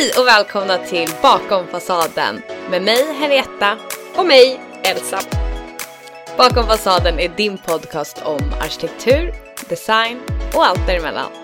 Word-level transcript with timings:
Hej 0.00 0.12
och 0.18 0.26
välkomna 0.26 0.78
till 0.78 1.08
Bakom 1.22 1.66
fasaden 1.66 2.42
med 2.70 2.82
mig 2.82 3.14
Henrietta. 3.14 3.76
Och 4.16 4.26
mig, 4.26 4.60
Elsa. 4.84 5.20
Bakom 6.36 6.66
fasaden 6.66 7.18
är 7.18 7.28
din 7.28 7.58
podcast 7.58 8.22
om 8.24 8.52
arkitektur, 8.60 9.34
design 9.68 10.20
och 10.54 10.66
allt 10.66 10.86
däremellan. 10.86 11.39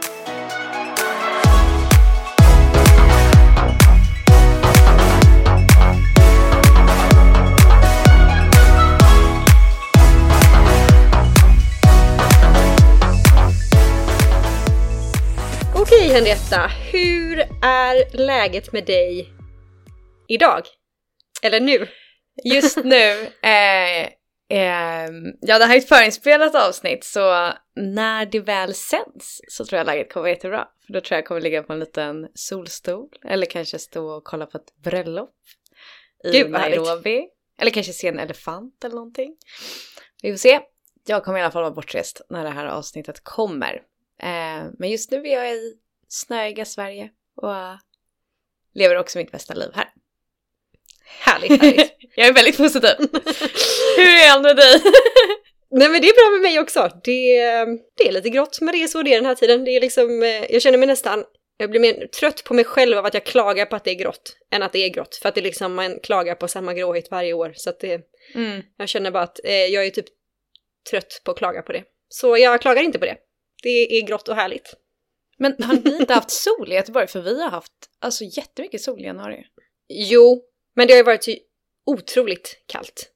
Henrietta, 16.17 16.71
hur 16.93 17.39
är 17.63 18.17
läget 18.17 18.73
med 18.73 18.85
dig 18.87 19.33
idag? 20.29 20.63
Eller 21.43 21.61
nu? 21.61 21.89
Just 22.45 22.77
nu, 22.85 23.11
eh, 23.43 24.03
eh, 24.49 25.11
ja 25.41 25.59
det 25.59 25.65
här 25.65 25.75
är 25.75 25.79
ett 25.79 25.89
förinspelat 25.89 26.55
avsnitt 26.55 27.05
så 27.05 27.53
när 27.75 28.27
det 28.27 28.41
väl 28.41 28.75
sänds 28.75 29.41
så 29.49 29.65
tror 29.65 29.79
jag 29.79 29.87
läget 29.87 30.13
kommer 30.13 30.23
vara 30.23 30.31
jättebra. 30.31 30.69
För 30.87 30.93
då 30.93 31.01
tror 31.01 31.15
jag 31.15 31.19
jag 31.19 31.27
kommer 31.27 31.41
ligga 31.41 31.63
på 31.63 31.73
en 31.73 31.81
liten 31.81 32.29
solstol 32.35 33.09
eller 33.25 33.47
kanske 33.47 33.79
stå 33.79 34.07
och 34.07 34.25
kolla 34.25 34.47
på 34.47 34.59
ett 34.59 34.77
bröllop 34.83 35.35
i 36.25 36.31
Gud, 36.31 36.57
härligt. 36.57 36.81
Nairobi. 36.81 37.29
Eller 37.59 37.71
kanske 37.71 37.93
se 37.93 38.09
en 38.09 38.19
elefant 38.19 38.85
eller 38.85 38.95
någonting. 38.95 39.37
Vi 40.23 40.33
får 40.33 40.39
se. 40.39 40.61
Jag 41.07 41.25
kommer 41.25 41.39
i 41.39 41.43
alla 41.43 41.51
fall 41.51 41.63
vara 41.63 41.75
bortrest 41.75 42.21
när 42.31 42.45
det 42.45 42.51
här 42.51 42.67
avsnittet 42.67 43.25
kommer. 43.25 43.83
Eh, 44.23 44.65
men 44.79 44.91
just 44.91 45.11
nu 45.11 45.19
är 45.19 45.35
jag 45.35 45.53
i 45.53 45.77
snöiga 46.09 46.65
Sverige 46.65 47.11
och 47.43 47.55
eh, 47.57 47.75
lever 48.75 48.97
också 48.99 49.19
mitt 49.19 49.33
bästa 49.33 49.55
liv 49.55 49.71
här. 49.75 49.89
Härligt, 51.21 51.63
härligt. 51.63 51.93
jag 52.15 52.27
är 52.27 52.33
väldigt 52.33 52.57
positiv. 52.57 52.91
Hur 53.97 54.07
är 54.09 54.31
allt 54.31 54.43
med 54.43 54.57
dig? 54.57 54.81
Nej 55.71 55.89
men 55.89 56.01
det 56.03 56.09
är 56.09 56.15
bra 56.15 56.31
med 56.33 56.43
mig 56.51 56.61
också. 56.61 56.91
Det, 57.05 57.39
det 57.97 58.09
är 58.09 58.13
lite 58.13 58.31
grått 58.31 58.59
men 58.61 58.73
det 58.73 58.83
är 58.83 58.89
så 58.89 59.03
det 59.03 59.11
är 59.13 59.17
den 59.17 59.27
här 59.27 59.35
tiden. 59.35 59.65
Det 59.65 59.71
är 59.71 59.81
liksom, 59.81 60.23
eh, 60.23 60.53
jag 60.53 60.63
känner 60.63 60.79
mig 60.79 60.87
nästan, 60.89 61.25
jag 61.57 61.71
blir 61.71 61.81
mer 61.81 62.07
trött 62.07 62.45
på 62.45 62.55
mig 62.55 62.65
själv 62.65 62.99
av 62.99 63.07
att 63.07 63.15
jag 63.15 63.25
klagar 63.27 63.67
på 63.67 63.77
att 63.77 63.85
det 63.85 63.91
är 63.91 63.95
grått 63.95 64.37
än 64.51 64.63
att 64.63 64.73
det 64.73 64.79
är 64.79 64.89
grått. 64.89 65.17
För 65.23 65.29
att 65.29 65.35
det 65.35 65.41
är 65.41 65.43
liksom, 65.43 65.75
man 65.75 66.01
klagar 66.01 66.35
på 66.35 66.49
samma 66.49 66.75
gråhet 66.75 67.11
varje 67.11 67.33
år. 67.33 67.53
Så 67.57 67.71
att 67.71 67.81
det, 67.81 68.01
Mm. 68.35 68.63
jag 68.77 68.89
känner 68.89 69.11
bara 69.11 69.23
att 69.23 69.45
eh, 69.45 69.53
jag 69.55 69.87
är 69.87 69.91
typ 69.91 70.07
trött 70.91 71.21
på 71.25 71.31
att 71.31 71.39
klaga 71.39 71.63
på 71.63 71.73
det. 71.73 71.85
Så 72.09 72.37
jag 72.39 72.61
klagar 72.61 72.83
inte 72.83 72.99
på 72.99 73.05
det. 73.05 73.17
Det 73.63 73.99
är 73.99 74.07
grått 74.07 74.29
och 74.29 74.37
härligt. 74.37 74.75
Men 75.37 75.63
har 75.63 75.75
ni 75.75 75.97
inte 76.01 76.15
haft 76.15 76.31
sol 76.31 76.73
i 76.73 76.75
Göteborg? 76.75 77.07
För 77.07 77.21
vi 77.21 77.43
har 77.43 77.51
haft 77.51 77.73
alltså, 77.99 78.25
jättemycket 78.25 78.83
sol 78.83 79.01
i 79.01 79.05
januari. 79.05 79.47
Jo, 79.89 80.43
men 80.75 80.87
det 80.87 80.93
har 80.93 80.99
ju 80.99 81.05
varit 81.05 81.29
otroligt 81.87 82.63
kallt. 82.67 83.11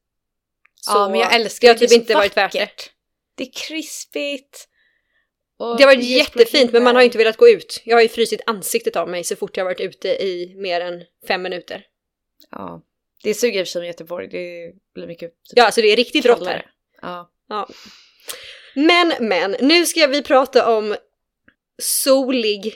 ja, 0.86 1.08
men 1.08 1.20
jag 1.20 1.34
älskar 1.34 1.68
det 1.68 1.72
har 1.72 1.78
det. 1.78 1.84
är 1.84 1.88
typ 1.88 1.90
så 1.90 1.94
inte 1.94 2.14
varit 2.14 2.36
värt 2.36 2.52
det. 2.52 2.70
Det 3.34 3.44
är 3.44 3.52
krispigt. 3.52 4.68
Det 5.58 5.84
har 5.84 5.94
varit 5.96 6.04
jättefint 6.04 6.72
men 6.72 6.84
man 6.84 6.94
har 6.94 7.02
ju 7.02 7.04
inte 7.04 7.18
velat 7.18 7.36
gå 7.36 7.48
ut. 7.48 7.82
Jag 7.84 7.96
har 7.96 8.02
ju 8.02 8.08
frysit 8.08 8.40
ansiktet 8.46 8.96
av 8.96 9.08
mig 9.08 9.24
så 9.24 9.36
fort 9.36 9.56
jag 9.56 9.64
har 9.64 9.70
varit 9.70 9.80
ute 9.80 10.08
i 10.08 10.54
mer 10.56 10.80
än 10.80 11.04
fem 11.28 11.42
minuter. 11.42 11.86
Ja, 12.50 12.82
det 13.22 13.34
suger 13.34 13.60
i 13.60 13.62
och 13.62 13.66
för 13.66 13.70
sig 13.70 13.80
med 13.80 13.86
Göteborg. 13.86 14.28
Det 14.28 14.72
blir 14.94 15.06
mycket 15.06 15.30
typ, 15.30 15.52
Ja, 15.56 15.64
alltså 15.64 15.80
det 15.80 15.92
är 15.92 15.96
riktigt 15.96 16.26
rått 16.26 16.46
här. 16.46 16.70
Ja. 17.02 17.30
Men, 18.74 19.12
men, 19.20 19.56
nu 19.60 19.86
ska 19.86 20.06
vi 20.06 20.22
prata 20.22 20.76
om 20.76 20.96
solig 21.80 22.74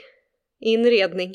inredning. 0.60 1.34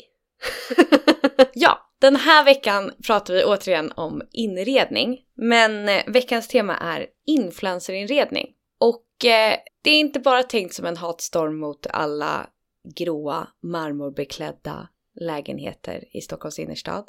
ja, 1.54 1.90
den 2.00 2.16
här 2.16 2.44
veckan 2.44 2.92
pratar 3.06 3.34
vi 3.34 3.44
återigen 3.44 3.92
om 3.92 4.22
inredning. 4.32 5.18
Men 5.36 5.88
eh, 5.88 6.02
veckans 6.06 6.48
tema 6.48 6.76
är 6.76 7.06
influencerinredning. 7.26 8.46
Och 8.80 9.24
eh, 9.24 9.56
det 9.82 9.90
är 9.90 10.00
inte 10.00 10.20
bara 10.20 10.42
tänkt 10.42 10.74
som 10.74 10.86
en 10.86 10.96
hatstorm 10.96 11.60
mot 11.60 11.86
alla 11.86 12.50
gråa 12.96 13.48
marmorbeklädda 13.62 14.88
lägenheter 15.20 16.04
i 16.16 16.20
Stockholms 16.20 16.58
innerstad. 16.58 17.04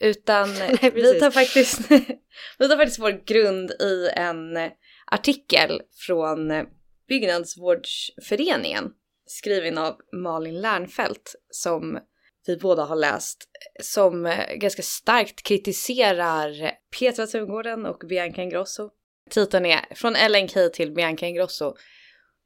Utan 0.00 0.54
Nej, 0.58 0.90
vi, 0.94 1.20
tar 1.20 1.30
faktiskt, 1.30 1.90
vi 2.58 2.68
tar 2.68 2.76
faktiskt 2.76 2.98
vår 2.98 3.24
grund 3.24 3.70
i 3.70 4.08
en 4.16 4.70
artikel 5.06 5.82
från 6.06 6.52
Byggnadsvårdsföreningen 7.08 8.92
skriven 9.32 9.78
av 9.78 9.96
Malin 10.12 10.60
Lernfelt 10.60 11.34
som 11.50 11.98
vi 12.46 12.56
båda 12.56 12.84
har 12.84 12.96
läst 12.96 13.48
som 13.80 14.26
eh, 14.26 14.54
ganska 14.54 14.82
starkt 14.82 15.42
kritiserar 15.42 16.72
Petra 16.98 17.26
Tungården 17.26 17.86
och 17.86 18.02
Bianca 18.08 18.42
Ingrosso. 18.42 18.90
Titeln 19.30 19.66
är 19.66 19.94
Från 19.94 20.12
LNK 20.12 20.72
till 20.72 20.92
Bianca 20.92 21.26
Ingrosso. 21.26 21.74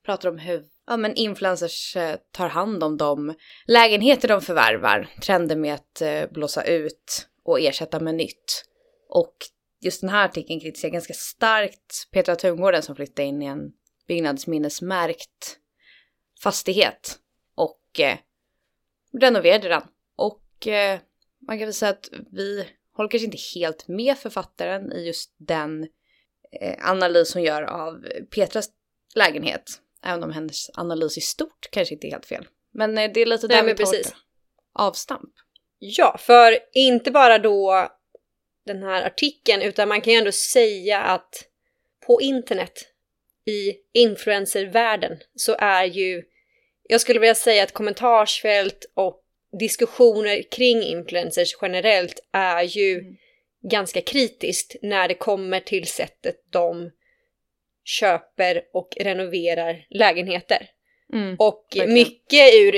Pratar 0.04 0.28
om 0.28 0.38
hur 0.38 0.64
ja, 0.86 0.97
men 0.97 1.14
influencers 1.14 1.97
eh, 1.97 2.16
tar 2.32 2.48
hand 2.48 2.84
om 2.84 2.97
de 2.97 3.34
lägenheter 3.66 4.28
de 4.28 4.41
förvärvar. 4.41 5.08
Trender 5.22 5.56
med 5.56 5.74
att 5.74 6.00
eh, 6.00 6.30
blåsa 6.30 6.64
ut 6.64 7.28
och 7.44 7.60
ersätta 7.60 8.00
med 8.00 8.14
nytt. 8.14 8.64
Och 9.08 9.36
just 9.80 10.00
den 10.00 10.10
här 10.10 10.24
artikeln 10.24 10.60
kritiserar 10.60 10.92
ganska 10.92 11.14
starkt 11.14 12.08
Petra 12.12 12.36
Tungården 12.36 12.82
som 12.82 12.97
flyttade 12.97 13.28
in 13.28 13.42
i 13.42 13.47
en 13.47 13.72
byggnadsminnesmärkt 14.08 15.58
fastighet 16.42 17.19
och 17.54 18.00
eh, 18.00 18.19
renoverade 19.20 19.69
den. 19.69 19.82
Och 20.16 20.66
eh, 20.66 21.00
man 21.48 21.58
kan 21.58 21.66
väl 21.66 21.74
säga 21.74 21.91
att 21.91 22.08
vi 22.32 22.69
håller 22.92 23.10
kanske 23.10 23.24
inte 23.24 23.38
helt 23.54 23.88
med 23.88 24.19
författaren 24.19 24.92
i 24.92 25.06
just 25.06 25.34
den 25.36 25.88
eh, 26.60 26.91
analys 26.91 27.34
hon 27.34 27.42
gör 27.42 27.62
av 27.62 28.06
Petras 28.30 28.69
lägenhet. 29.14 29.80
Även 30.02 30.22
om 30.22 30.32
hennes 30.32 30.70
analys 30.74 31.19
i 31.19 31.20
stort 31.20 31.69
kanske 31.70 31.94
inte 31.94 32.06
är 32.06 32.10
helt 32.10 32.26
fel. 32.26 32.48
Men 32.72 32.98
eh, 32.98 33.10
det 33.14 33.20
är 33.20 33.26
lite 33.26 33.47
Nej, 33.47 33.56
där 33.56 33.62
vi 33.62 33.74
men 33.74 34.03
tar 34.03 34.18
avstamp. 34.74 35.32
Ja, 35.78 36.16
för 36.18 36.58
inte 36.72 37.10
bara 37.10 37.38
då 37.38 37.88
den 38.66 38.82
här 38.82 39.06
artikeln 39.06 39.62
utan 39.62 39.88
man 39.88 40.00
kan 40.00 40.12
ju 40.12 40.18
ändå 40.18 40.32
säga 40.32 41.00
att 41.00 41.44
på 42.06 42.20
internet 42.20 42.72
i 43.47 43.77
influencervärlden 43.95 45.19
så 45.34 45.57
är 45.59 45.84
ju, 45.84 46.23
jag 46.89 47.01
skulle 47.01 47.21
vilja 47.21 47.34
säga 47.34 47.62
att 47.62 47.73
kommentarsfält 47.73 48.91
och 48.95 49.23
diskussioner 49.59 50.43
kring 50.51 50.83
influencers 50.83 51.57
generellt 51.62 52.21
är 52.33 52.62
ju 52.62 52.99
Mm. 52.99 53.17
ganska 53.71 54.01
kritiskt 54.01 54.77
när 54.83 55.09
det 55.09 55.15
kommer 55.15 55.61
till 55.61 55.87
sättet 55.87 56.37
de 56.51 56.91
köper 57.84 58.62
och 58.73 58.89
renoverar 59.01 59.87
lägenheter. 59.91 60.71
Mm. 61.13 61.37
Och 61.39 61.67
Verkligen. 61.75 61.95
mycket 61.95 62.55
ur 62.55 62.75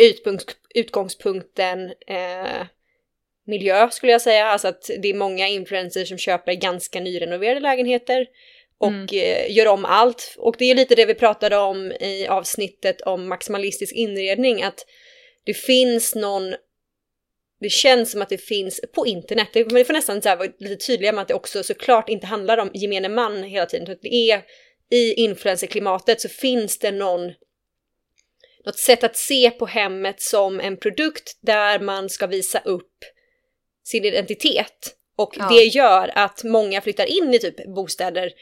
utgångspunkten 0.75 1.93
eh, 2.07 2.67
miljö 3.47 3.91
skulle 3.91 4.13
jag 4.13 4.23
säga. 4.23 4.47
Alltså 4.47 4.69
att 4.69 4.91
det 5.03 5.09
är 5.09 5.15
många 5.15 5.49
influencers 5.49 6.09
som 6.09 6.19
köper 6.19 6.53
ganska 6.53 7.01
nyrenoverade 7.01 7.61
lägenheter 7.61 8.27
och 8.81 8.89
Mm. 8.89 9.07
eh, 9.13 9.57
gör 9.57 9.67
om 9.67 9.85
allt. 9.85 10.35
Och 10.39 10.55
det 10.59 10.65
är 10.71 10.75
lite 10.75 10.95
det 10.95 11.07
vi 11.07 11.15
pratade 11.15 11.57
om 11.57 11.93
i 11.93 12.27
avsnittet 12.29 13.01
om 13.01 13.29
maximalistisk 13.29 13.95
inredning. 13.95 14.63
Att 14.63 14.87
det 15.45 15.55
finns 15.55 16.15
någon 16.15 16.55
det 17.61 17.71
känns 17.71 18.11
som 18.13 18.23
att 18.23 18.29
det 18.29 18.39
finns 18.39 18.81
på 18.95 19.07
internet, 19.07 19.49
men 19.55 19.69
det 19.75 19.85
får 19.85 19.93
nästan 19.95 20.23
så 20.23 20.37
vara 20.37 20.49
lite 20.59 20.87
tydligare 20.87 21.15
med 21.15 21.23
att 21.23 21.29
det 21.29 21.35
också 21.35 21.63
såklart 21.63 22.09
inte 22.09 22.27
handlar 22.27 22.59
om 22.59 22.71
gemene 22.75 23.09
man 23.09 23.43
hela 23.43 23.67
tiden. 23.67 23.97
Det 24.03 24.15
är 24.31 24.43
i 24.91 25.15
influencerklimatet 25.15 26.21
så 26.21 26.29
finns 26.29 26.79
det 26.79 26.91
någon 26.91 27.33
något 28.65 28.79
sätt 28.79 29.05
att 29.05 29.17
se 29.17 29.51
på 29.51 29.67
hemmet 29.67 30.21
som 30.21 30.61
en 30.61 30.77
produkt 30.77 31.39
där 31.41 31.81
man 31.81 32.09
ska 32.09 32.27
visa 32.27 32.59
upp 32.59 32.93
sin 33.85 34.05
identitet. 34.05 34.95
Och 35.17 35.35
Ja. 35.39 35.49
det 35.51 35.65
gör 35.65 36.11
att 36.15 36.45
många 36.45 36.81
flyttar 36.81 37.07
in 37.07 37.35
i 37.35 37.39
typ 37.39 37.75
bostäder 37.75 38.33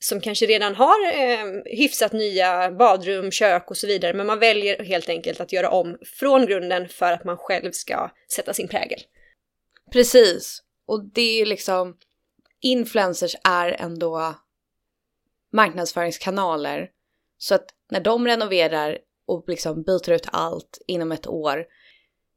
som 0.00 0.20
kanske 0.20 0.46
redan 0.46 0.74
har 0.74 1.12
eh, 1.12 1.62
hyfsat 1.64 2.12
nya 2.12 2.70
badrum, 2.70 3.30
kök 3.30 3.70
och 3.70 3.76
så 3.76 3.86
vidare. 3.86 4.14
Men 4.14 4.26
man 4.26 4.38
väljer 4.38 4.84
helt 4.84 5.08
enkelt 5.08 5.40
att 5.40 5.52
göra 5.52 5.70
om 5.70 5.98
från 6.18 6.46
grunden 6.46 6.88
för 6.88 7.12
att 7.12 7.24
man 7.24 7.36
själv 7.36 7.72
ska 7.72 8.10
sätta 8.32 8.54
sin 8.54 8.68
prägel. 8.68 9.00
Precis. 9.92 10.62
Och 10.86 11.04
det 11.04 11.22
är 11.22 11.38
ju 11.38 11.44
liksom, 11.44 11.96
influencers 12.60 13.36
är 13.44 13.76
ändå 13.78 14.34
marknadsföringskanaler. 15.52 16.90
Så 17.38 17.54
att 17.54 17.66
när 17.90 18.00
de 18.00 18.26
renoverar 18.26 18.98
och 19.26 19.44
liksom 19.48 19.82
byter 19.82 20.10
ut 20.10 20.26
allt 20.32 20.78
inom 20.86 21.12
ett 21.12 21.26
år 21.26 21.64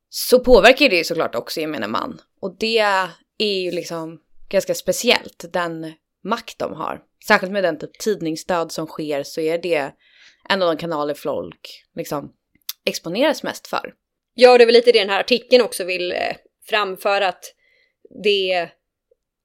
så 0.10 0.40
påverkar 0.40 0.90
det 0.90 0.96
ju 0.96 1.04
såklart 1.04 1.36
också 1.36 1.60
gemene 1.60 1.88
man. 1.88 2.22
Och 2.40 2.56
det 2.60 2.78
är 3.38 3.62
ju 3.62 3.72
liksom 3.72 4.22
ganska 4.50 4.76
speciellt, 4.76 5.46
den 5.54 5.94
makt 6.24 6.60
de 6.60 6.74
har. 6.74 7.02
Särskilt 7.28 7.52
med 7.52 7.64
den 7.64 7.80
typ 7.80 7.98
tidningsstöd 8.00 8.72
som 8.72 8.88
sker 8.88 9.24
så 9.24 9.42
är 9.42 9.58
det 9.58 9.92
en 10.50 10.62
av 10.62 10.68
de 10.68 10.78
kanaler 10.78 11.14
folk 11.14 11.84
liksom 11.96 12.32
exponeras 12.86 13.44
mest 13.44 13.68
för. 13.68 13.94
Ja, 14.34 14.52
och 14.52 14.58
det 14.58 14.64
är 14.64 14.66
väl 14.66 14.74
lite 14.74 14.92
det 14.92 15.00
den 15.00 15.10
här 15.10 15.20
artikeln 15.20 15.64
också 15.64 15.84
vill 15.84 16.12
eh, 16.12 16.36
framföra, 16.70 17.28
att 17.28 17.44
det 18.24 18.70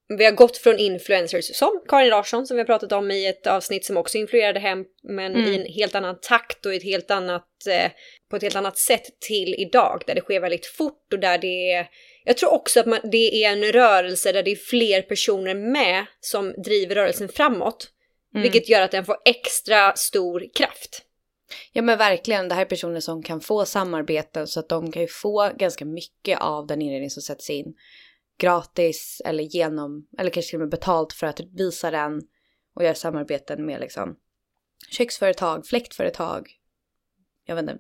vi 0.09 0.25
har 0.25 0.33
gått 0.33 0.57
från 0.57 0.79
influencers 0.79 1.57
som 1.57 1.85
Karin 1.89 2.09
Larsson 2.09 2.47
som 2.47 2.57
vi 2.57 2.61
har 2.61 2.67
pratat 2.67 2.93
om 2.93 3.11
i 3.11 3.27
ett 3.27 3.47
avsnitt 3.47 3.85
som 3.85 3.97
också 3.97 4.19
influerade 4.19 4.61
hem 4.61 4.85
men 5.03 5.35
mm. 5.35 5.53
i 5.53 5.57
en 5.57 5.73
helt 5.73 5.95
annan 5.95 6.21
takt 6.21 6.67
och 6.67 6.75
ett 6.75 6.83
helt 6.83 7.11
annat, 7.11 7.67
eh, 7.71 7.91
på 8.31 8.37
ett 8.37 8.43
helt 8.43 8.57
annat 8.57 8.79
sätt 8.79 9.21
till 9.21 9.55
idag 9.59 10.03
där 10.07 10.15
det 10.15 10.21
sker 10.21 10.41
väldigt 10.41 10.67
fort 10.67 11.13
och 11.13 11.19
där 11.19 11.39
det 11.39 11.73
är 11.73 11.87
jag 12.25 12.37
tror 12.37 12.53
också 12.53 12.81
att 12.81 12.87
man, 12.87 13.01
det 13.13 13.45
är 13.45 13.53
en 13.53 13.73
rörelse 13.73 14.33
där 14.33 14.43
det 14.43 14.51
är 14.51 14.57
fler 14.57 15.03
personer 15.03 15.55
med 15.55 16.07
som 16.21 16.53
driver 16.53 16.95
rörelsen 16.95 17.29
framåt. 17.29 17.89
Mm. 18.35 18.43
Vilket 18.43 18.69
gör 18.69 18.83
att 18.83 18.91
den 18.91 19.05
får 19.05 19.17
extra 19.25 19.97
stor 19.97 20.45
kraft. 20.55 21.03
Ja 21.73 21.83
men 21.83 21.99
verkligen, 21.99 22.49
det 22.49 22.55
här 22.55 22.63
är 22.63 22.67
personer 22.67 23.01
som 23.01 23.23
kan 23.23 23.41
få 23.41 23.65
samarbeten 23.65 24.47
så 24.47 24.61
att 24.61 24.69
de 24.69 24.93
kan 24.93 25.03
ju 25.03 25.09
få 25.09 25.51
ganska 25.57 25.85
mycket 25.85 26.41
av 26.41 26.67
den 26.67 26.83
inredning 26.83 27.11
som 27.11 27.23
sätts 27.23 27.51
in 27.51 27.75
gratis 28.39 29.23
eller 29.25 29.45
genom, 29.45 30.09
eller 30.19 30.31
kanske 30.31 30.51
till 30.51 30.57
och 30.57 30.61
med 30.61 30.71
betalt 30.71 31.13
för 31.13 31.27
att 31.27 31.41
visa 31.41 31.91
den 31.91 32.23
och 32.75 32.85
göra 32.85 32.95
samarbeten 32.95 33.67
med 33.67 33.81
liksom 33.81 34.17
köksföretag, 34.91 35.67
fläktföretag, 35.67 36.49
jag 37.45 37.55
vet 37.55 37.63
inte, 37.63 37.79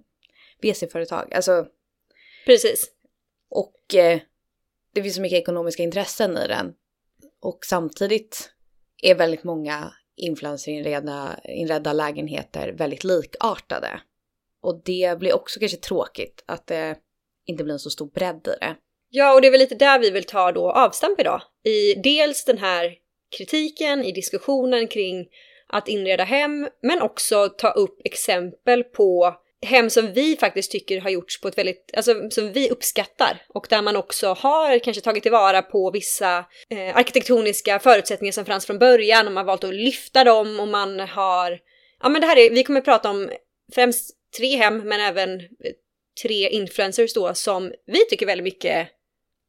WC-företag, 0.62 1.34
alltså. 1.34 1.66
Precis. 2.46 2.90
Och 3.48 3.94
eh, 3.94 4.20
det 4.94 5.02
finns 5.02 5.14
så 5.14 5.20
mycket 5.20 5.42
ekonomiska 5.42 5.82
intressen 5.82 6.36
i 6.36 6.46
den. 6.48 6.74
Och 7.40 7.58
samtidigt 7.64 8.52
är 9.02 9.14
väldigt 9.14 9.44
många 9.44 9.92
influencerinredda 10.16 11.40
inredda 11.44 11.92
lägenheter 11.92 12.72
väldigt 12.72 13.04
likartade. 13.04 14.00
Och 14.60 14.82
det 14.84 15.18
blir 15.18 15.34
också 15.34 15.60
kanske 15.60 15.78
tråkigt 15.78 16.44
att 16.46 16.66
det 16.66 16.98
inte 17.44 17.64
blir 17.64 17.72
en 17.72 17.78
så 17.78 17.90
stor 17.90 18.10
bredd 18.10 18.46
i 18.46 18.58
det. 18.60 18.76
Ja, 19.10 19.34
och 19.34 19.40
det 19.40 19.46
är 19.46 19.50
väl 19.50 19.60
lite 19.60 19.74
där 19.74 19.98
vi 19.98 20.10
vill 20.10 20.24
ta 20.24 20.52
då 20.52 20.70
avstamp 20.70 21.20
idag. 21.20 21.42
I 21.64 21.94
dels 21.94 22.44
den 22.44 22.58
här 22.58 22.94
kritiken, 23.36 24.04
i 24.04 24.12
diskussionen 24.12 24.88
kring 24.88 25.26
att 25.68 25.88
inreda 25.88 26.24
hem, 26.24 26.68
men 26.82 27.02
också 27.02 27.48
ta 27.48 27.70
upp 27.70 28.00
exempel 28.04 28.84
på 28.84 29.34
hem 29.62 29.90
som 29.90 30.12
vi 30.12 30.36
faktiskt 30.36 30.72
tycker 30.72 31.00
har 31.00 31.10
gjorts 31.10 31.40
på 31.40 31.48
ett 31.48 31.58
väldigt, 31.58 31.90
alltså 31.96 32.30
som 32.30 32.52
vi 32.52 32.70
uppskattar 32.70 33.42
och 33.48 33.66
där 33.70 33.82
man 33.82 33.96
också 33.96 34.26
har 34.28 34.78
kanske 34.78 35.02
tagit 35.02 35.22
tillvara 35.22 35.62
på 35.62 35.90
vissa 35.90 36.38
eh, 36.70 36.96
arkitektoniska 36.96 37.78
förutsättningar 37.78 38.32
som 38.32 38.44
fanns 38.44 38.66
från 38.66 38.78
början 38.78 39.26
och 39.26 39.32
man 39.32 39.40
har 39.40 39.52
valt 39.52 39.64
att 39.64 39.74
lyfta 39.74 40.24
dem 40.24 40.60
och 40.60 40.68
man 40.68 41.00
har, 41.00 41.58
ja 42.02 42.08
men 42.08 42.20
det 42.20 42.26
här 42.26 42.38
är, 42.38 42.50
vi 42.50 42.64
kommer 42.64 42.80
prata 42.80 43.10
om 43.10 43.30
främst 43.74 44.10
tre 44.38 44.56
hem 44.56 44.78
men 44.78 45.00
även 45.00 45.40
tre 46.22 46.48
influencers 46.48 47.14
då 47.14 47.34
som 47.34 47.72
vi 47.86 48.06
tycker 48.06 48.26
väldigt 48.26 48.44
mycket 48.44 48.88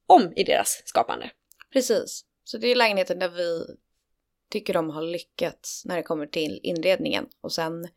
om 0.10 0.34
i 0.36 0.44
deras 0.44 0.82
skapande. 0.86 1.32
Precis. 1.74 2.26
Så 2.44 2.58
det 2.58 2.68
är 2.68 2.76
lägenheten 2.76 3.20
där 3.20 3.30
vi 3.30 3.66
tycker 4.52 4.74
de 4.74 4.90
har 4.90 5.02
lyckats 5.02 5.86
när 5.86 5.96
det 5.96 6.04
kommer 6.04 6.26
till 6.26 6.60
inredningen. 6.64 7.26
Och 7.42 7.54
sen 7.54 7.88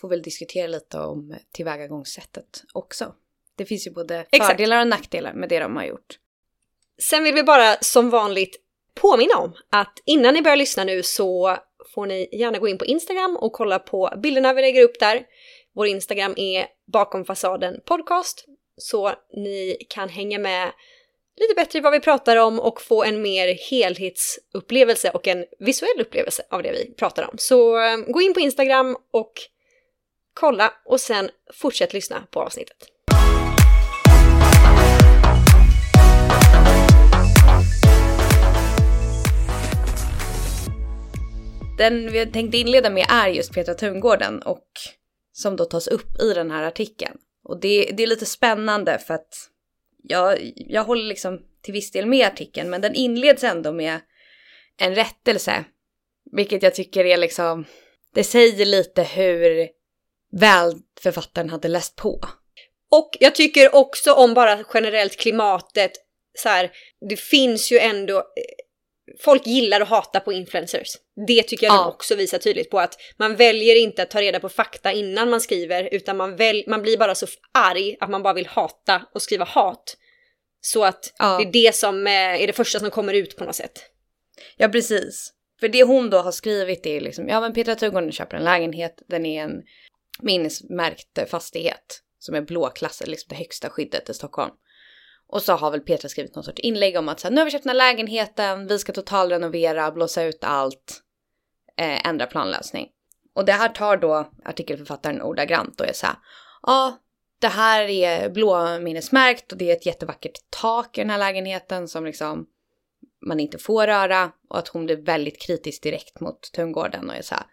får 0.00 0.08
vi 0.08 0.20
diskutera 0.20 0.66
lite 0.66 0.98
om 0.98 1.36
tillvägagångssättet 1.52 2.62
också. 2.74 3.14
Det 3.56 3.66
finns 3.66 3.86
ju 3.86 3.90
både 3.90 4.26
Exakt. 4.30 4.50
fördelar 4.50 4.80
och 4.80 4.86
nackdelar 4.86 5.32
med 5.32 5.48
det 5.48 5.58
de 5.58 5.76
har 5.76 5.84
gjort. 5.84 6.18
Sen 7.02 7.24
vill 7.24 7.34
vi 7.34 7.42
bara 7.42 7.76
som 7.80 8.10
vanligt 8.10 8.56
påminna 8.94 9.36
om 9.36 9.54
att 9.70 10.02
innan 10.04 10.34
ni 10.34 10.42
börjar 10.42 10.56
lyssna 10.56 10.84
nu 10.84 11.02
så 11.02 11.56
får 11.94 12.06
ni 12.06 12.28
gärna 12.32 12.58
gå 12.58 12.68
in 12.68 12.78
på 12.78 12.84
Instagram 12.84 13.36
och 13.36 13.52
kolla 13.52 13.78
på 13.78 14.12
bilderna 14.22 14.52
vi 14.52 14.62
lägger 14.62 14.82
upp 14.82 15.00
där. 15.00 15.26
Vår 15.74 15.86
Instagram 15.86 16.34
är 16.36 16.66
bakom 16.92 17.24
fasaden 17.24 17.80
podcast 17.86 18.44
så 18.76 19.12
ni 19.36 19.76
kan 19.88 20.08
hänga 20.08 20.38
med 20.38 20.72
lite 21.40 21.54
bättre 21.56 21.80
vad 21.80 21.92
vi 21.92 22.00
pratar 22.00 22.36
om 22.36 22.60
och 22.60 22.80
få 22.80 23.04
en 23.04 23.22
mer 23.22 23.54
helhetsupplevelse 23.70 25.10
och 25.10 25.28
en 25.28 25.44
visuell 25.58 26.00
upplevelse 26.00 26.42
av 26.50 26.62
det 26.62 26.72
vi 26.72 26.94
pratar 26.94 27.30
om. 27.30 27.34
Så 27.38 27.82
eh, 27.82 27.96
gå 27.96 28.22
in 28.22 28.34
på 28.34 28.40
Instagram 28.40 28.96
och 29.10 29.32
kolla 30.34 30.72
och 30.84 31.00
sen 31.00 31.30
fortsätt 31.52 31.92
lyssna 31.92 32.26
på 32.30 32.40
avsnittet. 32.40 32.76
Den 41.78 42.12
vi 42.12 42.26
tänkte 42.26 42.58
inleda 42.58 42.90
med 42.90 43.06
är 43.08 43.28
just 43.28 43.54
Petra 43.54 43.74
Tungården 43.74 44.42
och 44.42 44.66
som 45.32 45.56
då 45.56 45.64
tas 45.64 45.88
upp 45.88 46.20
i 46.20 46.32
den 46.34 46.50
här 46.50 46.62
artikeln. 46.62 47.18
Och 47.44 47.60
det, 47.60 47.90
det 47.96 48.02
är 48.02 48.06
lite 48.06 48.26
spännande 48.26 48.98
för 48.98 49.14
att 49.14 49.51
jag, 50.02 50.52
jag 50.54 50.84
håller 50.84 51.04
liksom 51.04 51.40
till 51.62 51.72
viss 51.72 51.90
del 51.90 52.06
med 52.06 52.26
artikeln, 52.26 52.70
men 52.70 52.80
den 52.80 52.94
inleds 52.94 53.44
ändå 53.44 53.72
med 53.72 54.00
en 54.78 54.94
rättelse. 54.94 55.64
Vilket 56.32 56.62
jag 56.62 56.74
tycker 56.74 57.04
är 57.04 57.16
liksom, 57.16 57.64
det 58.14 58.24
säger 58.24 58.66
lite 58.66 59.02
hur 59.02 59.68
väl 60.32 60.74
författaren 61.00 61.50
hade 61.50 61.68
läst 61.68 61.96
på. 61.96 62.20
Och 62.90 63.16
jag 63.20 63.34
tycker 63.34 63.74
också 63.74 64.12
om 64.12 64.34
bara 64.34 64.64
generellt 64.74 65.16
klimatet, 65.16 65.92
så 66.38 66.48
här, 66.48 66.70
det 67.08 67.16
finns 67.16 67.72
ju 67.72 67.78
ändå, 67.78 68.24
folk 69.20 69.46
gillar 69.46 69.80
att 69.80 69.88
hata 69.88 70.20
på 70.20 70.32
influencers. 70.32 70.88
Det 71.26 71.42
tycker 71.42 71.66
jag 71.66 71.74
ja. 71.74 71.88
också 71.88 72.14
visar 72.14 72.38
tydligt 72.38 72.70
på 72.70 72.80
att 72.80 72.96
man 73.16 73.36
väljer 73.36 73.76
inte 73.76 74.02
att 74.02 74.10
ta 74.10 74.20
reda 74.20 74.40
på 74.40 74.48
fakta 74.48 74.92
innan 74.92 75.30
man 75.30 75.40
skriver, 75.40 75.88
utan 75.92 76.16
man, 76.16 76.36
väl, 76.36 76.64
man 76.66 76.82
blir 76.82 76.98
bara 76.98 77.14
så 77.14 77.26
arg 77.52 77.96
att 78.00 78.10
man 78.10 78.22
bara 78.22 78.34
vill 78.34 78.46
hata 78.46 79.02
och 79.14 79.22
skriva 79.22 79.44
hat. 79.44 79.96
Så 80.60 80.84
att 80.84 81.14
ja. 81.18 81.38
det 81.38 81.44
är 81.44 81.52
det 81.52 81.74
som 81.74 82.06
eh, 82.06 82.12
är 82.12 82.46
det 82.46 82.52
första 82.52 82.78
som 82.78 82.90
kommer 82.90 83.14
ut 83.14 83.36
på 83.36 83.44
något 83.44 83.56
sätt. 83.56 83.82
Ja, 84.56 84.68
precis. 84.68 85.32
För 85.60 85.68
det 85.68 85.82
hon 85.82 86.10
då 86.10 86.18
har 86.18 86.32
skrivit 86.32 86.86
är 86.86 87.00
liksom, 87.00 87.28
ja 87.28 87.40
men 87.40 87.54
Petra 87.54 87.74
Tugården 87.74 88.12
köper 88.12 88.36
en 88.36 88.44
lägenhet, 88.44 89.02
den 89.08 89.26
är 89.26 89.42
en 89.42 89.62
minnesmärkt 90.22 91.30
fastighet 91.30 92.02
som 92.18 92.34
är 92.34 92.40
blåklassad, 92.40 93.08
liksom 93.08 93.26
det 93.28 93.34
högsta 93.34 93.70
skyddet 93.70 94.10
i 94.10 94.14
Stockholm. 94.14 94.52
Och 95.32 95.42
så 95.42 95.52
har 95.52 95.70
väl 95.70 95.80
Petra 95.80 96.08
skrivit 96.08 96.34
någon 96.34 96.44
sorts 96.44 96.60
inlägg 96.60 96.96
om 96.96 97.08
att 97.08 97.20
så 97.20 97.28
här, 97.28 97.34
nu 97.34 97.40
har 97.40 97.44
vi 97.44 97.50
köpt 97.50 97.64
den 97.64 97.70
här 97.70 97.92
lägenheten, 97.92 98.66
vi 98.66 98.78
ska 98.78 98.92
totalrenovera, 98.92 99.90
blåsa 99.90 100.22
ut 100.22 100.44
allt, 100.44 101.02
eh, 101.76 102.06
ändra 102.06 102.26
planlösning. 102.26 102.88
Och 103.34 103.44
det 103.44 103.52
här 103.52 103.68
tar 103.68 103.96
då 103.96 104.30
artikelförfattaren 104.44 105.22
ordagrant 105.22 105.80
och 105.80 105.86
är 105.86 105.92
så 105.92 106.06
här, 106.06 106.16
ja, 106.62 106.98
det 107.38 107.48
här 107.48 107.88
är 107.88 108.30
blåminnesmärkt 108.30 109.52
och 109.52 109.58
det 109.58 109.70
är 109.70 109.76
ett 109.76 109.86
jättevackert 109.86 110.38
tak 110.50 110.98
i 110.98 111.00
den 111.00 111.10
här 111.10 111.18
lägenheten 111.18 111.88
som 111.88 112.04
liksom 112.04 112.46
man 113.26 113.40
inte 113.40 113.58
får 113.58 113.86
röra 113.86 114.32
och 114.48 114.58
att 114.58 114.68
hon 114.68 114.86
blir 114.86 114.96
väldigt 114.96 115.42
kritisk 115.42 115.82
direkt 115.82 116.20
mot 116.20 116.52
Tungården 116.52 117.10
och 117.10 117.16
är 117.16 117.22
så 117.22 117.34
här, 117.34 117.44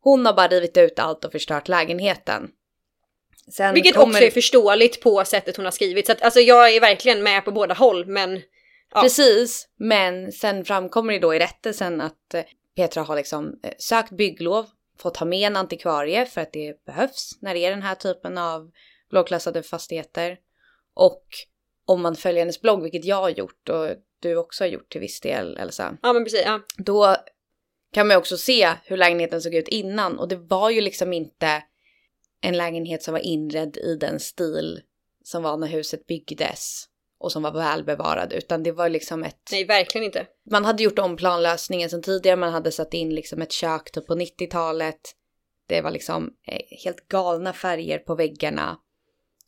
hon 0.00 0.26
har 0.26 0.32
bara 0.32 0.48
rivit 0.48 0.76
ut 0.76 0.98
allt 0.98 1.24
och 1.24 1.32
förstört 1.32 1.68
lägenheten. 1.68 2.50
Sen 3.50 3.74
Vilket 3.74 3.94
kommer... 3.94 4.14
också 4.14 4.24
är 4.24 4.30
förståeligt 4.30 5.00
på 5.00 5.24
sättet 5.24 5.56
hon 5.56 5.64
har 5.64 5.72
skrivit. 5.72 6.06
Så 6.06 6.12
att, 6.12 6.22
alltså 6.22 6.40
jag 6.40 6.74
är 6.74 6.80
verkligen 6.80 7.22
med 7.22 7.44
på 7.44 7.52
båda 7.52 7.74
håll 7.74 8.06
men... 8.06 8.40
Ja. 8.94 9.02
Precis, 9.02 9.68
men 9.76 10.32
sen 10.32 10.64
framkommer 10.64 11.12
det 11.12 11.18
då 11.18 11.34
i 11.34 11.38
rättelsen 11.38 12.00
att 12.00 12.34
eh, 12.34 12.42
Petra 12.76 13.02
har 13.02 13.16
liksom 13.16 13.60
eh, 13.62 13.72
sökt 13.78 14.10
bygglov, 14.10 14.66
fått 14.98 15.16
ha 15.16 15.26
med 15.26 15.46
en 15.46 15.56
antikvarie 15.56 16.26
för 16.26 16.40
att 16.40 16.52
det 16.52 16.84
behövs 16.84 17.38
när 17.40 17.54
det 17.54 17.60
är 17.60 17.70
den 17.70 17.82
här 17.82 17.94
typen 17.94 18.38
av 18.38 18.70
blåklassade 19.10 19.62
fastigheter. 19.62 20.36
Och 20.94 21.24
om 21.86 22.02
man 22.02 22.16
följer 22.16 22.40
hennes 22.40 22.60
blogg, 22.60 22.82
vilket 22.82 23.04
jag 23.04 23.16
har 23.16 23.30
gjort 23.30 23.68
och 23.68 23.88
du 24.20 24.36
också 24.36 24.64
har 24.64 24.68
gjort 24.68 24.92
till 24.92 25.00
viss 25.00 25.20
del 25.20 25.56
Elsa. 25.56 25.96
Ja 26.02 26.12
men 26.12 26.24
precis, 26.24 26.42
ja. 26.44 26.60
Då 26.76 27.16
kan 27.92 28.08
man 28.08 28.16
också 28.16 28.36
se 28.36 28.72
hur 28.84 28.96
lägenheten 28.96 29.42
såg 29.42 29.54
ut 29.54 29.68
innan 29.68 30.18
och 30.18 30.28
det 30.28 30.36
var 30.36 30.70
ju 30.70 30.80
liksom 30.80 31.12
inte 31.12 31.62
en 32.40 32.56
lägenhet 32.56 33.02
som 33.02 33.12
var 33.12 33.20
inredd 33.20 33.76
i 33.76 33.96
den 33.96 34.20
stil 34.20 34.80
som 35.24 35.42
var 35.42 35.56
när 35.56 35.66
huset 35.66 36.06
byggdes 36.06 36.84
och 37.18 37.32
som 37.32 37.42
var 37.42 37.52
välbevarad 37.52 38.32
utan 38.32 38.62
det 38.62 38.72
var 38.72 38.88
liksom 38.88 39.24
ett... 39.24 39.48
Nej, 39.52 39.64
verkligen 39.64 40.04
inte. 40.04 40.26
Man 40.50 40.64
hade 40.64 40.82
gjort 40.82 40.98
om 40.98 41.16
planlösningen 41.16 41.90
som 41.90 42.02
tidigare, 42.02 42.36
man 42.36 42.52
hade 42.52 42.72
satt 42.72 42.94
in 42.94 43.14
liksom 43.14 43.42
ett 43.42 43.52
kök 43.52 43.92
typ 43.92 44.06
på 44.06 44.14
90-talet. 44.14 45.00
Det 45.66 45.80
var 45.80 45.90
liksom 45.90 46.30
eh, 46.46 46.78
helt 46.84 47.08
galna 47.08 47.52
färger 47.52 47.98
på 47.98 48.14
väggarna. 48.14 48.78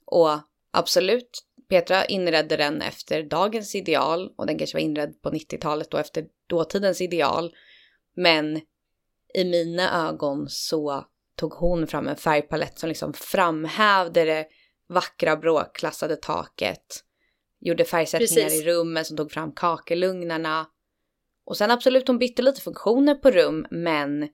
Och 0.05 0.31
absolut, 0.71 1.45
Petra 1.69 2.05
inredde 2.05 2.57
den 2.57 2.83
efter 2.83 3.23
dagens 3.23 3.75
ideal 3.75 4.33
och 4.37 4.47
den 4.47 4.59
kanske 4.59 4.77
var 4.77 4.83
inredd 4.83 5.23
på 5.23 5.31
90-talet 5.31 5.91
då 5.91 5.99
efter 5.99 6.27
dåtidens 6.47 7.01
ideal. 7.01 7.55
Men 8.15 8.61
i 9.35 9.45
mina 9.45 10.09
ögon 10.09 10.49
så 10.49 11.05
tog 11.37 11.53
hon 11.53 11.87
fram 11.87 12.09
en 12.09 12.17
färgpalett 12.17 12.79
som 12.79 12.89
liksom 12.89 13.13
framhävde 13.13 14.25
det 14.25 14.47
vackra 14.89 15.37
bråklassade 15.37 16.17
taket. 16.17 17.05
Gjorde 17.61 17.85
färgsättningar 17.85 18.49
Precis. 18.49 18.63
i 18.63 18.67
rummen 18.67 19.05
som 19.05 19.17
tog 19.17 19.33
fram 19.33 19.53
kakelugnarna. 19.53 20.67
Och 21.45 21.57
sen 21.57 21.71
absolut, 21.71 22.09
hon 22.09 22.19
bytte 22.19 22.43
lite 22.43 22.61
funktioner 22.61 23.15
på 23.15 23.31
rum, 23.31 23.67
men 23.71 24.29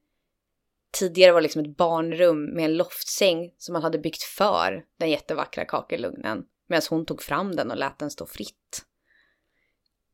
tidigare 0.99 1.33
var 1.33 1.40
det 1.40 1.43
liksom 1.43 1.62
ett 1.62 1.76
barnrum 1.76 2.55
med 2.55 2.64
en 2.64 2.76
loftsäng 2.76 3.55
som 3.59 3.73
man 3.73 3.83
hade 3.83 3.99
byggt 3.99 4.23
för 4.23 4.85
den 4.99 5.11
jättevackra 5.11 5.64
kakelugnen. 5.64 6.45
Medan 6.69 6.83
hon 6.90 7.07
tog 7.07 7.23
fram 7.23 7.57
den 7.57 7.71
och 7.71 7.76
lät 7.76 7.99
den 7.99 8.11
stå 8.11 8.26
fritt. 8.26 8.85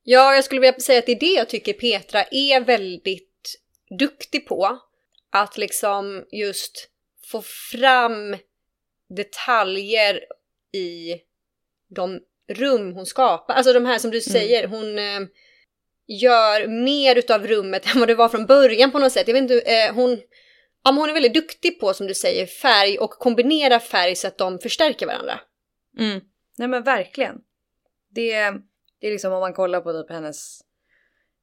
Ja, 0.03 0.35
jag 0.35 0.45
skulle 0.45 0.61
vilja 0.61 0.81
säga 0.81 0.99
att 0.99 1.07
det 1.07 1.13
är 1.13 1.21
det 1.21 1.33
jag 1.33 1.49
tycker 1.49 1.73
Petra 1.73 2.23
är 2.23 2.65
väldigt 2.65 3.61
duktig 3.99 4.49
på. 4.49 4.79
Att 5.35 5.59
liksom 5.59 6.25
just 6.33 6.89
få 7.27 7.43
fram 7.43 8.37
detaljer 9.17 10.21
i 10.73 11.15
de 11.97 12.21
rum 12.49 12.93
hon 12.95 13.07
skapar. 13.07 13.55
Alltså 13.55 13.73
de 13.73 13.87
här 13.87 13.99
som 13.99 14.11
du 14.11 14.17
Mm. 14.17 14.23
säger, 14.23 14.69
hon 14.69 14.99
eh, 14.99 15.29
gör 16.07 16.67
mer 16.67 17.17
utav 17.17 17.47
rummet 17.47 17.87
än 17.95 18.01
vad 18.01 18.09
det 18.09 18.15
var 18.15 18.29
från 18.29 18.47
början 18.47 18.91
på 18.93 18.99
något 18.99 19.13
sätt. 19.13 19.29
Jag 19.29 19.35
vet 19.35 19.43
inte, 19.43 19.61
eh, 19.61 19.95
hon, 19.95 20.11
ja, 20.85 20.93
men 20.93 20.97
hon 20.97 21.09
är 21.09 21.15
väldigt 21.15 21.35
duktig 21.35 21.81
på, 21.81 21.95
som 21.95 22.07
du 22.07 22.15
säger, 22.15 22.47
färg 22.47 22.99
och 22.99 23.11
kombinera 23.11 23.81
färg 23.81 24.17
så 24.17 24.27
att 24.27 24.39
de 24.39 24.59
förstärker 24.59 25.07
varandra. 25.07 25.41
Mm. 25.99 26.21
Nej 26.59 26.69
men 26.69 26.83
verkligen. 26.83 27.37
Det, 28.11 28.33
det 29.01 29.07
är 29.07 29.11
liksom 29.11 29.33
om 29.33 29.41
man 29.41 29.55
kollar 29.55 29.81
på 29.81 29.93
typ 29.93 30.11
hennes 30.11 30.61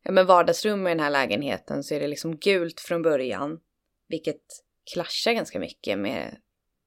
ja, 0.03 0.11
men 0.11 0.25
vardagsrum 0.25 0.87
i 0.87 0.89
den 0.89 0.99
här 0.99 1.09
lägenheten 1.09 1.83
så 1.83 1.95
är 1.95 1.99
det 1.99 2.07
liksom 2.07 2.37
gult 2.37 2.79
från 2.79 3.01
början. 3.01 3.59
Vilket 4.11 4.41
klaschar 4.93 5.33
ganska 5.33 5.59
mycket 5.59 5.99
med 5.99 6.37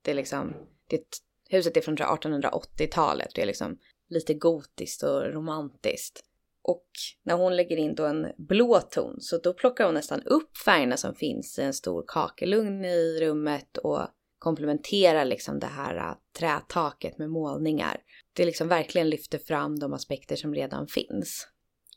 det 0.02 0.14
liksom, 0.14 0.54
det, 0.88 1.02
huset 1.48 1.76
är 1.76 1.80
från 1.80 1.96
1880-talet. 1.96 3.28
Det 3.34 3.42
är 3.42 3.46
liksom 3.46 3.78
lite 4.08 4.34
gotiskt 4.34 5.02
och 5.02 5.32
romantiskt. 5.32 6.24
Och 6.62 6.88
när 7.22 7.34
hon 7.34 7.56
lägger 7.56 7.76
in 7.76 7.94
då 7.94 8.06
en 8.06 8.26
blå 8.38 8.80
ton 8.80 9.20
så 9.20 9.38
då 9.38 9.54
plockar 9.54 9.84
hon 9.84 9.94
nästan 9.94 10.22
upp 10.22 10.56
färgerna 10.56 10.96
som 10.96 11.14
finns 11.14 11.58
i 11.58 11.62
en 11.62 11.74
stor 11.74 12.04
kakelugn 12.06 12.84
i 12.84 13.18
rummet 13.20 13.76
och 13.76 14.00
komplementerar 14.38 15.24
liksom 15.24 15.58
det 15.58 15.66
här 15.66 15.96
äh, 15.96 16.16
trätaket 16.38 17.18
med 17.18 17.30
målningar. 17.30 18.00
Det 18.32 18.44
liksom 18.44 18.68
verkligen 18.68 19.10
lyfter 19.10 19.38
fram 19.38 19.78
de 19.78 19.92
aspekter 19.92 20.36
som 20.36 20.54
redan 20.54 20.86
finns. 20.86 21.48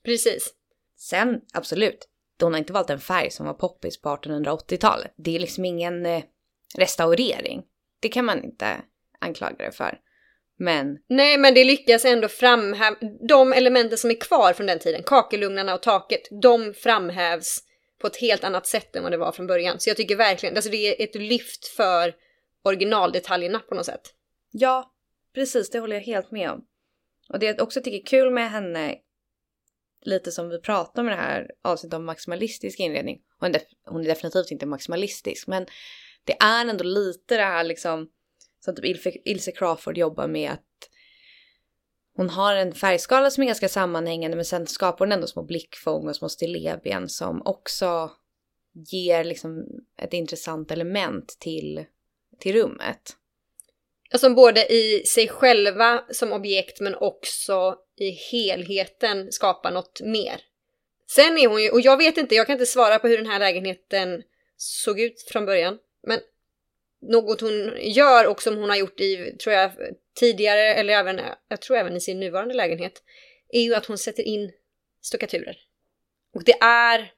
Precis. 0.03 0.53
Sen 0.97 1.41
absolut, 1.53 2.09
hon 2.41 2.53
har 2.53 2.59
inte 2.59 2.73
valt 2.73 2.89
en 2.89 2.99
färg 2.99 3.31
som 3.31 3.45
var 3.45 3.53
poppis 3.53 4.01
på 4.01 4.09
1880-talet. 4.09 5.13
Det 5.15 5.35
är 5.35 5.39
liksom 5.39 5.65
ingen 5.65 6.05
eh, 6.05 6.23
restaurering. 6.77 7.63
Det 7.99 8.09
kan 8.09 8.25
man 8.25 8.43
inte 8.43 8.81
anklaga 9.19 9.65
det 9.65 9.71
för. 9.71 9.99
Men 10.59 10.97
Nej, 11.09 11.37
men 11.37 11.53
det 11.53 11.63
lyckas 11.63 12.05
ändå 12.05 12.27
framhäva, 12.27 12.97
de 13.27 13.53
elementen 13.53 13.97
som 13.97 14.09
är 14.09 14.19
kvar 14.19 14.53
från 14.53 14.67
den 14.67 14.79
tiden, 14.79 15.03
kakelugnarna 15.03 15.73
och 15.73 15.81
taket, 15.81 16.21
de 16.41 16.73
framhävs 16.73 17.63
på 18.01 18.07
ett 18.07 18.17
helt 18.17 18.43
annat 18.43 18.67
sätt 18.67 18.95
än 18.95 19.03
vad 19.03 19.11
det 19.11 19.17
var 19.17 19.31
från 19.31 19.47
början. 19.47 19.79
Så 19.79 19.89
jag 19.89 19.97
tycker 19.97 20.15
verkligen, 20.15 20.55
alltså 20.55 20.71
det 20.71 20.77
är 20.77 21.03
ett 21.03 21.15
lyft 21.15 21.67
för 21.67 22.13
originaldetaljerna 22.63 23.59
på 23.59 23.75
något 23.75 23.85
sätt. 23.85 24.13
ja, 24.51 24.91
precis, 25.33 25.69
det 25.69 25.79
håller 25.79 25.95
jag 25.95 26.03
helt 26.03 26.31
med 26.31 26.51
om. 26.51 26.65
Och 27.29 27.39
det 27.39 27.45
jag 27.45 27.61
också 27.61 27.81
tycker 27.81 27.97
är 27.97 28.05
kul 28.05 28.33
med 28.33 28.51
henne, 28.51 28.95
lite 30.07 30.31
som 30.31 30.49
vi 30.49 30.59
pratade 30.59 31.01
om 31.01 31.07
i 31.07 31.15
det 31.15 31.21
här 31.21 31.51
avsnittet 31.61 31.97
om 31.97 32.05
maximalistisk 32.05 32.79
inredning. 32.79 33.21
Hon 33.39 33.55
är, 33.55 33.59
def- 33.59 33.75
hon 33.85 34.01
är 34.01 34.05
definitivt 34.05 34.51
inte 34.51 34.65
maximalistisk, 34.65 35.47
men 35.47 35.65
det 36.23 36.37
är 36.39 36.65
ändå 36.65 36.83
lite 36.83 37.37
det 37.37 37.43
här 37.43 37.63
liksom 37.63 38.09
som 38.59 38.75
typ 38.75 38.85
Ilse, 38.85 39.11
Ilse 39.25 39.51
Crawford 39.51 39.97
jobbar 39.97 40.27
med 40.27 40.51
att 40.51 40.89
hon 42.15 42.29
har 42.29 42.55
en 42.55 42.73
färgskala 42.73 43.31
som 43.31 43.43
är 43.43 43.47
ganska 43.47 43.69
sammanhängande 43.69 44.35
men 44.35 44.45
sen 44.45 44.67
skapar 44.67 45.05
hon 45.05 45.11
ändå 45.11 45.27
små 45.27 45.43
blickfång 45.43 46.07
och 46.07 46.15
små 46.15 46.29
stilleben 46.29 47.09
som 47.09 47.41
också 47.45 48.11
ger 48.73 49.23
liksom 49.23 49.65
ett 49.97 50.13
intressant 50.13 50.71
element 50.71 51.37
till, 51.39 51.85
till 52.39 52.55
rummet. 52.55 53.17
Alltså 54.11 54.29
både 54.29 54.73
i 54.73 55.03
sig 55.05 55.27
själva 55.27 56.03
som 56.11 56.33
objekt 56.33 56.79
men 56.79 56.95
också 56.95 57.75
i 57.99 58.09
helheten 58.09 59.31
skapa 59.31 59.69
något 59.69 60.01
mer. 60.01 60.41
Sen 61.09 61.37
är 61.37 61.47
hon 61.47 61.63
ju, 61.63 61.69
och 61.69 61.81
jag 61.81 61.97
vet 61.97 62.17
inte, 62.17 62.35
jag 62.35 62.45
kan 62.45 62.53
inte 62.53 62.65
svara 62.65 62.99
på 62.99 63.07
hur 63.07 63.17
den 63.17 63.27
här 63.27 63.39
lägenheten 63.39 64.23
såg 64.57 64.99
ut 64.99 65.21
från 65.21 65.45
början. 65.45 65.77
Men 66.03 66.19
något 67.01 67.41
hon 67.41 67.73
gör 67.79 68.27
och 68.27 68.41
som 68.41 68.57
hon 68.57 68.69
har 68.69 68.77
gjort 68.77 68.99
i, 68.99 69.37
tror 69.37 69.55
jag, 69.55 69.71
tidigare 70.19 70.73
eller 70.73 70.93
även, 70.93 71.21
jag 71.49 71.61
tror 71.61 71.77
även 71.77 71.95
i 71.95 72.01
sin 72.01 72.19
nuvarande 72.19 72.53
lägenhet, 72.53 73.03
är 73.49 73.61
ju 73.61 73.75
att 73.75 73.85
hon 73.85 73.97
sätter 73.97 74.23
in 74.23 74.51
stuckaturer. 75.01 75.57
Och 76.33 76.43
det 76.43 76.57
är, 76.61 77.11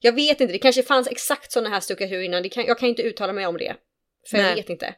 jag 0.00 0.12
vet 0.12 0.40
inte, 0.40 0.52
det 0.52 0.58
kanske 0.58 0.82
fanns 0.82 1.08
exakt 1.08 1.52
sådana 1.52 1.68
här 1.68 1.80
stuckaturer 1.80 2.22
innan, 2.22 2.50
kan, 2.50 2.64
jag 2.64 2.78
kan 2.78 2.88
inte 2.88 3.02
uttala 3.02 3.32
mig 3.32 3.46
om 3.46 3.56
det. 3.56 3.76
För 4.30 4.36
jag 4.36 4.44
Nej. 4.44 4.54
vet 4.54 4.70
inte. 4.70 4.94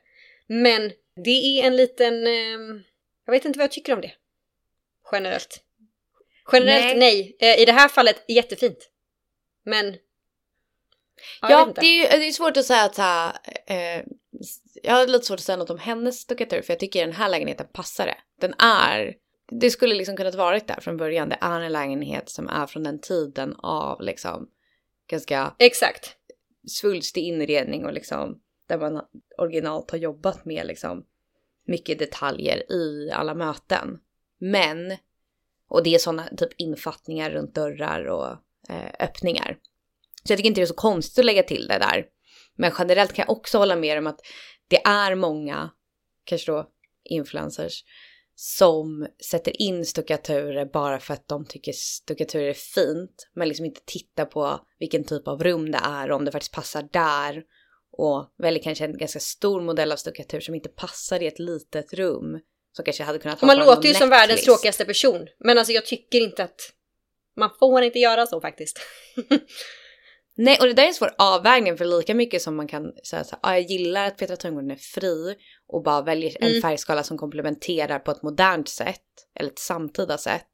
Men 0.46 0.92
det 1.24 1.60
är 1.60 1.66
en 1.66 1.76
liten, 1.76 2.26
ehm, 2.26 2.82
jag 3.24 3.32
vet 3.32 3.44
inte 3.44 3.58
vad 3.58 3.64
jag 3.64 3.72
tycker 3.72 3.94
om 3.94 4.00
det. 4.00 4.12
Generellt. 5.12 5.64
Generellt 6.52 6.98
nej. 6.98 7.36
Eh, 7.40 7.60
I 7.60 7.64
det 7.64 7.72
här 7.72 7.88
fallet 7.88 8.24
jättefint. 8.28 8.90
Men... 9.64 9.96
Ja, 11.40 11.72
det 11.80 12.06
är 12.06 12.18
det 12.18 12.28
är 12.28 12.32
svårt 12.32 12.56
att 12.56 12.64
säga 12.64 12.84
att 12.84 12.94
så 12.94 13.02
här, 13.02 13.32
eh, 13.66 14.02
jag 14.82 14.94
har 14.94 15.06
lite 15.06 15.24
svårt 15.24 15.38
att 15.38 15.44
säga 15.44 15.56
något 15.56 15.70
om 15.70 15.78
hennes 15.78 16.20
stuckatur 16.20 16.62
för 16.62 16.72
jag 16.72 16.80
tycker 16.80 17.00
den 17.06 17.16
här 17.16 17.28
lägenheten 17.28 17.66
passar 17.72 18.06
det. 18.06 18.16
Den 18.40 18.54
är, 18.58 19.14
det 19.60 19.70
skulle 19.70 19.94
liksom 19.94 20.16
kunnat 20.16 20.34
varit 20.34 20.68
där 20.68 20.80
från 20.80 20.96
början. 20.96 21.28
Det 21.28 21.38
är 21.40 21.60
en 21.60 21.72
lägenhet 21.72 22.30
som 22.30 22.48
är 22.48 22.66
från 22.66 22.82
den 22.82 23.00
tiden 23.00 23.54
av 23.58 24.02
liksom 24.02 24.48
ganska 25.10 25.54
Exakt. 25.58 26.16
svulstig 26.68 27.24
inredning 27.24 27.84
och 27.84 27.92
liksom 27.92 28.40
där 28.68 28.78
man 28.78 29.02
originalt 29.38 29.90
har 29.90 29.98
jobbat 29.98 30.44
med 30.44 30.66
liksom 30.66 31.04
mycket 31.66 31.98
detaljer 31.98 32.72
i 32.72 33.10
alla 33.10 33.34
möten. 33.34 33.98
Men, 34.38 34.96
och 35.68 35.82
det 35.82 35.94
är 35.94 35.98
sådana 35.98 36.28
typ 36.36 36.52
infattningar 36.56 37.30
runt 37.30 37.54
dörrar 37.54 38.04
och 38.04 38.28
eh, 38.68 38.92
öppningar. 39.00 39.58
Så 40.24 40.32
jag 40.32 40.38
tycker 40.38 40.48
inte 40.48 40.60
det 40.60 40.64
är 40.64 40.66
så 40.66 40.74
konstigt 40.74 41.18
att 41.18 41.24
lägga 41.24 41.42
till 41.42 41.66
det 41.68 41.78
där. 41.78 42.06
Men 42.56 42.72
generellt 42.78 43.12
kan 43.12 43.24
jag 43.28 43.36
också 43.36 43.58
hålla 43.58 43.76
med 43.76 43.98
om 43.98 44.06
att 44.06 44.20
det 44.68 44.82
är 44.84 45.14
många, 45.14 45.70
kanske 46.24 46.52
då 46.52 46.68
influencers, 47.04 47.84
som 48.34 49.06
sätter 49.30 49.62
in 49.62 49.86
stuckaturer 49.86 50.64
bara 50.64 51.00
för 51.00 51.14
att 51.14 51.28
de 51.28 51.46
tycker 51.46 51.72
stuckaturer 51.72 52.48
är 52.48 52.54
fint. 52.54 53.28
Men 53.34 53.48
liksom 53.48 53.66
inte 53.66 53.80
tittar 53.84 54.24
på 54.24 54.60
vilken 54.78 55.04
typ 55.04 55.28
av 55.28 55.42
rum 55.42 55.70
det 55.70 55.80
är 55.82 56.10
och 56.10 56.16
om 56.16 56.24
det 56.24 56.32
faktiskt 56.32 56.52
passar 56.52 56.88
där. 56.92 57.42
Och 57.98 58.34
väljer 58.38 58.62
kanske 58.62 58.84
en 58.84 58.98
ganska 58.98 59.20
stor 59.20 59.60
modell 59.60 59.92
av 59.92 59.96
stuckatur 59.96 60.40
som 60.40 60.54
inte 60.54 60.68
passar 60.68 61.22
i 61.22 61.26
ett 61.26 61.38
litet 61.38 61.94
rum. 61.94 62.40
Som 62.72 62.84
kanske 62.84 63.02
hade 63.02 63.18
kunnat 63.18 63.40
Och 63.40 63.46
man 63.46 63.58
låter 63.58 63.88
ju 63.88 63.94
som 63.94 64.08
världens 64.08 64.44
tråkigaste 64.44 64.84
person. 64.84 65.26
Men 65.38 65.58
alltså 65.58 65.72
jag 65.72 65.86
tycker 65.86 66.20
inte 66.20 66.44
att 66.44 66.72
man 67.36 67.50
får 67.58 67.82
inte 67.82 67.98
göra 67.98 68.26
så 68.26 68.40
faktiskt. 68.40 68.78
Nej, 70.36 70.58
och 70.60 70.66
det 70.66 70.72
där 70.72 70.82
är 70.82 70.86
en 70.86 70.94
svår 70.94 71.14
avvägning 71.18 71.76
för 71.76 71.84
lika 71.84 72.14
mycket 72.14 72.42
som 72.42 72.56
man 72.56 72.68
kan 72.68 72.92
säga 73.04 73.24
så 73.24 73.36
här, 73.42 73.52
ah, 73.52 73.54
jag 73.54 73.70
gillar 73.70 74.06
att 74.06 74.16
Petra 74.16 74.36
Tungården 74.36 74.70
är 74.70 74.76
fri 74.76 75.36
och 75.68 75.82
bara 75.82 76.02
väljer 76.02 76.36
en 76.40 76.48
Mm. 76.48 76.62
färgskala 76.62 77.02
som 77.02 77.18
komplementerar 77.18 77.98
på 77.98 78.10
ett 78.10 78.22
modernt 78.22 78.68
sätt, 78.68 79.02
eller 79.40 79.50
ett 79.50 79.58
samtida 79.58 80.18
sätt. 80.18 80.48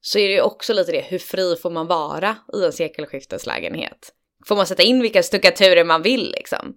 Så 0.00 0.18
är 0.18 0.28
det 0.28 0.34
ju 0.34 0.40
också 0.40 0.72
lite 0.72 0.92
det, 0.92 1.00
hur 1.00 1.18
fri 1.18 1.56
får 1.56 1.70
man 1.70 1.86
vara 1.86 2.36
i 2.54 2.64
en 2.64 2.72
sekelskifteslägenhet? 2.72 4.12
Får 4.46 4.56
man 4.56 4.66
sätta 4.66 4.82
in 4.82 5.02
vilka 5.02 5.22
stuckaturer 5.22 5.84
man 5.84 6.02
vill 6.02 6.30
liksom? 6.30 6.76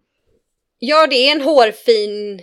Ja, 0.79 1.07
det 1.07 1.15
är 1.15 1.31
en 1.31 1.41
hårfin 1.41 2.41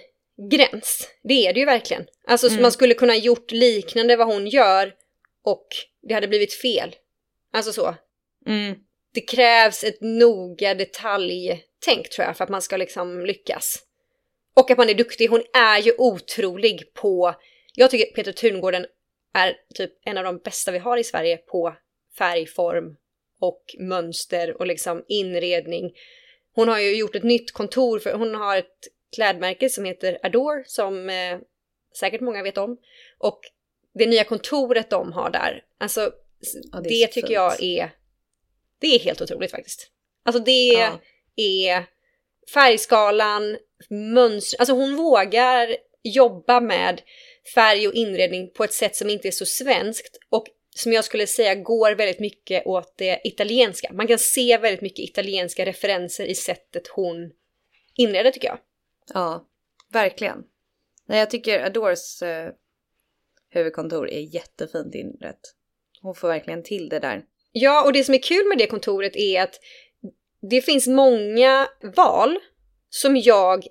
gräns. 0.51 1.09
Det 1.23 1.47
är 1.47 1.53
det 1.53 1.61
ju 1.61 1.67
verkligen. 1.67 2.07
Alltså 2.27 2.49
så 2.49 2.53
Mm. 2.53 2.63
man 2.63 2.73
skulle 2.73 2.95
kunna 2.95 3.17
gjort 3.17 3.51
liknande 3.51 4.17
vad 4.17 4.27
hon 4.27 4.47
gör 4.47 4.95
och 5.45 5.67
det 6.09 6.15
hade 6.15 6.29
blivit 6.29 6.55
fel. 6.55 6.97
Alltså 7.53 7.73
så. 7.73 7.95
Mm. 8.47 8.75
Det 9.15 9.21
krävs 9.21 9.85
ett 9.85 10.01
noga 10.01 10.75
detaljtänk 10.75 12.11
tror 12.11 12.27
jag 12.27 12.37
för 12.37 12.45
att 12.45 12.51
man 12.51 12.63
ska 12.63 12.77
liksom 12.77 13.27
lyckas. 13.27 13.79
Och 14.57 14.71
att 14.71 14.79
man 14.79 14.89
är 14.89 14.95
duktig. 14.95 15.29
Hon 15.29 15.43
är 15.55 15.79
ju 15.79 15.93
otrolig 15.99 16.95
på... 16.95 17.35
Jag 17.75 17.91
tycker 17.91 18.15
Peter 18.15 18.33
Tungården 18.33 18.87
är 19.35 19.57
typ 19.75 19.91
en 20.05 20.19
av 20.19 20.25
de 20.25 20.39
bästa 20.39 20.73
vi 20.73 20.79
har 20.79 20.97
i 20.97 21.05
Sverige 21.05 21.37
på 21.37 21.77
färgform 22.19 22.97
och 23.41 23.77
mönster 23.79 24.57
och 24.61 24.67
liksom 24.67 25.05
inredning. 25.09 25.93
Hon 26.55 26.69
har 26.69 26.79
ju 26.79 26.97
gjort 26.97 27.15
ett 27.15 27.23
nytt 27.23 27.53
kontor 27.53 27.99
för 27.99 28.13
hon 28.13 28.35
har 28.35 28.57
ett 28.57 28.89
klädmärke 29.15 29.69
som 29.71 29.85
heter 29.85 30.19
Adore 30.23 30.65
som 30.67 31.11
eh, 31.11 31.39
säkert 31.99 32.21
många 32.21 32.43
vet 32.43 32.59
om. 32.59 32.79
Och 33.19 33.41
det 33.95 34.07
nya 34.07 34.25
kontoret 34.25 34.91
de 34.91 35.13
har 35.13 35.31
där, 35.31 35.65
alltså 35.79 36.13
Ja, 36.73 36.81
det, 36.81 36.89
det 36.89 37.07
tycker 37.07 37.21
fint. 37.27 37.31
jag 37.31 37.63
är, 37.63 37.91
det 38.79 38.87
är 38.87 38.99
helt 38.99 39.21
otroligt 39.21 39.51
faktiskt. 39.51 39.91
Alltså 40.25 40.43
det 40.43 40.69
Ja. 40.73 41.01
är 41.37 41.85
färgskalan, 42.55 43.59
mönster, 43.89 44.59
alltså 44.61 44.75
hon 44.75 44.97
vågar 44.97 45.77
jobba 46.03 46.61
med 46.61 47.03
färg 47.55 47.89
och 47.89 47.95
inredning 47.95 48.51
på 48.51 48.65
ett 48.65 48.73
sätt 48.73 48.97
som 48.97 49.11
inte 49.11 49.29
är 49.29 49.33
så 49.33 49.47
svenskt 49.47 50.19
och 50.29 50.47
som 50.75 50.93
jag 50.93 51.05
skulle 51.05 51.27
säga 51.27 51.55
går 51.55 51.95
väldigt 51.95 52.21
mycket 52.21 52.67
åt 52.67 52.95
det 52.97 53.21
italienska. 53.25 53.93
Man 53.93 54.07
kan 54.07 54.19
se 54.19 54.59
väldigt 54.59 54.81
mycket 54.81 54.99
italienska 54.99 55.67
referenser 55.67 56.27
i 56.27 56.35
sättet 56.35 56.89
hon 56.89 57.33
inreder 57.95 58.31
tycker 58.31 58.49
jag. 58.49 58.59
Ja, 59.15 59.49
verkligen. 59.93 60.45
Nej, 61.07 61.19
jag 61.19 61.31
tycker 61.31 61.61
Adores 61.61 62.23
eh, 62.23 62.53
huvudkontor 63.51 64.11
är 64.11 64.35
jättefint 64.35 64.95
inrett. 64.95 65.41
hon 66.03 66.15
får 66.15 66.29
verkligen 66.29 66.63
till 66.63 66.89
det 66.89 66.99
där. 66.99 67.25
Ja, 67.53 67.85
och 67.85 67.93
det 67.93 68.05
som 68.05 68.15
är 68.15 68.23
kul 68.23 68.49
med 68.49 68.59
det 68.59 68.67
kontoret 68.67 69.17
är 69.17 69.43
att 69.43 69.61
det 70.51 70.61
finns 70.61 70.87
många 70.87 71.69
val 71.97 72.39
som 72.91 73.17
jag, 73.17 73.67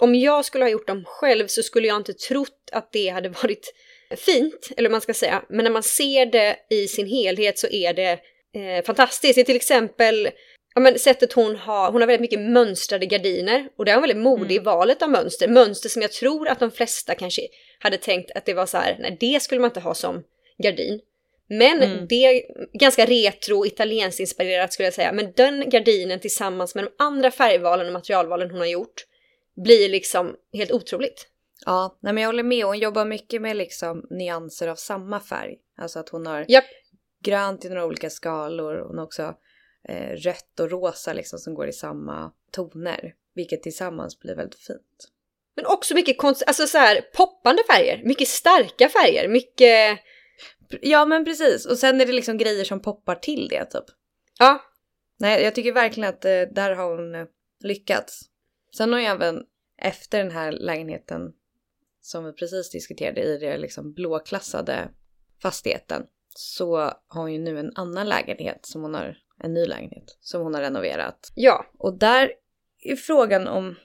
om 0.00 0.14
jag 0.14 0.44
skulle 0.44 0.64
ha 0.64 0.70
gjort 0.70 0.86
dem 0.86 1.04
själv 1.06 1.46
så 1.46 1.62
skulle 1.62 1.88
jag 1.88 1.96
inte 1.96 2.12
trott 2.12 2.70
att 2.72 2.92
det 2.92 3.08
hade 3.08 3.28
varit 3.42 3.74
fint, 4.16 4.68
eller 4.76 4.90
man 4.90 5.00
ska 5.00 5.14
säga. 5.14 5.44
Men 5.48 5.64
när 5.64 5.70
man 5.70 5.82
ser 5.82 6.26
det 6.26 6.56
i 6.70 6.88
sin 6.88 7.06
helhet 7.06 7.58
så 7.58 7.66
är 7.68 7.92
det 7.94 8.10
eh, 8.54 8.84
fantastiskt. 8.84 9.34
Det 9.34 9.40
är 9.40 9.44
till 9.44 9.56
exempel 9.56 10.30
ja, 10.74 10.80
men 10.80 10.98
sättet 10.98 11.32
hon 11.32 11.56
har, 11.56 11.92
hon 11.92 12.00
har 12.00 12.06
väldigt 12.06 12.20
mycket 12.20 12.40
mönstrade 12.40 13.06
gardiner 13.06 13.68
och 13.78 13.84
det 13.84 13.90
är 13.90 13.94
hon 13.94 14.02
väldigt 14.02 14.22
modig 14.22 14.54
i 14.54 14.58
Mm. 14.58 14.64
valet 14.64 15.02
av 15.02 15.10
mönster. 15.10 15.48
Mönster 15.48 15.88
som 15.88 16.02
jag 16.02 16.12
tror 16.12 16.48
att 16.48 16.58
de 16.60 16.70
flesta 16.70 17.14
kanske 17.14 17.42
hade 17.78 17.96
tänkt 17.96 18.30
att 18.34 18.46
det 18.46 18.54
var 18.54 18.66
så 18.66 18.76
här, 18.76 18.96
nej 19.00 19.16
det 19.20 19.42
skulle 19.42 19.60
man 19.60 19.70
inte 19.70 19.80
ha 19.80 19.94
som 19.94 20.22
gardin. 20.62 21.00
Men 21.50 21.82
Mm. 21.82 22.06
det 22.08 22.24
är 22.26 22.42
ganska 22.78 23.06
retro, 23.06 23.66
italienskt 23.66 24.20
inspirerat 24.20 24.72
skulle 24.72 24.86
jag 24.86 24.94
säga. 24.94 25.12
Men 25.12 25.32
den 25.36 25.70
gardinen 25.70 26.20
tillsammans 26.20 26.74
med 26.74 26.84
de 26.84 26.90
andra 26.98 27.30
färgvalen 27.30 27.86
och 27.86 27.92
materialvalen 27.92 28.50
hon 28.50 28.60
har 28.60 28.66
gjort 28.66 29.04
blir 29.64 29.88
liksom 29.88 30.34
helt 30.52 30.72
otroligt. 30.72 31.26
Ja, 31.68 31.98
nej 32.00 32.12
men 32.12 32.22
jag 32.22 32.28
håller 32.28 32.42
med. 32.42 32.64
Hon 32.64 32.78
jobbar 32.78 33.04
mycket 33.04 33.42
med 33.42 33.56
liksom 33.56 34.06
nyanser 34.10 34.68
av 34.68 34.74
samma 34.76 35.20
färg. 35.20 35.58
Alltså 35.76 35.98
att 35.98 36.08
hon 36.08 36.26
har 36.26 36.44
Japp. 36.48 36.64
grönt 37.22 37.64
i 37.64 37.68
några 37.68 37.86
olika 37.86 38.10
skalor. 38.10 38.84
Hon 38.88 38.98
har 38.98 39.04
också 39.04 39.34
eh, 39.88 40.10
rött 40.16 40.60
och 40.60 40.70
rosa 40.70 41.12
liksom 41.12 41.38
som 41.38 41.54
går 41.54 41.68
i 41.68 41.72
samma 41.72 42.32
toner. 42.50 43.14
Vilket 43.34 43.62
tillsammans 43.62 44.20
blir 44.20 44.34
väldigt 44.34 44.60
fint. 44.60 45.08
Men 45.56 45.66
också 45.66 45.94
mycket 45.94 46.18
konst, 46.18 46.42
alltså 46.46 46.66
så 46.66 46.78
här 46.78 47.00
poppande 47.14 47.62
färger, 47.70 48.02
mycket 48.04 48.28
starka 48.28 48.88
färger, 48.88 49.28
mycket, 49.28 49.98
Ja 50.80 51.04
men 51.04 51.24
precis. 51.24 51.66
Och 51.66 51.78
sen 51.78 52.00
är 52.00 52.06
det 52.06 52.12
liksom 52.12 52.38
grejer 52.38 52.64
som 52.64 52.80
poppar 52.82 53.14
till 53.14 53.48
det 53.48 53.64
typ. 53.64 53.84
ja, 54.38 54.62
Nej, 55.16 55.42
jag 55.42 55.54
tycker 55.54 55.72
verkligen 55.72 56.08
att 56.08 56.24
eh, 56.24 56.40
där 56.50 56.74
har 56.74 56.96
hon 56.96 57.14
eh, 57.14 57.26
lyckats. 57.60 58.20
Sen 58.76 58.92
har 58.92 59.00
jag 59.00 59.10
även 59.10 59.44
efter 59.82 60.18
den 60.18 60.30
här 60.30 60.52
lägenheten 60.52 61.32
som 62.08 62.24
vi 62.24 62.32
precis 62.32 62.70
diskuterade 62.70 63.22
i 63.22 63.38
det 63.38 63.58
liksom 63.58 63.92
blåklassade 63.92 64.90
fastigheten 65.42 66.06
så 66.28 66.76
har 67.06 67.20
hon 67.20 67.32
ju 67.32 67.38
nu 67.38 67.58
en 67.58 67.72
annan 67.74 68.08
lägenhet 68.08 68.66
som 68.66 68.82
hon 68.82 68.94
har, 68.94 69.16
en 69.44 69.54
ny 69.54 69.66
lägenhet 69.66 70.18
som 70.20 70.42
hon 70.42 70.54
har 70.54 70.60
renoverat. 70.60 71.32
ja, 71.34 71.66
Och 71.78 71.98
där 71.98 72.32
är 72.82 72.96
frågan 72.96 73.48
om, 73.48 73.76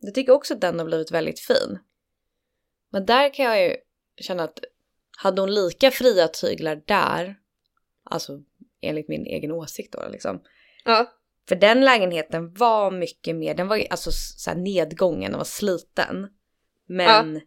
jag 0.00 0.14
tycker 0.14 0.32
också 0.32 0.54
att 0.54 0.60
den 0.60 0.78
har 0.78 0.86
blivit 0.86 1.10
väldigt 1.10 1.40
fin. 1.40 1.78
Men 2.90 3.06
där 3.06 3.34
kan 3.34 3.44
jag 3.44 3.62
ju 3.62 3.76
känna 4.16 4.42
att 4.42 4.58
hade 5.16 5.40
hon 5.40 5.54
lika 5.54 5.90
fria 5.90 6.28
tyglar 6.28 6.82
där, 6.86 7.36
alltså 8.04 8.42
enligt 8.80 9.08
min 9.08 9.26
egen 9.26 9.52
åsikt 9.52 9.92
då 9.92 10.08
liksom, 10.08 10.42
ja, 10.84 11.12
för 11.48 11.56
den 11.56 11.84
lägenheten 11.84 12.52
var 12.52 12.90
mycket 12.90 13.36
mer, 13.36 13.54
den 13.54 13.68
var 13.68 13.86
alltså 13.90 14.10
så 14.12 14.54
nedgången, 14.54 15.30
den 15.30 15.38
var 15.38 15.44
sliten. 15.44 16.28
Men 16.96 17.40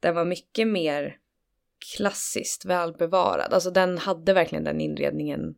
den 0.00 0.14
var 0.14 0.24
mycket 0.24 0.68
mer 0.68 1.16
klassiskt 1.96 2.64
välbevarad. 2.64 3.52
Alltså 3.52 3.70
den 3.70 3.98
hade 3.98 4.32
verkligen 4.32 4.64
den 4.64 4.80
inredningen 4.80 5.54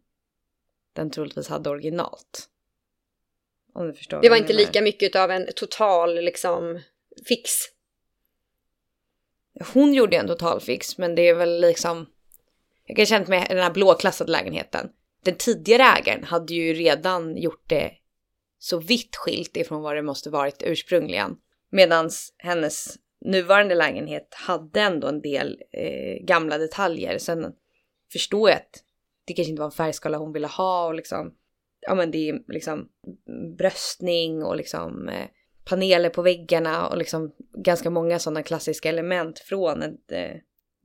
den 0.93 1.11
troligtvis 1.11 1.49
hade 1.49 1.71
originalt. 1.71 2.49
Om 3.75 3.87
du 3.87 3.95
förstår 3.95 4.21
det 4.23 4.29
var 4.29 4.37
inte 4.37 4.53
lika 4.53 4.83
mycket 4.83 5.17
av 5.17 5.31
en 5.31 5.49
total 5.57 6.15
liksom 6.15 6.81
fix. 7.29 7.51
Hon 9.73 9.95
gjorde 9.95 10.17
en 10.17 10.27
totalfix 10.27 10.99
men 10.99 11.15
det 11.15 11.29
är 11.29 11.35
väl 11.35 11.61
liksom... 11.61 12.07
Jag 12.87 12.97
kan 12.97 13.07
känna 13.07 13.27
med 13.29 13.47
den 13.49 13.59
här 13.59 13.71
blåklassade 13.71 14.33
lägenheten. 14.33 14.91
Den 15.25 15.35
tidigare 15.35 15.83
ägaren 15.83 16.25
hade 16.25 16.55
ju 16.55 16.75
redan 16.75 17.37
gjort 17.37 17.69
det 17.69 17.93
så 18.59 18.79
vitt 18.79 19.17
skilt 19.17 19.57
ifrån 19.57 19.83
vad 19.83 19.97
det 19.97 20.03
måste 20.03 20.31
varit 20.31 20.63
ursprungligen. 20.63 21.37
Medan 21.71 22.11
hennes 22.39 22.99
nuvarande 23.25 23.75
lägenhet 23.75 24.35
hade 24.35 24.81
ändå 24.81 25.09
en 25.09 25.21
del 25.21 25.63
eh, 25.73 26.25
gamla 26.25 26.59
detaljer. 26.59 27.19
Sen 27.19 27.53
förstår 28.13 28.51
jag 28.51 28.57
att 28.57 28.85
det 29.25 29.33
kanske 29.33 29.51
inte 29.51 29.61
var 29.61 29.67
en 29.67 29.73
färgskala 29.73 30.19
hon 30.19 30.33
ville 30.33 30.47
ha 30.47 30.87
och 30.87 30.95
liksom... 30.95 31.35
Ja 31.87 31.95
men 31.95 32.11
det 32.11 32.29
är 32.29 32.53
liksom 32.53 32.89
bröstning 33.59 34.43
och 34.43 34.57
liksom 34.57 35.09
eh, 35.09 35.27
paneler 35.65 36.11
på 36.11 36.23
väggarna 36.23 36.89
och 36.89 36.99
liksom 36.99 37.33
ganska 37.55 37.91
många 37.91 38.19
sådana 38.19 38.43
klassiska 38.43 38.89
element 38.89 39.39
från 39.39 39.83
en 39.83 39.99
eh, 40.09 40.37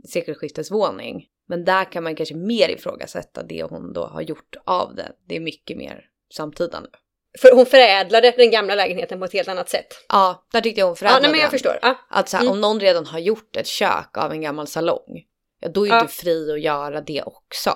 sekelskiftesvåning. 0.08 1.26
Men 1.47 1.65
där 1.65 1.91
kan 1.91 2.04
man 2.04 2.15
kanske 2.15 2.36
mer 2.36 2.69
ifrågasätta 2.69 3.43
det 3.43 3.63
hon 3.63 3.93
då 3.93 4.06
har 4.06 4.21
gjort 4.21 4.56
av 4.65 4.95
det. 4.95 5.12
Det 5.28 5.36
är 5.36 5.39
mycket 5.39 5.78
mer 5.78 6.06
samtida 6.34 6.80
nu. 6.80 6.89
För 7.38 7.52
hon 7.56 7.65
förädlade 7.65 8.32
den 8.38 8.52
gamla 8.52 8.76
lägenheten 8.76 9.19
på 9.19 9.26
ett 9.26 9.34
helt 9.34 9.47
annat 9.47 9.69
sätt. 9.69 9.88
Ja, 10.10 10.47
där 10.54 10.62
tyckte 10.62 10.80
jag 10.82 10.86
hon 10.86 10.91
Ja, 10.91 10.95
förädlade 10.95 11.21
nej, 11.21 11.32
men 11.32 11.39
jag 11.39 11.45
den. 11.45 11.52
förstår. 11.52 11.80
Ja, 11.82 11.95
Att 12.10 12.30
så 12.30 12.38
här, 12.38 12.43
Mm. 12.43 12.54
om 12.54 12.62
någon 12.62 12.80
redan 12.80 13.06
har 13.06 13.19
gjort 13.19 13.56
ett 13.56 13.67
kök 13.67 14.17
av 14.17 14.32
en 14.32 14.41
gammal 14.41 14.67
salong, 14.67 15.23
ja 15.60 15.69
då 15.69 15.86
är 15.86 15.89
Ja. 15.89 16.02
du 16.02 16.08
fri 16.08 16.52
att 16.52 16.62
göra 16.62 17.02
det 17.02 17.23
också. 17.26 17.73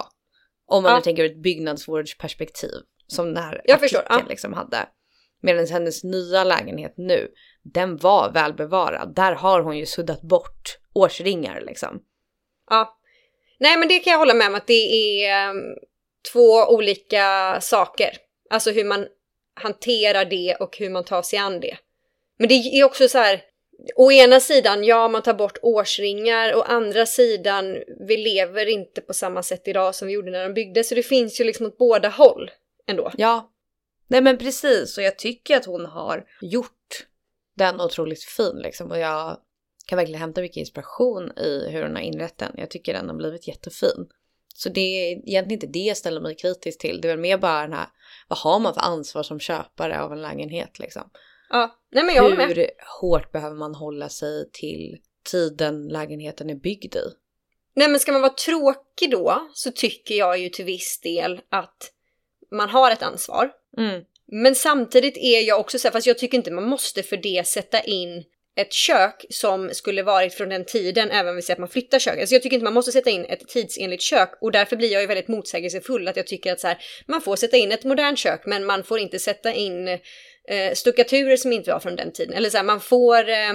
Om 0.67 0.83
man 0.83 0.91
Ja. 0.91 0.97
nu 0.97 1.03
tänker 1.03 1.23
ur 1.23 1.31
ett 1.31 1.43
byggnadsvårdsperspektiv, 1.43 2.71
som 3.07 3.33
den 3.33 3.43
här 3.43 3.61
Jag 3.63 3.79
förstår, 3.79 4.01
ja. 4.09 4.21
liksom 4.29 4.53
hade. 4.53 4.77
Medan 5.41 5.67
hennes 5.67 6.03
nya 6.03 6.43
lägenhet 6.43 6.93
nu, 6.97 7.27
den 7.73 7.97
var 7.97 8.31
välbevarad. 8.31 9.15
Där 9.15 9.31
har 9.35 9.61
hon 9.61 9.77
ju 9.77 9.85
suddat 9.85 10.21
bort 10.21 10.77
årsringar 10.93 11.61
liksom. 11.61 11.99
ja. 12.69 12.97
Nej, 13.59 13.77
men 13.77 13.87
det 13.87 13.99
kan 13.99 14.11
jag 14.11 14.17
hålla 14.19 14.33
med 14.33 14.47
om 14.47 14.55
att 14.55 14.67
det 14.67 14.73
är 15.25 15.49
um, 15.49 15.61
två 16.33 16.65
olika 16.69 17.57
saker. 17.61 18.09
Alltså 18.49 18.71
hur 18.71 18.83
man 18.85 19.07
hanterar 19.53 20.25
det 20.25 20.55
och 20.59 20.77
hur 20.77 20.89
man 20.89 21.03
tar 21.03 21.21
sig 21.21 21.39
an 21.39 21.59
det. 21.59 21.77
Men 22.37 22.47
det 22.47 22.53
är 22.53 22.83
också 22.83 23.07
så 23.07 23.17
här, 23.17 23.41
å 23.95 24.11
ena 24.11 24.39
sidan, 24.39 24.83
ja 24.83 25.07
man 25.07 25.21
tar 25.21 25.33
bort 25.33 25.57
årsringar, 25.61 26.55
å 26.55 26.61
andra 26.61 27.05
sidan, 27.05 27.77
vi 28.07 28.17
lever 28.17 28.65
inte 28.69 29.01
på 29.01 29.13
samma 29.13 29.43
sätt 29.43 29.67
idag 29.67 29.95
som 29.95 30.07
vi 30.07 30.13
gjorde 30.13 30.31
när 30.31 30.43
de 30.43 30.53
byggdes, 30.53 30.89
så 30.89 30.95
det 30.95 31.03
finns 31.03 31.41
ju 31.41 31.43
liksom 31.43 31.65
åt 31.65 31.77
båda 31.77 32.09
håll 32.09 32.51
ändå. 32.87 33.11
Ja, 33.17 33.51
nej 34.07 34.21
men 34.21 34.37
precis. 34.37 34.97
Och 34.97 35.03
jag 35.03 35.17
tycker 35.17 35.57
att 35.57 35.65
hon 35.65 35.85
har 35.85 36.25
gjort 36.41 37.07
den 37.55 37.81
otroligt 37.81 38.23
fin 38.23 38.59
liksom. 38.63 38.91
Och 38.91 38.99
jag 38.99 39.37
kan 39.85 39.97
verkligen 39.97 40.21
hämta 40.21 40.41
mycket 40.41 40.57
inspiration 40.57 41.31
i 41.37 41.67
hur 41.69 41.83
hon 41.83 41.95
har 41.95 42.01
inrett 42.01 42.37
den. 42.37 42.51
Jag 42.57 42.69
tycker 42.69 42.93
den 42.93 43.09
har 43.09 43.15
blivit 43.15 43.47
jättefin. 43.47 44.07
Så 44.55 44.69
det 44.69 44.81
är 44.81 45.11
egentligen 45.11 45.51
inte 45.51 45.67
det 45.67 45.79
jag 45.79 45.97
ställer 45.97 46.21
mig 46.21 46.35
kritisk 46.35 46.79
till. 46.79 47.01
Det 47.01 47.07
är 47.07 47.09
väl 47.09 47.19
mer 47.19 47.37
bara 47.37 47.61
den 47.61 47.73
här, 47.73 47.87
vad 48.27 48.39
har 48.39 48.59
man 48.59 48.73
för 48.73 48.81
ansvar 48.81 49.23
som 49.23 49.39
köpare 49.39 50.01
av 50.01 50.11
en 50.11 50.21
lägenhet 50.21 50.79
liksom? 50.79 51.09
Ja, 51.49 51.79
nej 51.91 52.03
men 52.03 52.15
jag 52.15 52.23
håller 52.23 52.37
med. 52.37 52.47
Hur 52.47 52.67
hårt 53.01 53.31
behöver 53.31 53.55
man 53.55 53.75
hålla 53.75 54.09
sig 54.09 54.49
till 54.51 54.97
tiden 55.31 55.87
lägenheten 55.87 56.49
är 56.49 56.55
byggd 56.55 56.95
i? 56.95 57.03
Nej 57.73 57.87
men 57.87 57.99
ska 57.99 58.11
man 58.11 58.21
vara 58.21 58.33
tråkig 58.33 59.11
då 59.11 59.49
så 59.53 59.71
tycker 59.71 60.15
jag 60.15 60.39
ju 60.39 60.49
till 60.49 60.65
viss 60.65 60.99
del 61.03 61.41
att 61.49 61.91
man 62.51 62.69
har 62.69 62.91
ett 62.91 63.03
ansvar. 63.03 63.51
Mm. 63.77 64.03
Men 64.25 64.55
samtidigt 64.55 65.17
är 65.17 65.41
jag 65.41 65.59
också 65.59 65.79
så 65.79 65.87
här, 65.87 65.91
fast 65.91 66.07
jag 66.07 66.17
tycker 66.17 66.37
inte 66.37 66.51
man 66.51 66.69
måste 66.69 67.03
för 67.03 67.17
det 67.17 67.47
sätta 67.47 67.81
in 67.81 68.23
ett 68.55 68.73
kök 68.73 69.25
som 69.29 69.69
skulle 69.73 70.03
varit 70.03 70.33
från 70.33 70.49
den 70.49 70.65
tiden, 70.65 71.11
även 71.11 71.29
om 71.29 71.35
vi 71.35 71.41
säger 71.41 71.55
att 71.55 71.59
man 71.59 71.69
flyttar 71.69 71.99
köket. 71.99 72.19
Alltså 72.19 72.35
jag 72.35 72.43
tycker 72.43 72.55
inte 72.55 72.63
man 72.63 72.73
måste 72.73 72.91
sätta 72.91 73.09
in 73.09 73.25
ett 73.25 73.47
tidsenligt 73.47 74.03
kök 74.03 74.29
och 74.41 74.51
därför 74.51 74.75
blir 74.75 74.91
jag 74.91 75.01
ju 75.01 75.07
väldigt 75.07 75.27
motsägelsefull 75.27 76.07
att 76.07 76.17
jag 76.17 76.27
tycker 76.27 76.51
att 76.51 76.59
så 76.59 76.67
här, 76.67 76.77
man 77.07 77.21
får 77.21 77.35
sätta 77.35 77.57
in 77.57 77.71
ett 77.71 77.83
modernt 77.83 78.19
kök 78.19 78.41
men 78.45 78.65
man 78.65 78.83
får 78.83 78.99
inte 78.99 79.19
sätta 79.19 79.53
in 79.53 79.87
eh, 79.87 80.73
stuckaturer 80.73 81.37
som 81.37 81.51
inte 81.51 81.71
var 81.71 81.79
från 81.79 81.95
den 81.95 82.13
tiden. 82.13 82.33
Eller 82.33 82.49
så 82.49 82.57
här, 82.57 82.63
man 82.63 82.79
får... 82.81 83.29
Eh, 83.29 83.53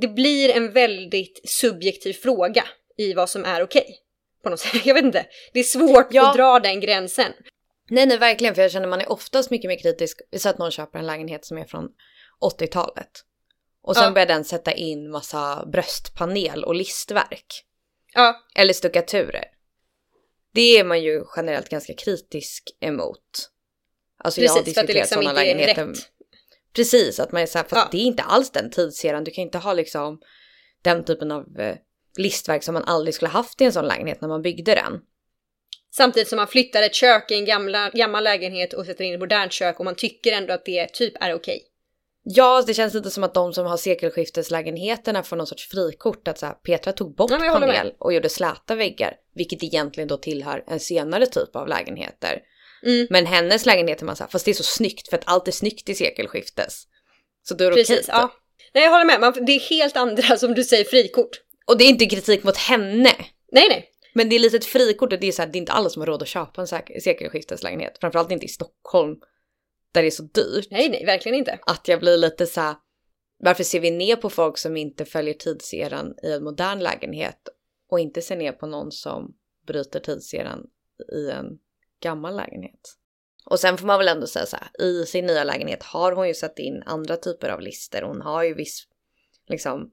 det 0.00 0.08
blir 0.08 0.50
en 0.50 0.72
väldigt 0.72 1.40
subjektiv 1.44 2.12
fråga 2.12 2.64
i 2.98 3.12
vad 3.12 3.30
som 3.30 3.44
är 3.44 3.62
okej. 3.62 3.98
På 4.42 4.50
något 4.50 4.60
sätt. 4.60 4.80
Jag 4.86 4.94
vet 4.94 5.04
inte. 5.04 5.26
Det 5.52 5.60
är 5.60 5.64
svårt 5.64 6.06
Ja. 6.10 6.30
att 6.30 6.36
dra 6.36 6.58
den 6.58 6.80
gränsen. 6.80 7.32
Nej, 7.90 8.06
nej, 8.06 8.18
verkligen. 8.18 8.54
För 8.54 8.62
jag 8.62 8.72
känner 8.72 8.88
man 8.88 9.00
är 9.00 9.12
oftast 9.12 9.50
mycket 9.50 9.68
mer 9.68 9.78
kritisk. 9.78 10.20
Vi 10.30 10.38
säger 10.38 10.54
att 10.54 10.58
någon 10.58 10.70
köper 10.70 10.98
en 10.98 11.06
lägenhet 11.06 11.44
som 11.44 11.58
är 11.58 11.64
från 11.64 11.88
80-talet. 12.58 13.10
Och 13.86 13.96
sen 13.96 14.04
Ja. 14.04 14.10
börjar 14.10 14.26
den 14.26 14.44
sätta 14.44 14.72
in 14.72 15.10
massa 15.10 15.66
bröstpanel 15.72 16.64
och 16.64 16.74
listverk. 16.74 17.64
Ja, 18.14 18.36
Eller 18.54 18.72
stuckaturer. 18.72 19.44
Det 20.54 20.78
är 20.78 20.84
man 20.84 21.02
ju 21.02 21.24
generellt 21.36 21.68
ganska 21.68 21.94
kritisk 21.94 22.62
emot. 22.80 23.20
Alltså 24.18 24.40
jag 24.40 24.50
har 24.52 24.58
precis. 24.58 24.74
För 24.74 24.80
att 24.80 24.86
det 24.86 24.92
diskuterat 24.92 25.10
liksom 25.10 25.22
sådana 25.22 25.40
lägenheter. 25.40 25.86
rätt. 25.86 25.98
Precis, 26.72 27.20
att 27.20 27.32
man 27.32 27.42
är 27.42 27.46
så 27.46 27.58
här, 27.58 27.64
fast 27.64 27.74
Ja. 27.76 27.88
det 27.92 27.98
är 27.98 28.02
inte 28.06 28.22
alls 28.22 28.50
den 28.50 28.70
tidseran. 28.70 29.24
Du 29.24 29.30
kan 29.30 29.42
inte 29.42 29.58
ha 29.58 29.72
liksom 29.72 30.20
den 30.82 31.04
typen 31.04 31.30
av 31.30 31.60
eh, 31.60 31.76
listverk 32.18 32.62
som 32.62 32.74
man 32.74 32.84
aldrig 32.84 33.14
skulle 33.14 33.28
haft 33.28 33.60
i 33.60 33.64
en 33.64 33.72
sån 33.72 33.86
lägenhet 33.86 34.20
när 34.20 34.28
man 34.28 34.42
byggde 34.42 34.74
den. 34.74 35.00
Samtidigt 35.96 36.28
som 36.28 36.36
man 36.36 36.48
flyttar 36.48 36.82
ett 36.82 36.94
kök 36.94 37.30
i 37.30 37.34
en 37.34 37.44
gamla, 37.44 37.90
gammal 37.90 38.24
lägenhet 38.24 38.72
och 38.72 38.86
sätter 38.86 39.04
in 39.04 39.14
ett 39.14 39.20
modernt 39.20 39.52
kök 39.52 39.78
och 39.78 39.84
man 39.84 39.94
tycker 39.94 40.32
ändå 40.32 40.52
att 40.52 40.64
det 40.64 40.86
typ 40.92 41.14
är 41.22 41.34
okej. 41.34 41.62
Ja, 42.28 42.64
det 42.66 42.74
känns 42.74 42.94
lite 42.94 43.10
som 43.10 43.24
att 43.24 43.34
de 43.34 43.52
som 43.52 43.66
har 43.66 43.76
sekelskifteslägenheterna 43.76 45.22
får 45.22 45.36
någon 45.36 45.46
sorts 45.46 45.68
frikort. 45.68 46.28
Att 46.28 46.38
så 46.38 46.46
här, 46.46 46.54
Petra 46.54 46.92
tog 46.92 47.14
bort 47.14 47.30
Ja, 47.30 47.38
panel 47.38 47.92
och 47.98 48.12
gjorde 48.12 48.28
släta 48.28 48.74
väggar. 48.74 49.14
Vilket 49.34 49.62
egentligen 49.62 50.08
då 50.08 50.16
tillhör 50.16 50.64
en 50.66 50.80
senare 50.80 51.26
typ 51.26 51.56
av 51.56 51.68
lägenheter. 51.68 52.40
Mm. 52.86 53.06
Men 53.10 53.26
hennes 53.26 53.66
lägenhet 53.66 54.02
är 54.02 54.06
man 54.06 54.16
såhär, 54.16 54.30
fast 54.30 54.44
det 54.44 54.50
är 54.50 54.54
så 54.54 54.62
snyggt 54.62 55.08
för 55.08 55.16
att 55.16 55.22
allt 55.26 55.48
är 55.48 55.52
snyggt 55.52 55.88
i 55.88 55.94
sekelskiftes. 55.94 56.82
Så 57.42 57.54
då 57.54 57.64
är 57.64 57.70
det 57.70 57.82
okej. 57.82 58.02
Ja. 58.08 58.32
Nej 58.74 58.84
jag 58.84 58.90
håller 58.90 59.04
med, 59.04 59.20
man, 59.20 59.44
det 59.46 59.52
är 59.52 59.60
helt 59.60 59.96
andra 59.96 60.36
som 60.36 60.54
du 60.54 60.64
säger 60.64 60.84
frikort. 60.84 61.30
Och 61.66 61.78
det 61.78 61.84
är 61.84 61.88
inte 61.88 62.06
kritik 62.06 62.44
mot 62.44 62.56
henne. 62.56 63.12
Nej 63.52 63.68
nej. 63.68 63.88
Men 64.14 64.28
det 64.28 64.36
är 64.36 64.40
lite 64.40 64.56
ett 64.56 64.64
frikort 64.64 65.12
och 65.12 65.20
det 65.20 65.26
är 65.26 65.32
så 65.32 65.42
här, 65.42 65.48
det 65.48 65.56
är 65.56 65.60
inte 65.60 65.72
alla 65.72 65.90
som 65.90 66.02
har 66.02 66.06
råd 66.06 66.22
att 66.22 66.28
köpa 66.28 66.60
en 66.60 66.66
sekelskifteslägenhet. 67.00 67.96
Framförallt 68.00 68.30
inte 68.30 68.46
i 68.46 68.48
Stockholm. 68.48 69.16
Där 69.96 70.02
det 70.02 70.08
är 70.08 70.10
så 70.10 70.22
dyrt. 70.22 70.70
Nej 70.70 70.88
nej, 70.88 71.04
verkligen 71.04 71.38
inte. 71.38 71.58
Att 71.66 71.88
jag 71.88 72.00
blir 72.00 72.16
lite 72.16 72.46
så 72.46 72.60
här, 72.60 72.76
varför 73.38 73.64
ser 73.64 73.80
vi 73.80 73.90
ner 73.90 74.16
på 74.16 74.30
folk 74.30 74.58
som 74.58 74.76
inte 74.76 75.04
följer 75.04 75.34
tidseran 75.34 76.14
i 76.22 76.32
en 76.32 76.44
modern 76.44 76.78
lägenhet 76.78 77.48
och 77.90 78.00
inte 78.00 78.22
ser 78.22 78.36
ner 78.36 78.52
på 78.52 78.66
någon 78.66 78.92
som 78.92 79.36
bryter 79.66 80.00
tidseran 80.00 80.66
i 81.12 81.30
en 81.30 81.58
gammal 82.02 82.36
lägenhet? 82.36 82.80
Och 83.44 83.60
sen 83.60 83.78
får 83.78 83.86
man 83.86 83.98
väl 83.98 84.08
ändå 84.08 84.26
säga 84.26 84.46
så 84.46 84.56
här, 84.56 84.86
i 84.86 85.06
sin 85.06 85.26
nya 85.26 85.44
lägenhet 85.44 85.82
har 85.82 86.12
hon 86.12 86.28
ju 86.28 86.34
satt 86.34 86.58
in 86.58 86.82
andra 86.86 87.16
typer 87.16 87.48
av 87.48 87.60
lister. 87.60 88.02
Hon 88.02 88.20
har 88.20 88.42
ju 88.42 88.54
viss, 88.54 88.86
liksom, 89.48 89.92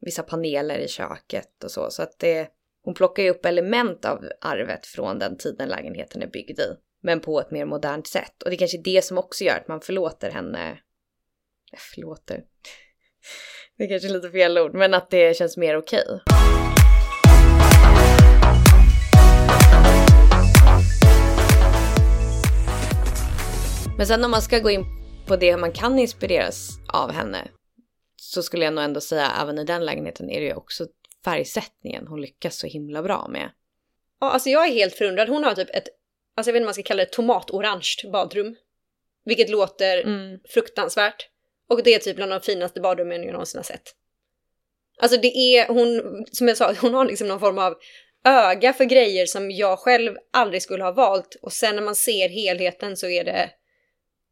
vissa 0.00 0.22
paneler 0.22 0.78
i 0.78 0.88
köket 0.88 1.64
och 1.64 1.70
så. 1.70 1.90
Så 1.90 2.02
att 2.02 2.18
det, 2.18 2.48
hon 2.82 2.94
plockar 2.94 3.22
ju 3.22 3.30
upp 3.30 3.46
element 3.46 4.04
av 4.04 4.24
arvet 4.40 4.86
från 4.86 5.18
den 5.18 5.36
tiden 5.36 5.68
lägenheten 5.68 6.22
är 6.22 6.26
byggd 6.26 6.60
i. 6.60 6.76
Men 7.02 7.20
på 7.20 7.40
ett 7.40 7.50
mer 7.50 7.64
modernt 7.64 8.06
sätt. 8.06 8.42
Och 8.42 8.50
det 8.50 8.56
är 8.56 8.58
kanske 8.58 8.78
är 8.78 8.82
det 8.82 9.04
som 9.04 9.18
också 9.18 9.44
gör 9.44 9.56
att 9.56 9.68
man 9.68 9.80
förlåter 9.80 10.30
henne. 10.30 10.70
Eh, 11.72 11.78
förlåter. 11.94 12.44
Det 13.76 13.84
är 13.84 13.88
kanske 13.88 14.08
är 14.08 14.12
lite 14.12 14.30
fel 14.30 14.58
ord, 14.58 14.74
men 14.74 14.94
att 14.94 15.10
det 15.10 15.36
känns 15.36 15.56
mer 15.56 15.76
okej. 15.76 16.20
Men 23.96 24.06
sen 24.06 24.24
om 24.24 24.30
man 24.30 24.42
ska 24.42 24.58
gå 24.58 24.70
in 24.70 24.84
på 25.26 25.36
det 25.36 25.56
man 25.56 25.72
kan 25.72 25.98
inspireras 25.98 26.68
av 26.92 27.12
henne 27.12 27.48
så 28.16 28.42
skulle 28.42 28.64
jag 28.64 28.74
nog 28.74 28.84
ändå 28.84 29.00
säga 29.00 29.32
även 29.42 29.58
i 29.58 29.64
den 29.64 29.84
lägenheten 29.84 30.30
är 30.30 30.40
det 30.40 30.46
ju 30.46 30.54
också 30.54 30.86
färgsättningen 31.24 32.06
hon 32.06 32.20
lyckas 32.20 32.56
så 32.56 32.66
himla 32.66 33.02
bra 33.02 33.28
med. 33.28 33.50
Ja, 34.20 34.30
alltså 34.30 34.48
jag 34.48 34.68
är 34.68 34.72
helt 34.72 34.94
förundrad. 34.94 35.28
Hon 35.28 35.44
har 35.44 35.54
typ 35.54 35.70
ett, 35.70 35.88
alltså 36.40 36.48
jag 36.50 36.52
vet 36.52 36.58
inte 36.60 36.64
om 36.64 36.68
man 36.68 36.74
ska 36.74 36.82
kalla 36.82 37.04
det 37.04 37.10
tomatorange 37.12 38.10
badrum. 38.12 38.56
Vilket 39.24 39.50
låter 39.50 40.00
Mm. 40.06 40.40
fruktansvärt. 40.48 41.28
Och 41.68 41.82
det 41.82 41.94
är 41.94 41.98
typ 41.98 42.16
bland 42.16 42.32
de 42.32 42.40
finaste 42.40 42.80
badrummen 42.80 43.22
jag 43.22 43.32
någonsin 43.32 43.58
har 43.58 43.64
sett. 43.64 43.94
Alltså 44.98 45.20
det 45.20 45.36
är, 45.36 45.68
hon, 45.68 46.02
som 46.32 46.48
jag 46.48 46.56
sa, 46.56 46.74
hon 46.80 46.94
har 46.94 47.04
liksom 47.04 47.28
någon 47.28 47.40
form 47.40 47.58
av 47.58 47.74
öga 48.24 48.72
för 48.72 48.84
grejer 48.84 49.26
som 49.26 49.50
jag 49.50 49.78
själv 49.78 50.16
aldrig 50.32 50.62
skulle 50.62 50.84
ha 50.84 50.92
valt. 50.92 51.36
Och 51.42 51.52
sen 51.52 51.76
när 51.76 51.82
man 51.82 51.94
ser 51.94 52.28
helheten 52.28 52.96
så 52.96 53.08
är 53.08 53.24
det 53.24 53.50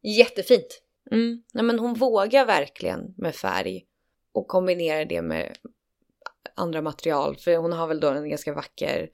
jättefint. 0.03 0.83
Mm. 1.11 1.43
Nej, 1.55 1.65
men 1.65 1.79
hon 1.79 1.95
vågar 1.95 2.47
verkligen 2.47 3.15
med 3.17 3.35
färg 3.35 3.85
och 4.33 4.49
kombinerar 4.49 5.05
det 5.05 5.23
med 5.23 5.57
andra 6.55 6.83
material. 6.83 7.37
För 7.37 7.57
hon 7.57 7.73
har 7.73 7.87
väl 7.87 8.01
då 8.01 8.09
en 8.09 8.29
ganska 8.29 8.53
vacker 8.53 9.09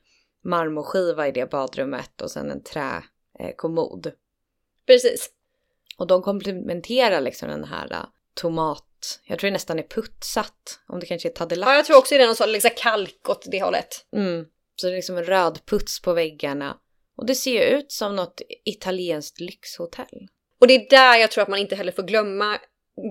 marmorskiva 0.44 1.28
i 1.28 1.32
det 1.32 1.50
badrummet 1.50 2.20
och 2.20 2.30
sen 2.30 2.50
en 2.50 2.62
träkommod. 2.62 4.12
Precis. 4.86 5.30
Och 5.98 6.06
de 6.06 6.22
komplementerar 6.22 7.20
liksom 7.20 7.48
den 7.48 7.64
här 7.64 7.92
äh, 7.92 8.04
tomat, 8.34 9.20
jag 9.24 9.38
tror 9.38 9.48
det 9.48 9.52
nästan 9.52 9.78
är 9.78 9.82
putsat, 9.82 10.80
om 10.88 11.00
det 11.00 11.06
kanske 11.06 11.28
är 11.28 11.32
tadelack. 11.32 11.68
Ja, 11.68 11.74
jag 11.74 11.84
tror 11.84 11.98
också 11.98 12.14
det 12.14 12.22
är 12.22 12.26
någon 12.26 12.36
sån 12.36 12.52
liksom 12.52 12.70
kalk 12.76 13.28
åt 13.28 13.46
det 13.50 13.62
hållet. 13.62 14.06
Mm. 14.16 14.44
Så 14.76 14.86
det 14.86 14.92
är 14.92 14.96
liksom 14.96 15.16
en 15.16 15.24
röd 15.24 15.58
puts 15.66 16.02
på 16.02 16.12
väggarna. 16.12 16.76
Och 17.16 17.26
det 17.26 17.34
ser 17.34 17.52
ju 17.52 17.78
ut 17.78 17.92
som 17.92 18.16
något 18.16 18.40
italienskt 18.64 19.40
lyxhotell. 19.40 20.28
Och 20.60 20.66
det 20.66 20.74
är 20.74 20.90
där 20.90 21.16
jag 21.16 21.30
tror 21.30 21.42
att 21.42 21.48
man 21.48 21.58
inte 21.58 21.76
heller 21.76 21.92
får 21.92 22.02
glömma 22.02 22.58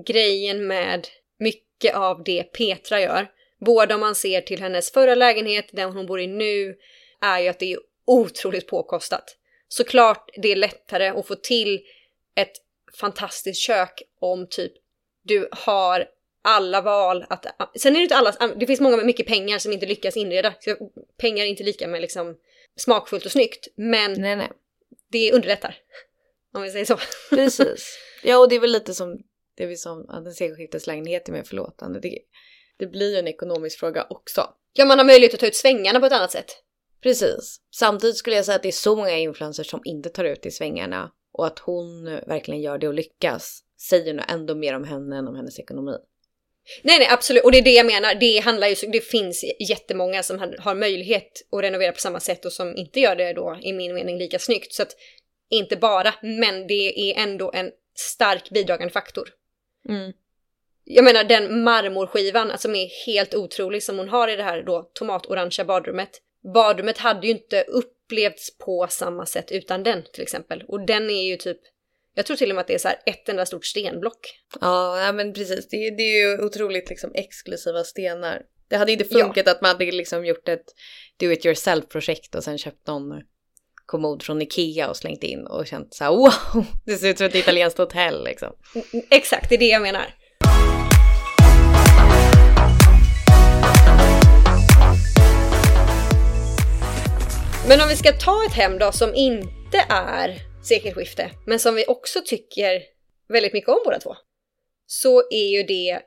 grejen 0.06 0.68
med 0.68 1.08
mycket 1.40 1.96
av 1.96 2.24
det 2.24 2.44
Petra 2.44 3.02
gör. 3.02 3.28
Både 3.66 3.94
om 3.94 4.00
man 4.00 4.16
ser 4.16 4.42
till 4.42 4.62
hennes 4.62 4.92
förra 4.92 5.16
lägenhet, 5.16 5.70
den 5.72 5.94
hon 5.94 6.06
bor 6.06 6.20
i 6.20 6.28
nu, 6.28 6.76
är 7.24 7.40
ju 7.40 7.48
att 7.48 7.60
det 7.60 7.74
är 7.74 7.80
otroligt 8.06 8.68
påkostat. 8.68 9.38
Såklart 9.68 10.30
det 10.42 10.52
är 10.52 10.56
lättare 10.56 11.08
att 11.08 11.28
få 11.28 11.36
till 11.36 11.82
ett 12.36 12.52
fantastiskt 13.00 13.62
kök 13.62 14.02
om 14.20 14.48
typ 14.50 14.74
du 15.24 15.50
har 15.52 16.08
alla 16.44 16.82
val 16.82 17.26
att... 17.30 17.46
Sen 17.76 17.96
är 17.96 18.00
det 18.00 18.04
inte 18.04 18.16
alla, 18.16 18.56
det 18.56 18.68
finns 18.68 18.80
många 18.80 18.98
med 18.98 19.06
mycket 19.06 19.28
pengar 19.28 19.58
som 19.58 19.72
inte 19.72 19.86
lyckas 19.86 20.18
inreda. 20.18 20.54
Så 20.60 20.92
pengar 21.18 21.46
är 21.46 21.50
inte 21.50 21.64
lika 21.64 21.88
med 21.88 22.02
liksom 22.02 22.38
smakfullt 22.76 23.26
och 23.26 23.32
snyggt, 23.32 23.68
men 23.76 24.14
Nej, 24.14 24.36
nej. 24.36 24.52
det 25.12 25.32
underlättar. 25.32 25.76
Om 26.54 26.62
vi 26.62 26.72
säger 26.72 26.86
så. 26.86 26.98
Precis. 27.36 28.00
Ja, 28.24 28.38
och 28.38 28.50
det 28.50 28.56
är 28.56 28.60
väl 28.60 28.72
lite 28.72 28.94
som 28.94 29.18
det 29.56 29.66
vi 29.66 29.78
sa 29.78 30.06
att 30.10 30.26
en 30.26 30.34
sekelskifteslägenhet 30.34 31.28
är 31.28 31.34
mer 31.34 31.44
förlåtande. 31.44 32.00
Det, 32.00 32.20
det 32.78 32.88
blir 32.88 33.12
ju 33.12 33.18
en 33.18 33.28
ekonomisk 33.28 33.80
fråga 33.80 34.08
också. 34.10 34.50
Ja, 34.74 34.86
man 34.86 34.98
har 34.98 35.06
möjlighet 35.06 35.34
att 35.34 35.40
ta 35.40 35.48
ut 35.48 35.56
svängarna 35.56 36.00
på 36.00 36.06
ett 36.06 36.14
annat 36.14 36.32
sätt. 36.32 36.63
Precis. 37.04 37.58
Samtidigt 37.76 38.18
skulle 38.18 38.36
jag 38.36 38.46
säga 38.46 38.56
att 38.56 38.62
det 38.64 38.68
är 38.68 38.72
så 38.72 38.96
många 38.96 39.18
influencers 39.18 39.70
som 39.70 39.82
inte 39.86 40.10
tar 40.10 40.24
ut 40.24 40.46
i 40.46 40.52
svängarna 40.52 41.12
och 41.34 41.48
att 41.48 41.60
hon 41.60 42.06
verkligen 42.06 42.62
gör 42.62 42.78
det 42.78 42.88
och 42.88 42.94
lyckas 42.94 43.64
säger 43.90 44.14
nog 44.14 44.26
ändå 44.30 44.56
mer 44.56 44.74
om 44.76 44.84
henne 44.84 45.18
än 45.18 45.28
om 45.28 45.36
hennes 45.36 45.60
ekonomi. 45.60 45.98
Nej, 46.84 47.00
nej, 47.00 47.08
absolut. 47.12 47.44
Och 47.44 47.52
det 47.52 47.58
är 47.58 47.62
det 47.64 47.74
jag 47.74 47.86
menar. 47.86 48.16
Det 48.16 48.40
handlar 48.40 48.68
ju, 48.68 48.76
det 48.92 49.02
finns 49.02 49.46
jättemånga 49.70 50.24
som 50.24 50.40
har- 50.60 50.76
möjlighet 50.76 51.32
att 51.52 51.64
renovera 51.64 51.92
på 51.92 52.00
samma 52.00 52.20
sätt 52.20 52.46
och 52.46 52.54
som 52.54 52.78
inte 52.78 53.00
gör 53.00 53.16
det 53.16 53.34
då 53.34 53.60
i 53.62 53.74
min 53.74 53.94
mening 53.94 54.18
lika 54.18 54.40
snyggt. 54.40 54.74
Så 54.74 54.84
att 54.84 54.96
inte 55.50 55.76
bara, 55.78 56.14
men 56.22 56.68
det 56.68 57.12
är 57.12 57.24
ändå 57.24 57.52
en 57.54 57.72
stark 57.96 58.50
bidragande 58.50 58.94
faktor. 58.94 59.30
Mm. 59.90 60.14
Jag 60.84 61.06
menar 61.06 61.24
den 61.24 61.64
marmorskivan 61.64 62.52
alltså, 62.52 62.68
som 62.68 62.76
är 62.76 63.06
helt 63.06 63.36
otrolig 63.36 63.84
som 63.84 63.98
hon 63.98 64.10
har 64.10 64.28
i 64.28 64.36
det 64.36 64.44
här 64.44 64.64
då 64.64 64.92
tomatorangea 64.94 65.66
badrummet. 65.66 66.22
Badrummet 66.54 66.98
hade 66.98 67.28
ju 67.28 67.34
inte 67.34 67.62
upplevts 67.62 68.58
på 68.58 68.88
samma 68.90 69.26
sätt 69.26 69.52
utan 69.52 69.84
den 69.84 70.04
till 70.14 70.24
exempel. 70.24 70.64
Och 70.68 70.86
den 70.86 71.10
är 71.10 71.24
ju 71.24 71.38
typ, 71.38 71.58
jag 72.16 72.26
tror 72.26 72.38
till 72.38 72.50
och 72.50 72.56
med 72.56 72.62
att 72.62 72.68
det 72.68 72.74
är 72.74 72.78
så 72.78 72.88
här 72.88 72.98
ett 73.06 73.30
enda 73.30 73.46
stort 73.46 73.66
stenblock. 73.66 74.40
Ja, 74.62 75.02
ja, 75.02 75.12
men 75.12 75.34
precis. 75.34 75.68
Det, 75.68 75.78
det 75.78 76.04
är 76.04 76.28
ju 76.28 76.46
otroligt 76.46 76.90
liksom 76.90 77.12
exklusiva 77.14 77.84
stenar. 77.84 78.42
Det 78.68 78.78
hade 78.78 78.92
inte 78.92 79.06
funkat 79.06 79.48
att 79.48 79.62
man 79.62 79.72
hade 79.72 79.92
liksom 79.92 80.26
gjort 80.26 80.48
ett 80.48 80.66
do 81.20 81.32
it 81.32 81.46
yourself-projekt 81.46 82.36
och 82.36 82.44
sen 82.44 82.58
köpt 82.58 82.88
någon 82.88 83.22
kommod 83.86 84.24
från 84.24 84.42
Ikea 84.42 84.90
och 84.90 84.98
slängt 84.98 85.24
in 85.24 85.48
och 85.48 85.68
känt 85.68 85.94
så 85.94 86.04
här 86.04 86.12
wow, 86.12 86.66
det 86.86 86.98
ser 86.98 87.10
ut 87.10 87.18
som 87.18 87.28
ett 87.28 87.36
italienskt 87.36 87.78
hotell 87.80 88.24
liksom. 88.24 88.56
Exakt, 89.10 89.50
det 89.50 89.56
är 89.56 89.60
det 89.60 89.66
jag 89.66 89.82
menar. 89.82 90.23
Men 97.68 97.82
om 97.82 97.88
vi 97.88 97.96
ska 97.96 98.12
ta 98.12 98.46
ett 98.46 98.54
hem 98.54 98.78
då 98.80 98.92
som 98.92 99.16
inte 99.16 99.86
är 99.90 100.40
sekelskifte, 100.64 101.32
men 101.46 101.60
som 101.60 101.76
vi 101.76 101.86
också 101.88 102.22
tycker 102.26 102.82
väldigt 103.30 103.54
mycket 103.54 103.70
om 103.70 103.82
båda 103.86 104.00
två. 104.00 104.16
Så 104.86 105.20
är 105.32 105.48
ju 105.48 105.64
det 105.64 106.02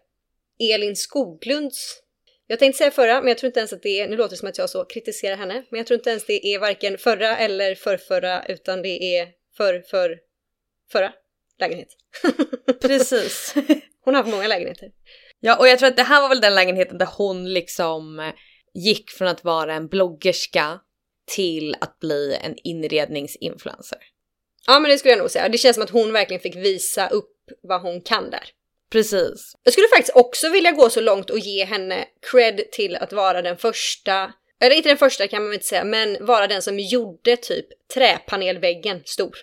Elin 0.75 0.97
Skoglunds. 0.97 2.03
Jag 2.47 2.59
tänkte 2.59 2.79
säga 2.79 2.91
förra, 2.91 3.21
men 3.21 3.29
jag 3.29 3.39
tror 3.39 3.49
inte 3.49 3.61
ens 3.61 3.73
att 3.73 3.83
det 3.83 4.01
är, 4.01 4.09
nu 4.09 4.17
låter 4.17 4.31
det 4.31 4.37
som 4.37 4.49
att 4.49 4.59
jag 4.59 4.71
så 4.71 4.85
kritiserar 4.85 5.37
henne, 5.37 5.65
men 5.71 5.79
jag 5.79 5.87
tror 5.87 5.99
inte 5.99 6.11
ens 6.11 6.27
det 6.27 6.47
är 6.47 6.59
varken 6.59 6.99
förra 6.99 7.37
eller 7.37 7.75
förrförra, 7.75 8.47
utan 8.47 8.83
det 8.83 9.19
är 9.19 9.29
för, 9.57 9.81
för, 9.81 10.19
förra 10.93 11.13
lägenhet. 11.59 11.89
Precis. 12.81 13.55
Hon 14.05 14.15
har 14.15 14.23
haft 14.23 14.35
många 14.35 14.49
lägenheter. 14.49 14.89
Ja, 15.41 15.57
och 15.57 15.69
jag 15.69 15.79
tror 15.79 15.89
att 15.89 15.97
det 15.97 16.03
här 16.03 16.23
var 16.23 16.29
väl 16.29 16.41
den 16.41 16.55
lägenheten 16.55 16.99
där 16.99 17.09
hon 17.17 17.53
liksom 17.53 18.21
eh, 18.21 18.33
gick 18.75 19.11
från 19.11 19.29
att 19.29 19.45
vara 19.45 19.75
en 19.75 19.89
bloggerska 19.89 20.81
till 21.27 21.77
att 21.81 21.99
bli 21.99 22.39
en 22.43 22.55
inredningsinfluencer. 22.65 23.99
Ja, 24.67 24.81
men 24.81 24.91
det 24.91 24.99
skulle 24.99 25.13
jag 25.13 25.19
nog 25.19 25.31
säga. 25.31 25.49
Det 25.49 25.59
känns 25.59 25.75
som 25.75 25.85
att 25.85 25.91
hon 25.91 26.13
verkligen 26.13 26.41
fick 26.41 26.57
visa 26.57 27.09
upp 27.09 27.33
vad 27.63 27.83
hon 27.83 28.01
kan 28.01 28.31
där. 28.31 28.51
Precis. 28.91 29.53
Jag 29.63 29.73
skulle 29.73 29.89
faktiskt 29.89 30.17
också 30.17 30.49
vilja 30.49 30.73
gå 30.73 30.91
så 30.91 31.01
långt 31.01 31.31
och 31.31 31.39
ge 31.39 31.65
henne 31.65 32.05
cred 32.31 32.71
till 32.73 32.97
att 32.97 33.13
vara 33.13 33.43
den 33.43 33.57
första, 33.57 34.33
eller 34.61 34.77
inte 34.77 34.89
den 34.89 34.99
första 34.99 35.29
kan 35.29 35.43
man 35.43 35.49
väl 35.49 35.55
inte 35.55 35.67
säga, 35.67 35.85
men 35.85 36.27
vara 36.27 36.47
den 36.47 36.63
som 36.63 36.79
gjorde 36.79 37.37
typ 37.37 37.67
träpanelväggen 37.95 39.03
stor. 39.05 39.37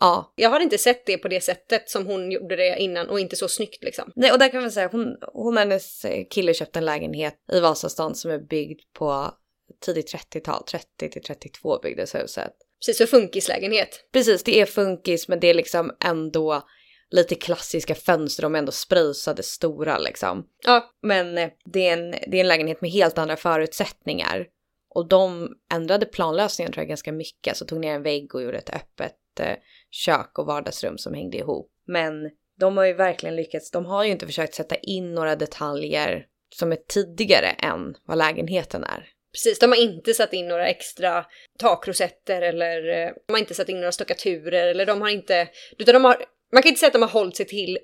Ja. 0.00 0.32
Jag 0.36 0.50
har 0.50 0.60
inte 0.60 0.78
sett 0.78 1.06
det 1.06 1.18
på 1.18 1.28
det 1.28 1.40
sättet 1.40 1.90
som 1.90 2.06
hon 2.06 2.32
gjorde 2.32 2.56
det 2.56 2.76
innan 2.78 3.08
och 3.08 3.20
inte 3.20 3.36
så 3.36 3.48
snyggt 3.48 3.84
liksom. 3.84 4.12
Nej, 4.16 4.32
och 4.32 4.38
där 4.38 4.48
kan 4.48 4.62
man 4.62 4.72
säga 4.72 4.88
hon, 4.92 5.16
hon 5.32 5.54
och 5.54 5.60
hennes 5.60 6.06
kille 6.30 6.54
köpte 6.54 6.78
en 6.78 6.84
lägenhet 6.84 7.34
i 7.52 7.60
Vasastan 7.60 8.14
som 8.14 8.30
är 8.30 8.38
byggd 8.38 8.80
på 8.92 9.34
tidigt 9.80 10.14
30-tal, 10.14 10.64
30 10.64 11.10
till 11.10 11.22
32 11.22 11.78
byggdes 11.78 12.14
huset. 12.14 12.52
Precis, 12.80 12.98
för 12.98 13.06
funkislägenhet. 13.06 14.04
Precis, 14.12 14.42
det 14.42 14.60
är 14.60 14.66
funkis 14.66 15.28
men 15.28 15.40
det 15.40 15.46
är 15.46 15.54
liksom 15.54 15.92
ändå 16.04 16.62
lite 17.10 17.34
klassiska 17.34 17.94
fönster, 17.94 18.42
de 18.42 18.54
är 18.54 18.58
ändå 18.58 18.72
spröjsade 18.72 19.42
stora 19.42 19.98
liksom. 19.98 20.46
Ja. 20.64 20.90
Men 21.02 21.38
eh, 21.38 21.50
det 21.64 21.88
är, 21.88 21.92
en, 21.92 22.10
det 22.10 22.36
är 22.36 22.40
en 22.40 22.48
lägenhet 22.48 22.80
med 22.80 22.90
helt 22.90 23.18
andra 23.18 23.36
förutsättningar. 23.36 24.46
Och 24.88 25.08
de 25.08 25.48
ändrade 25.72 26.06
planlösningen 26.06 26.72
tror 26.72 26.82
jag 26.82 26.88
ganska 26.88 27.12
mycket, 27.12 27.50
alltså 27.50 27.64
tog 27.64 27.80
ner 27.80 27.94
en 27.94 28.02
vägg 28.02 28.34
och 28.34 28.42
gjorde 28.42 28.58
ett 28.58 28.74
öppet 28.74 29.40
eh, 29.40 29.56
kök 29.90 30.38
och 30.38 30.46
vardagsrum 30.46 30.98
som 30.98 31.14
hängde 31.14 31.38
ihop. 31.38 31.70
Men 31.86 32.30
de 32.60 32.76
har 32.76 32.84
ju 32.84 32.92
verkligen 32.92 33.36
lyckats, 33.36 33.70
de 33.70 33.86
har 33.86 34.04
ju 34.04 34.10
inte 34.10 34.26
försökt 34.26 34.54
sätta 34.54 34.76
in 34.76 35.14
några 35.14 35.36
detaljer 35.36 36.26
som 36.54 36.72
är 36.72 36.78
tidigare 36.88 37.46
än 37.46 37.94
vad 38.04 38.18
lägenheten 38.18 38.84
är. 38.84 39.13
Precis, 39.34 39.58
de 39.58 39.70
har 39.70 39.78
inte 39.78 40.14
satt 40.14 40.32
in 40.32 40.48
några 40.48 40.68
extra 40.68 41.26
takrosetter 41.58 42.42
eller 42.42 42.88
eh, 42.88 43.12
de 43.26 43.32
har 43.32 43.38
inte 43.38 43.54
satt 43.54 43.68
in 43.68 43.76
några 43.76 43.92
stuckaturer 43.92 44.66
eller 44.66 44.86
de 44.86 45.00
har 45.00 45.08
inte, 45.08 45.48
utan 45.78 45.94
de 45.94 46.04
har, 46.04 46.24
man 46.52 46.62
kan 46.62 46.68
inte 46.68 46.78
säga 46.78 46.86
att 46.86 46.92
de 46.92 47.02
har 47.02 47.08
hållit 47.08 47.36
sig 47.36 47.46
till 47.46 47.78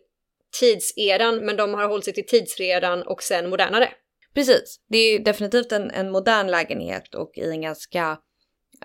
tidseran, 0.60 1.36
men 1.36 1.56
de 1.56 1.74
har 1.74 1.88
hållit 1.88 2.04
sig 2.04 2.14
till 2.14 2.26
tidseran 2.26 3.02
och 3.02 3.22
sen 3.22 3.50
modernare. 3.50 3.88
Precis, 4.34 4.80
det 4.88 4.98
är 4.98 5.18
definitivt 5.18 5.72
en, 5.72 5.90
en 5.90 6.10
modern 6.10 6.46
lägenhet 6.46 7.14
och 7.14 7.32
i 7.38 7.50
en 7.50 7.62
ganska 7.62 8.18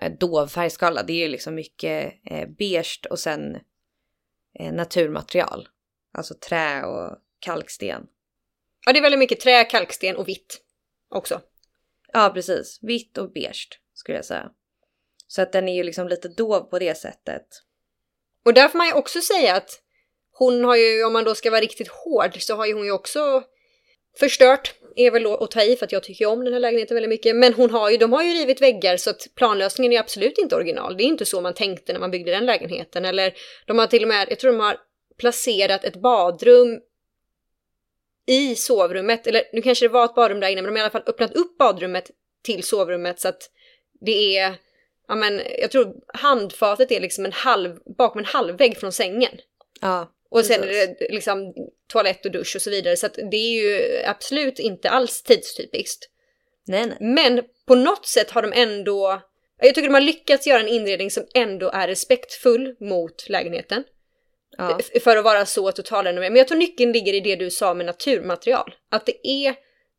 eh, 0.02 0.12
dov 0.12 0.46
färgskala. 0.46 1.02
Det 1.02 1.12
är 1.12 1.22
ju 1.24 1.28
liksom 1.28 1.54
mycket 1.54 2.12
eh, 2.30 2.48
beige 2.58 3.06
och 3.10 3.18
sen 3.18 3.56
eh, 4.58 4.72
naturmaterial. 4.72 5.68
Alltså 6.12 6.34
trä 6.34 6.84
och 6.84 7.18
kalksten. 7.38 8.06
Ja, 8.86 8.92
det 8.92 8.98
är 8.98 9.02
väldigt 9.02 9.18
mycket 9.18 9.40
trä, 9.40 9.64
kalksten 9.64 10.16
och 10.16 10.28
vitt 10.28 10.60
också. 11.10 11.40
Ja, 12.12 12.30
precis. 12.34 12.78
Vitt 12.82 13.18
och 13.18 13.32
beige 13.32 13.68
skulle 13.94 14.18
jag 14.18 14.24
säga. 14.24 14.50
Så 15.26 15.42
att 15.42 15.52
den 15.52 15.68
är 15.68 15.74
ju 15.74 15.82
liksom 15.82 16.08
lite 16.08 16.28
dov 16.28 16.60
på 16.60 16.78
det 16.78 16.94
sättet. 16.94 17.46
Och 18.44 18.54
där 18.54 18.68
får 18.68 18.78
man 18.78 18.86
ju 18.86 18.92
också 18.92 19.20
säga 19.20 19.54
att 19.54 19.82
hon 20.32 20.64
har 20.64 20.76
ju, 20.76 21.04
om 21.04 21.12
man 21.12 21.24
då 21.24 21.34
ska 21.34 21.50
vara 21.50 21.60
riktigt 21.60 21.88
hård, 21.88 22.42
så 22.42 22.56
har 22.56 22.66
ju 22.66 22.74
hon 22.74 22.84
ju 22.84 22.92
också 22.92 23.42
förstört. 24.18 24.74
Är 24.96 25.10
väl 25.10 25.26
att 25.26 25.50
ta 25.50 25.62
i 25.62 25.76
för 25.76 25.86
att 25.86 25.92
jag 25.92 26.02
tycker 26.02 26.26
om 26.26 26.44
den 26.44 26.52
här 26.52 26.60
lägenheten 26.60 26.94
väldigt 26.94 27.08
mycket. 27.08 27.36
Men 27.36 27.54
hon 27.54 27.70
har 27.70 27.90
ju, 27.90 27.96
de 27.96 28.12
har 28.12 28.22
ju 28.22 28.34
rivit 28.34 28.62
väggar 28.62 28.96
så 28.96 29.10
att 29.10 29.26
planlösningen 29.34 29.92
är 29.92 30.00
absolut 30.00 30.38
inte 30.38 30.56
original. 30.56 30.96
Det 30.96 31.02
är 31.02 31.06
inte 31.06 31.24
så 31.24 31.40
man 31.40 31.54
tänkte 31.54 31.92
när 31.92 32.00
man 32.00 32.10
byggde 32.10 32.30
den 32.30 32.46
lägenheten. 32.46 33.04
Eller 33.04 33.34
de 33.66 33.78
har 33.78 33.86
till 33.86 34.02
och 34.02 34.08
med, 34.08 34.26
jag 34.30 34.38
tror 34.38 34.52
de 34.52 34.60
har 34.60 34.76
placerat 35.18 35.84
ett 35.84 35.96
badrum 35.96 36.80
i 38.26 38.54
sovrummet. 38.54 39.26
Eller 39.26 39.42
nu 39.52 39.62
kanske 39.62 39.84
det 39.84 39.92
var 39.92 40.04
ett 40.04 40.14
badrum 40.14 40.40
där 40.40 40.48
inne, 40.48 40.62
men 40.62 40.74
de 40.74 40.78
har 40.78 40.78
i 40.78 40.82
alla 40.82 40.90
fall 40.90 41.02
öppnat 41.06 41.34
upp 41.34 41.58
badrummet 41.58 42.10
till 42.44 42.62
sovrummet 42.62 43.20
så 43.20 43.28
att 43.28 43.50
det 44.00 44.38
är, 44.38 44.54
ja 45.08 45.14
men 45.14 45.42
jag 45.58 45.70
tror 45.70 45.94
handfatet 46.14 46.92
är 46.92 47.00
liksom 47.00 47.24
en 47.24 47.32
halv, 47.32 47.78
bakom 47.98 48.18
en 48.18 48.24
halvvägg 48.24 48.76
från 48.76 48.92
sängen. 48.92 49.32
Ja. 49.80 50.12
Och 50.30 50.44
sen 50.44 50.62
är 50.62 50.66
Precis. 50.66 50.96
det 50.98 51.14
liksom 51.14 51.54
toalett 51.92 52.24
och 52.26 52.32
dusch 52.32 52.56
och 52.56 52.62
så 52.62 52.70
vidare. 52.70 52.96
Så 52.96 53.06
att 53.06 53.18
det 53.30 53.36
är 53.36 53.62
ju 53.62 54.02
absolut 54.04 54.58
inte 54.58 54.90
alls 54.90 55.22
tidstypiskt. 55.22 56.08
Nej, 56.66 56.86
nej. 56.86 56.96
Men 57.00 57.42
på 57.66 57.74
något 57.74 58.06
sätt 58.06 58.30
har 58.30 58.42
de 58.42 58.52
ändå... 58.52 59.22
Jag 59.60 59.74
tycker 59.74 59.88
de 59.88 59.94
har 59.94 60.00
lyckats 60.00 60.46
göra 60.46 60.60
en 60.60 60.68
inredning 60.68 61.10
som 61.10 61.26
ändå 61.34 61.70
är 61.70 61.88
respektfull 61.88 62.76
mot 62.80 63.28
lägenheten. 63.28 63.84
Ja. 64.58 64.78
För 65.04 65.16
att 65.16 65.24
vara 65.24 65.46
så 65.46 65.72
totalrenoverad. 65.72 66.32
Men 66.32 66.38
jag 66.38 66.48
tror 66.48 66.58
nyckeln 66.58 66.92
ligger 66.92 67.12
i 67.14 67.20
det 67.20 67.36
du 67.36 67.50
sa 67.50 67.74
med 67.74 67.86
naturmaterial. 67.86 68.74
Att 68.90 69.06
det 69.06 69.26
är 69.28 69.54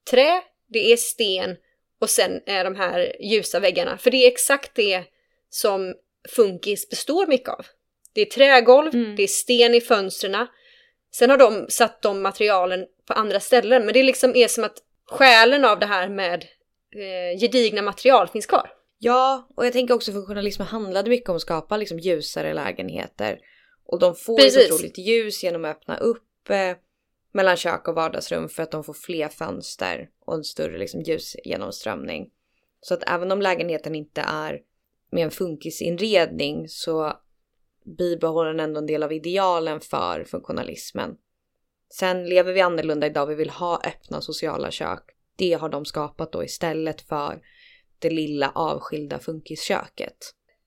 trä, 0.10 0.41
det 0.70 0.91
är 0.91 0.98
sten 0.98 1.56
och 2.02 2.10
sen 2.10 2.41
är 2.46 2.63
de 2.63 2.76
här 2.76 3.15
ljusa 3.22 3.60
väggarna. 3.60 3.98
För 3.98 4.12
det 4.12 4.17
är 4.17 4.28
exakt 4.28 4.76
det 4.76 5.04
som 5.50 5.93
funkis 6.36 6.89
består 6.89 7.28
mycket 7.28 7.50
av. 7.50 7.65
Det 8.13 8.22
är 8.22 8.26
trägolv, 8.26 8.96
Mm. 8.96 9.15
det 9.15 9.24
är 9.24 9.28
sten 9.28 9.76
i 9.76 9.82
fönstren. 9.82 10.48
Sen 11.15 11.30
har 11.30 11.38
de 11.38 11.65
satt 11.70 12.02
de 12.02 12.22
materialen 12.22 12.86
på 13.08 13.13
andra 13.13 13.39
ställen, 13.39 13.86
men 13.86 13.93
det 13.93 14.04
liksom 14.04 14.36
är 14.36 14.48
som 14.48 14.63
att 14.63 14.78
själen 15.10 15.65
av 15.65 15.80
det 15.80 15.86
här 15.86 16.10
med 16.10 16.46
eh, 16.96 17.39
gedigna 17.39 17.82
material 17.82 18.28
finns 18.28 18.46
kvar. 18.46 18.70
Ja, 19.00 19.48
och 19.58 19.65
jag 19.65 19.74
tänker 19.74 19.93
också 19.93 20.12
funktionalismen 20.12 20.67
handlade 20.67 21.10
mycket 21.10 21.30
om 21.30 21.36
att 21.36 21.41
skapa 21.41 21.78
liksom 21.78 22.00
ljusare 22.00 22.54
lägenheter. 22.54 23.39
Och 23.88 24.00
de 24.00 24.15
får 24.15 24.38
Precis. 24.38 24.58
ett 24.58 24.71
otroligt 24.71 24.97
ljus 24.97 25.43
genom 25.43 25.65
att 25.65 25.78
öppna 25.78 25.97
upp 25.97 26.50
eh, 26.50 26.78
mellan 27.32 27.58
kök 27.58 27.88
och 27.88 27.95
vardagsrum 27.95 28.50
för 28.50 28.63
att 28.63 28.71
de 28.71 28.84
får 28.84 28.93
fler 28.93 29.28
fönster 29.28 30.10
och 30.26 30.36
en 30.36 30.43
större 30.43 30.78
liksom, 30.78 31.02
ljusgenomströmning. 31.02 32.30
Så 32.82 32.93
att 32.93 33.04
även 33.08 33.32
om 33.32 33.41
lägenheten 33.41 33.95
inte 33.95 34.21
är 34.21 34.62
med 35.12 35.23
en 35.23 35.32
funkisinredning 35.32 36.69
så 36.69 37.13
bibehåller 37.97 38.50
den 38.50 38.60
ändå 38.60 38.80
en 38.80 38.86
del 38.86 39.04
av 39.04 39.13
idealen 39.13 39.80
för 39.80 40.23
funktionalismen. 40.23 41.17
Sen 41.89 42.26
lever 42.26 42.54
vi 42.54 42.62
annorlunda 42.62 43.08
idag, 43.08 43.26
vi 43.26 43.36
vill 43.36 43.50
ha 43.50 43.82
öppna 43.86 44.21
sociala 44.21 44.71
kök. 44.71 45.04
Det 45.36 45.54
har 45.54 45.69
de 45.69 45.86
skapat 45.86 46.32
då 46.32 46.43
istället 46.43 47.02
för 47.02 47.41
det 48.00 48.10
lilla 48.10 48.52
avskilda 48.56 49.19
funkisköket. 49.19 50.17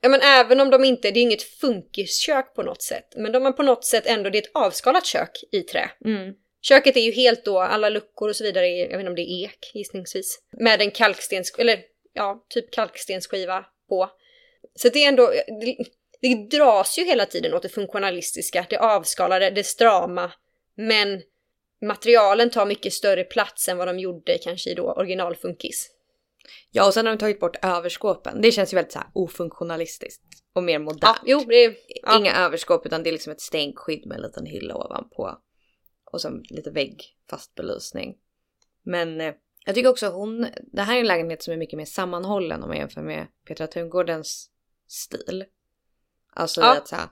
Ja 0.00 0.08
men 0.08 0.20
även 0.20 0.60
om 0.60 0.70
de 0.70 0.84
inte, 0.84 1.10
det 1.10 1.20
är 1.20 1.22
inget 1.22 1.42
funkiskök 1.42 2.54
på 2.54 2.62
något 2.62 2.82
sätt, 2.82 3.12
men 3.16 3.32
de 3.32 3.44
har 3.44 3.52
på 3.52 3.62
något 3.62 3.84
sätt 3.84 4.06
ändå, 4.06 4.30
det 4.30 4.38
är 4.38 4.42
ett 4.42 4.50
avskalat 4.54 5.06
kök 5.06 5.30
i 5.52 5.62
trä. 5.62 5.90
Mm. 6.04 6.34
Köket 6.62 6.96
är 6.96 7.00
ju 7.00 7.12
helt 7.12 7.44
då, 7.44 7.60
alla 7.60 7.88
luckor 7.88 8.28
och 8.28 8.36
så 8.36 8.44
vidare, 8.44 8.68
är, 8.68 8.80
jag 8.82 8.88
vet 8.88 9.00
inte 9.00 9.08
om 9.08 9.14
det 9.14 9.30
är 9.30 9.44
ek 9.44 9.70
gissningsvis. 9.74 10.38
Med 10.52 10.82
en 10.82 10.90
kalkstens, 10.90 11.54
eller 11.58 11.80
ja, 12.12 12.46
typ 12.48 12.70
kalkstensskiva 12.70 13.64
på. 13.88 14.10
Så 14.74 14.88
det 14.88 15.04
är 15.04 15.08
ändå, 15.08 15.32
det, 15.60 15.76
det 16.20 16.56
dras 16.58 16.98
ju 16.98 17.04
hela 17.04 17.26
tiden 17.26 17.54
åt 17.54 17.62
det 17.62 17.68
funktionalistiska, 17.68 18.66
det 18.70 18.78
avskalade, 18.78 19.50
det 19.50 19.64
strama. 19.64 20.32
Men 20.76 21.22
materialen 21.82 22.50
tar 22.50 22.66
mycket 22.66 22.92
större 22.92 23.24
plats 23.24 23.68
än 23.68 23.78
vad 23.78 23.88
de 23.88 23.98
gjorde 23.98 24.38
kanske 24.38 24.70
i 24.70 24.74
då 24.74 24.92
originalfunkis. 24.92 25.90
Ja, 26.70 26.86
och 26.86 26.94
sen 26.94 27.06
har 27.06 27.12
de 27.12 27.18
tagit 27.18 27.40
bort 27.40 27.64
överskåpen. 27.64 28.40
Det 28.40 28.52
känns 28.52 28.72
ju 28.72 28.74
väldigt 28.74 28.92
så 28.92 28.98
här 28.98 29.08
ofunktionalistiskt 29.12 30.22
och 30.52 30.62
mer 30.62 30.78
modernt. 30.78 31.02
Ja, 31.02 31.16
jo, 31.24 31.44
det 31.48 31.64
är... 31.64 31.76
Ja. 32.02 32.18
Inga 32.18 32.36
överskåp 32.36 32.86
utan 32.86 33.02
det 33.02 33.10
är 33.10 33.12
liksom 33.12 33.32
ett 33.32 33.40
stänkskydd 33.40 34.06
med 34.06 34.16
en 34.16 34.22
liten 34.22 34.46
hylla 34.46 34.76
ovanpå. 34.76 35.38
Och 36.12 36.20
så 36.20 36.40
lite 36.50 36.70
vägg 36.70 37.02
fast 37.30 37.54
belysning. 37.54 38.16
Men 38.82 39.20
eh, 39.20 39.34
jag 39.66 39.74
tycker 39.74 39.88
också 39.88 40.06
hon, 40.08 40.46
det 40.72 40.82
här 40.82 40.96
är 40.96 41.00
en 41.00 41.06
lägenhet 41.06 41.42
som 41.42 41.52
är 41.52 41.58
mycket 41.58 41.76
mer 41.76 41.84
sammanhållen 41.84 42.62
om 42.62 42.68
man 42.68 42.78
jämför 42.78 43.02
med 43.02 43.26
Petra 43.46 43.66
Tungårdens 43.66 44.50
stil. 44.88 45.44
Alltså 46.32 46.60
Ja. 46.60 46.76
att 46.76 46.88
så 46.88 46.96
här, 46.96 47.08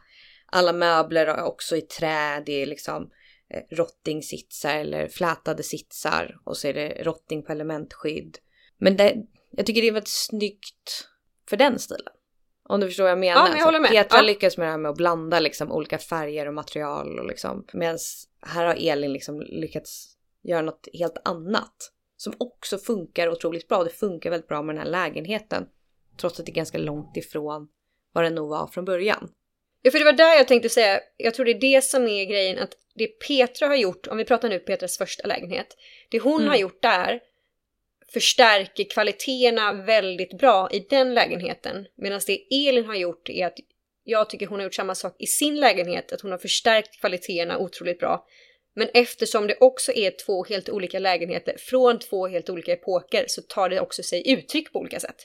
alla 0.47 0.73
möbler 0.73 1.27
är 1.27 1.43
också 1.43 1.77
i 1.77 1.81
trä, 1.81 2.43
det 2.47 2.53
är 2.53 2.67
liksom 2.67 3.11
eh, 3.51 3.77
rottingsitsar 3.77 4.77
eller 4.77 5.09
flätade 5.09 5.63
sitsar 5.63 6.39
och 6.45 6.57
så 6.57 6.69
är 6.69 6.75
det 6.75 7.03
rotting 7.05 7.43
på 7.43 7.53
elementskydd. 7.53 8.39
Men 8.79 8.97
det, 8.97 9.17
jag 9.51 9.67
tycker 9.67 9.83
det 9.83 9.89
är 9.89 9.93
väldigt 9.93 10.09
snyggt 10.09 11.09
för 11.49 11.57
den 11.57 11.79
stilen. 11.79 12.13
Om 12.69 12.81
du 12.81 12.87
förstår 12.87 13.05
vad 13.05 13.11
jag 13.11 13.19
menar. 13.19 13.41
Ja, 13.43 13.49
men 13.49 13.59
jag 13.59 13.65
håller 13.65 13.81
med. 13.81 13.91
Petra 13.91 14.19
Ja. 14.19 14.23
lyckas 14.23 14.57
med 14.59 14.67
det 14.67 14.71
här 14.71 14.79
med 14.79 14.91
att 14.91 14.97
blanda 14.97 15.41
liksom 15.41 15.73
olika 15.73 15.99
färger 15.99 16.47
och 16.49 16.55
material 16.55 17.19
och 17.19 17.27
liksom. 17.27 17.67
Medan 17.73 17.99
här 18.43 18.65
har 18.67 18.75
Elin 18.75 19.13
liksom 19.13 19.41
lyckats 19.41 20.17
göra 20.43 20.63
något 20.63 20.89
helt 20.93 21.17
annat. 21.25 21.93
Som 22.17 22.33
också 22.39 22.79
funkar 22.79 23.29
otroligt 23.29 23.69
bra. 23.69 23.85
Det 23.85 23.91
funkar 23.91 24.31
väldigt 24.31 24.49
bra 24.49 24.63
med 24.63 24.75
den 24.75 24.83
här 24.85 24.91
lägenheten. 24.91 25.67
Trots 26.21 26.41
att 26.41 26.47
det 26.47 26.53
är 26.53 26.55
ganska 26.55 26.79
långt 26.79 27.17
ifrån 27.17 27.69
vad 28.13 28.25
den 28.25 28.35
nog 28.35 28.49
var 28.49 28.67
från 28.67 28.85
början. 28.85 29.29
Ja, 29.83 29.91
för 29.91 29.99
det 29.99 30.05
var 30.05 30.13
där 30.13 30.37
jag 30.37 30.49
tänkte 30.49 30.69
säga, 30.69 31.01
jag 31.17 31.35
tror 31.35 31.45
det 31.45 31.51
är 31.51 31.61
det 31.61 31.85
som 31.85 32.09
är 32.09 32.25
grejen, 32.25 32.59
att 32.59 32.71
det 32.95 33.07
Petra 33.07 33.67
har 33.69 33.77
gjort, 33.77 34.07
om 34.07 34.17
vi 34.17 34.25
pratar 34.25 34.49
nu 34.49 34.59
Petras 34.59 34.99
första 34.99 35.27
lägenhet, 35.27 35.67
det 36.11 36.19
hon 36.21 36.37
Mm. 36.41 36.49
har 36.49 36.57
gjort 36.57 36.83
där 36.83 37.21
förstärker 38.13 38.85
kvaliteterna 38.85 39.73
väldigt 39.73 40.39
bra 40.39 40.69
i 40.73 40.87
den 40.91 41.15
lägenheten. 41.15 41.87
Medan 41.97 42.21
det 42.27 42.69
Elin 42.69 42.85
har 42.85 42.95
gjort 42.95 43.29
är 43.29 43.47
att 43.47 43.59
jag 44.05 44.31
tycker 44.31 44.47
hon 44.47 44.59
har 44.59 44.65
gjort 44.65 44.75
samma 44.75 44.95
sak 44.95 45.17
i 45.19 45.27
sin 45.27 45.61
lägenhet, 45.61 46.13
att 46.13 46.21
hon 46.21 46.31
har 46.31 46.39
förstärkt 46.39 47.01
kvaliteterna 47.01 47.59
otroligt 47.59 47.99
bra. 47.99 48.27
Men 48.75 48.89
eftersom 48.95 49.47
det 49.47 49.57
också 49.61 49.93
är 49.93 50.11
två 50.27 50.45
helt 50.45 50.69
olika 50.69 50.99
lägenheter 50.99 51.57
från 51.59 51.99
två 51.99 52.27
helt 52.27 52.51
olika 52.51 52.73
epoker 52.73 53.25
så 53.29 53.43
tar 53.43 53.69
det 53.69 53.81
också 53.81 54.03
sig 54.03 54.31
uttryck 54.31 54.73
på 54.73 54.79
olika 54.79 55.01
sätt. 55.01 55.17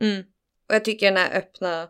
Mm. 0.00 0.24
Och 0.68 0.74
jag 0.74 0.84
tycker 0.84 1.06
den 1.06 1.16
här 1.16 1.38
öppna 1.38 1.88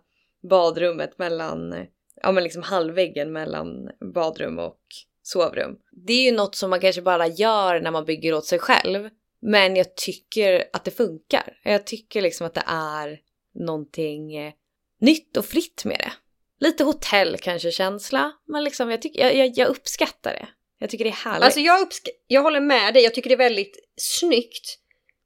badrummet 0.50 1.18
mellan, 1.18 1.86
ja 2.22 2.32
men 2.32 2.44
liksom 2.44 2.62
halvväggen 2.62 3.32
mellan 3.32 3.90
badrum 4.14 4.58
och 4.58 4.80
sovrum. 5.22 5.78
Det 6.06 6.12
är 6.12 6.24
ju 6.24 6.32
något 6.32 6.54
som 6.54 6.70
man 6.70 6.80
kanske 6.80 7.02
bara 7.02 7.26
gör 7.26 7.80
när 7.80 7.90
man 7.90 8.04
bygger 8.04 8.34
åt 8.34 8.46
sig 8.46 8.58
själv. 8.58 9.08
Men 9.42 9.77
jag 9.77 9.94
tycker 9.94 10.68
att 10.72 10.85
det 10.85 10.90
funkar. 10.90 11.61
Jag 11.64 11.87
tycker 11.87 12.22
liksom 12.22 12.46
att 12.46 12.55
det 12.55 12.64
är 12.66 13.20
någonting 13.55 14.37
eh, 14.37 14.53
nytt 15.01 15.37
och 15.37 15.44
fritt 15.44 15.85
med 15.85 15.98
det. 15.98 16.12
Lite 16.61 16.85
hotell 16.85 17.37
kanske 17.38 17.70
känsla, 17.72 18.33
men 18.46 18.64
liksom 18.64 18.90
jag, 18.90 19.03
tycker, 19.03 19.20
jag, 19.20 19.35
jag, 19.35 19.53
jag 19.59 19.68
uppskattar 19.68 20.33
det. 20.33 20.48
Jag 20.79 20.90
tycker 20.90 21.05
det 21.05 21.11
är 21.11 21.24
härligt. 21.24 21.44
Alltså 21.44 21.61
jag, 21.61 21.88
uppsk- 21.88 22.09
jag 22.27 22.42
håller 22.42 22.61
med 22.61 22.94
dig, 22.94 23.03
jag 23.03 23.14
tycker 23.14 23.29
det 23.31 23.35
är 23.35 23.48
väldigt 23.48 23.77
snyggt. 23.96 24.79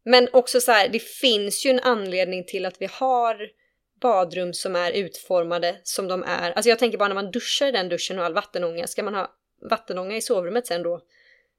Men 0.05 0.29
också 0.33 0.61
så 0.61 0.73
här, 0.73 0.89
det 0.89 1.03
finns 1.03 1.67
ju 1.67 1.71
en 1.71 1.81
anledning 1.81 2.45
till 2.47 2.67
att 2.67 2.77
vi 2.81 2.89
har 2.93 3.37
badrum 4.01 4.55
som 4.55 4.77
är 4.77 4.93
utformade 4.93 5.81
som 5.83 6.09
de 6.09 6.23
är. 6.23 6.53
Alltså 6.53 6.69
jag 6.69 6.79
tänker 6.79 6.99
bara 6.99 7.09
när 7.09 7.15
man 7.15 7.31
duschar 7.31 7.67
i 7.67 7.73
den 7.73 7.89
duschen 7.89 8.19
och 8.19 8.25
all 8.25 8.35
vattenånga, 8.35 8.87
ska 8.87 9.03
man 9.03 9.15
ha 9.15 9.35
vattenånga 9.71 10.17
i 10.17 10.21
sovrummet 10.21 10.67
sen 10.67 10.83
då. 10.83 11.01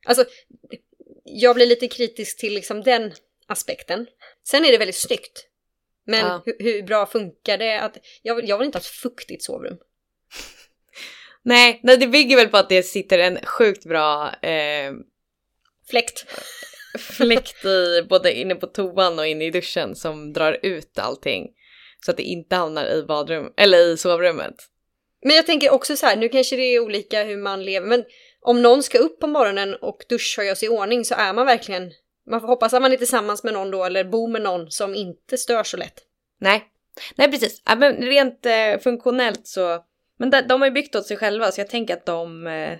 Alltså, 0.05 0.25
jag 1.23 1.55
blir 1.55 1.65
lite 1.65 1.87
kritisk 1.87 2.37
till 2.39 2.53
liksom 2.53 2.81
den 2.83 3.13
aspekten. 3.47 4.07
Sen 4.47 4.65
är 4.65 4.71
det 4.71 4.77
väldigt 4.77 4.95
snyggt. 4.99 5.47
Men 6.05 6.19
Ja. 6.19 6.43
hur, 6.45 6.55
hur 6.59 6.83
bra 6.83 7.05
funkar 7.05 7.57
det? 7.57 7.79
Att, 7.81 7.97
jag, 8.21 8.35
vill- 8.35 8.49
jag 8.49 8.57
vill 8.57 8.65
inte 8.65 8.77
ha 8.77 8.81
ett 8.81 8.85
fuktigt 8.87 9.43
sovrum. 9.43 9.77
Nej, 11.43 11.79
nej, 11.83 11.97
det 11.97 12.07
bygger 12.07 12.35
väl 12.35 12.47
på 12.49 12.57
att 12.57 12.69
det 12.69 12.83
sitter 12.83 13.19
en 13.19 13.45
sjukt 13.45 13.85
bra 13.85 14.33
eh, 14.41 14.91
Fläkt. 15.89 16.25
fläkt 16.99 17.65
i 17.65 18.01
både 18.09 18.33
inne 18.33 18.55
på 18.55 18.67
toan 18.67 19.19
och 19.19 19.27
inne 19.27 19.45
i 19.45 19.49
duschen 19.51 19.95
som 19.95 20.33
drar 20.33 20.59
ut 20.63 20.99
allting. 20.99 21.47
Så 22.05 22.11
att 22.11 22.17
det 22.17 22.23
inte 22.23 22.55
hamnar 22.55 22.85
i 22.95 23.03
badrum 23.03 23.53
eller 23.57 23.77
i 23.87 23.97
sovrummet. 23.97 24.55
Men 25.25 25.35
jag 25.35 25.45
tänker 25.45 25.69
också 25.73 25.95
så 25.97 26.05
här, 26.05 26.15
nu 26.15 26.29
kanske 26.29 26.55
det 26.55 26.63
är 26.63 26.79
olika 26.79 27.23
hur 27.23 27.37
man 27.37 27.65
lever, 27.65 27.87
men 27.87 28.03
om 28.43 28.61
någon 28.61 28.83
ska 28.83 28.97
upp 28.97 29.19
på 29.19 29.27
morgonen 29.27 29.75
och 29.75 30.05
duscha 30.09 30.41
och 30.41 30.45
göra 30.45 30.55
sig 30.55 30.65
i 30.65 30.69
ordning 30.69 31.05
så 31.05 31.15
är 31.15 31.33
man 31.33 31.45
verkligen, 31.45 31.91
man 32.29 32.41
får 32.41 32.47
hoppas 32.47 32.73
att 32.73 32.81
man 32.81 32.93
är 32.93 32.97
tillsammans 32.97 33.43
med 33.43 33.53
någon 33.53 33.71
då 33.71 33.83
eller 33.83 34.03
bor 34.03 34.27
med 34.27 34.41
någon 34.41 34.71
som 34.71 34.95
inte 34.95 35.37
stör 35.37 35.63
så 35.63 35.77
lätt. 35.77 35.99
Nej, 36.39 36.63
nej 37.15 37.31
precis. 37.31 37.61
Ja, 37.65 37.75
men 37.75 37.95
rent 37.95 38.45
eh, 38.45 38.79
funktionellt 38.83 39.47
så, 39.47 39.83
men 40.19 40.29
de, 40.29 40.41
de 40.41 40.61
har 40.61 40.67
ju 40.67 40.73
byggt 40.73 40.95
åt 40.95 41.05
sig 41.05 41.17
själva 41.17 41.51
så 41.51 41.61
jag 41.61 41.69
tänker 41.69 41.93
att 41.93 42.05
de 42.05 42.47
eh, 42.47 42.77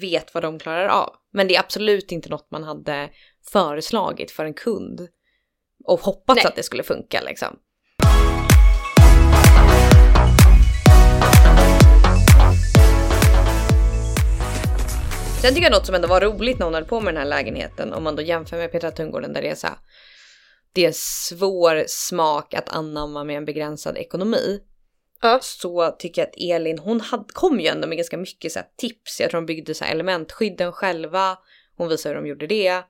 vet 0.00 0.34
vad 0.34 0.42
de 0.42 0.58
klarar 0.58 0.88
av. 0.88 1.14
Men 1.32 1.48
det 1.48 1.56
är 1.56 1.60
absolut 1.60 2.12
inte 2.12 2.28
något 2.28 2.50
man 2.50 2.64
hade 2.64 3.10
föreslagit 3.52 4.30
för 4.30 4.44
en 4.44 4.54
kund 4.54 5.08
och 5.84 6.00
hoppats 6.00 6.36
Nej. 6.36 6.46
att 6.46 6.56
det 6.56 6.62
skulle 6.62 6.82
funka 6.82 7.20
liksom. 7.20 7.58
Sen 15.42 15.54
tycker 15.54 15.62
jag 15.62 15.72
något 15.72 15.86
som 15.86 15.94
ändå 15.94 16.08
var 16.08 16.20
roligt 16.20 16.58
när 16.58 16.64
hon 16.64 16.74
höll 16.74 16.84
på 16.84 17.00
med 17.00 17.14
den 17.14 17.22
här 17.22 17.28
lägenheten, 17.28 17.92
om 17.92 18.02
man 18.04 18.16
då 18.16 18.22
jämför 18.22 18.56
med 18.56 18.72
Petra 18.72 18.90
Tungården 18.90 19.32
där 19.32 19.42
det 19.42 19.48
är 19.48 19.54
så 19.54 19.66
här, 19.66 19.76
det 20.72 20.82
är 20.82 20.86
en 20.86 20.94
svår 20.94 21.84
smak 21.86 22.54
att 22.54 22.68
anamma 22.68 23.24
med 23.24 23.36
en 23.36 23.44
begränsad 23.44 23.96
ekonomi. 23.98 24.60
Ja. 25.22 25.38
Så 25.42 25.90
tycker 25.98 26.22
jag 26.22 26.28
att 26.28 26.34
Elin, 26.60 26.78
hon 26.78 27.00
hade, 27.00 27.24
kom 27.32 27.60
ju 27.60 27.66
ändå 27.66 27.88
med 27.88 27.96
ganska 27.98 28.16
mycket 28.16 28.52
så 28.52 28.60
tips. 28.76 29.20
Jag 29.20 29.30
tror 29.30 29.40
de 29.40 29.46
byggde 29.46 29.74
så 29.74 29.84
här 29.84 29.92
elementskydden 29.92 30.72
själva. 30.72 31.38
Hon 31.76 31.88
visade 31.88 32.14
hur 32.14 32.22
de 32.22 32.28
gjorde 32.28 32.46
det. 32.46 32.82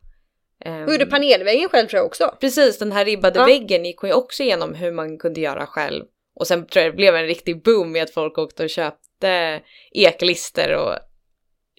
Ehm, 0.64 0.84
Och 0.84 0.92
gjorde 0.92 1.06
panelväggen 1.06 1.68
själv 1.68 1.88
tror 1.88 1.98
jag 1.98 2.06
också. 2.06 2.34
Precis, 2.40 2.78
den 2.78 2.92
här 2.92 3.04
ribbade 3.04 3.38
Ja. 3.38 3.46
väggen 3.46 3.84
gick 3.84 3.98
hon 3.98 4.10
ju 4.10 4.14
också 4.14 4.42
igenom 4.42 4.74
hur 4.74 4.92
man 4.92 5.18
kunde 5.18 5.40
göra 5.40 5.66
själv. 5.66 6.04
Och 6.34 6.46
sen 6.46 6.66
tror 6.66 6.82
jag 6.84 6.92
det 6.92 6.96
blev 6.96 7.16
en 7.16 7.26
riktig 7.26 7.62
boom 7.62 7.92
med 7.92 8.02
att 8.02 8.10
folk 8.10 8.38
åkte 8.38 8.62
och 8.64 8.70
köpte 8.70 9.60
eklister 9.92 10.76
och 10.76 10.94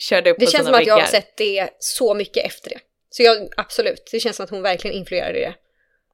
körde 0.01 0.29
upp 0.31 0.37
Det 0.39 0.45
på 0.45 0.51
känns 0.51 0.65
som 0.65 0.73
att 0.73 0.85
jag 0.85 0.95
väggar. 0.95 1.05
har 1.05 1.11
sett 1.11 1.37
det 1.37 1.69
så 1.79 2.13
mycket 2.13 2.45
efter 2.45 2.69
det. 2.69 2.79
Så 3.09 3.23
jag, 3.23 3.49
absolut, 3.57 4.09
det 4.11 4.19
känns 4.19 4.35
som 4.35 4.43
att 4.43 4.49
hon 4.49 4.61
verkligen 4.61 4.97
influerade 4.97 5.39
i 5.39 5.41
det. 5.41 5.55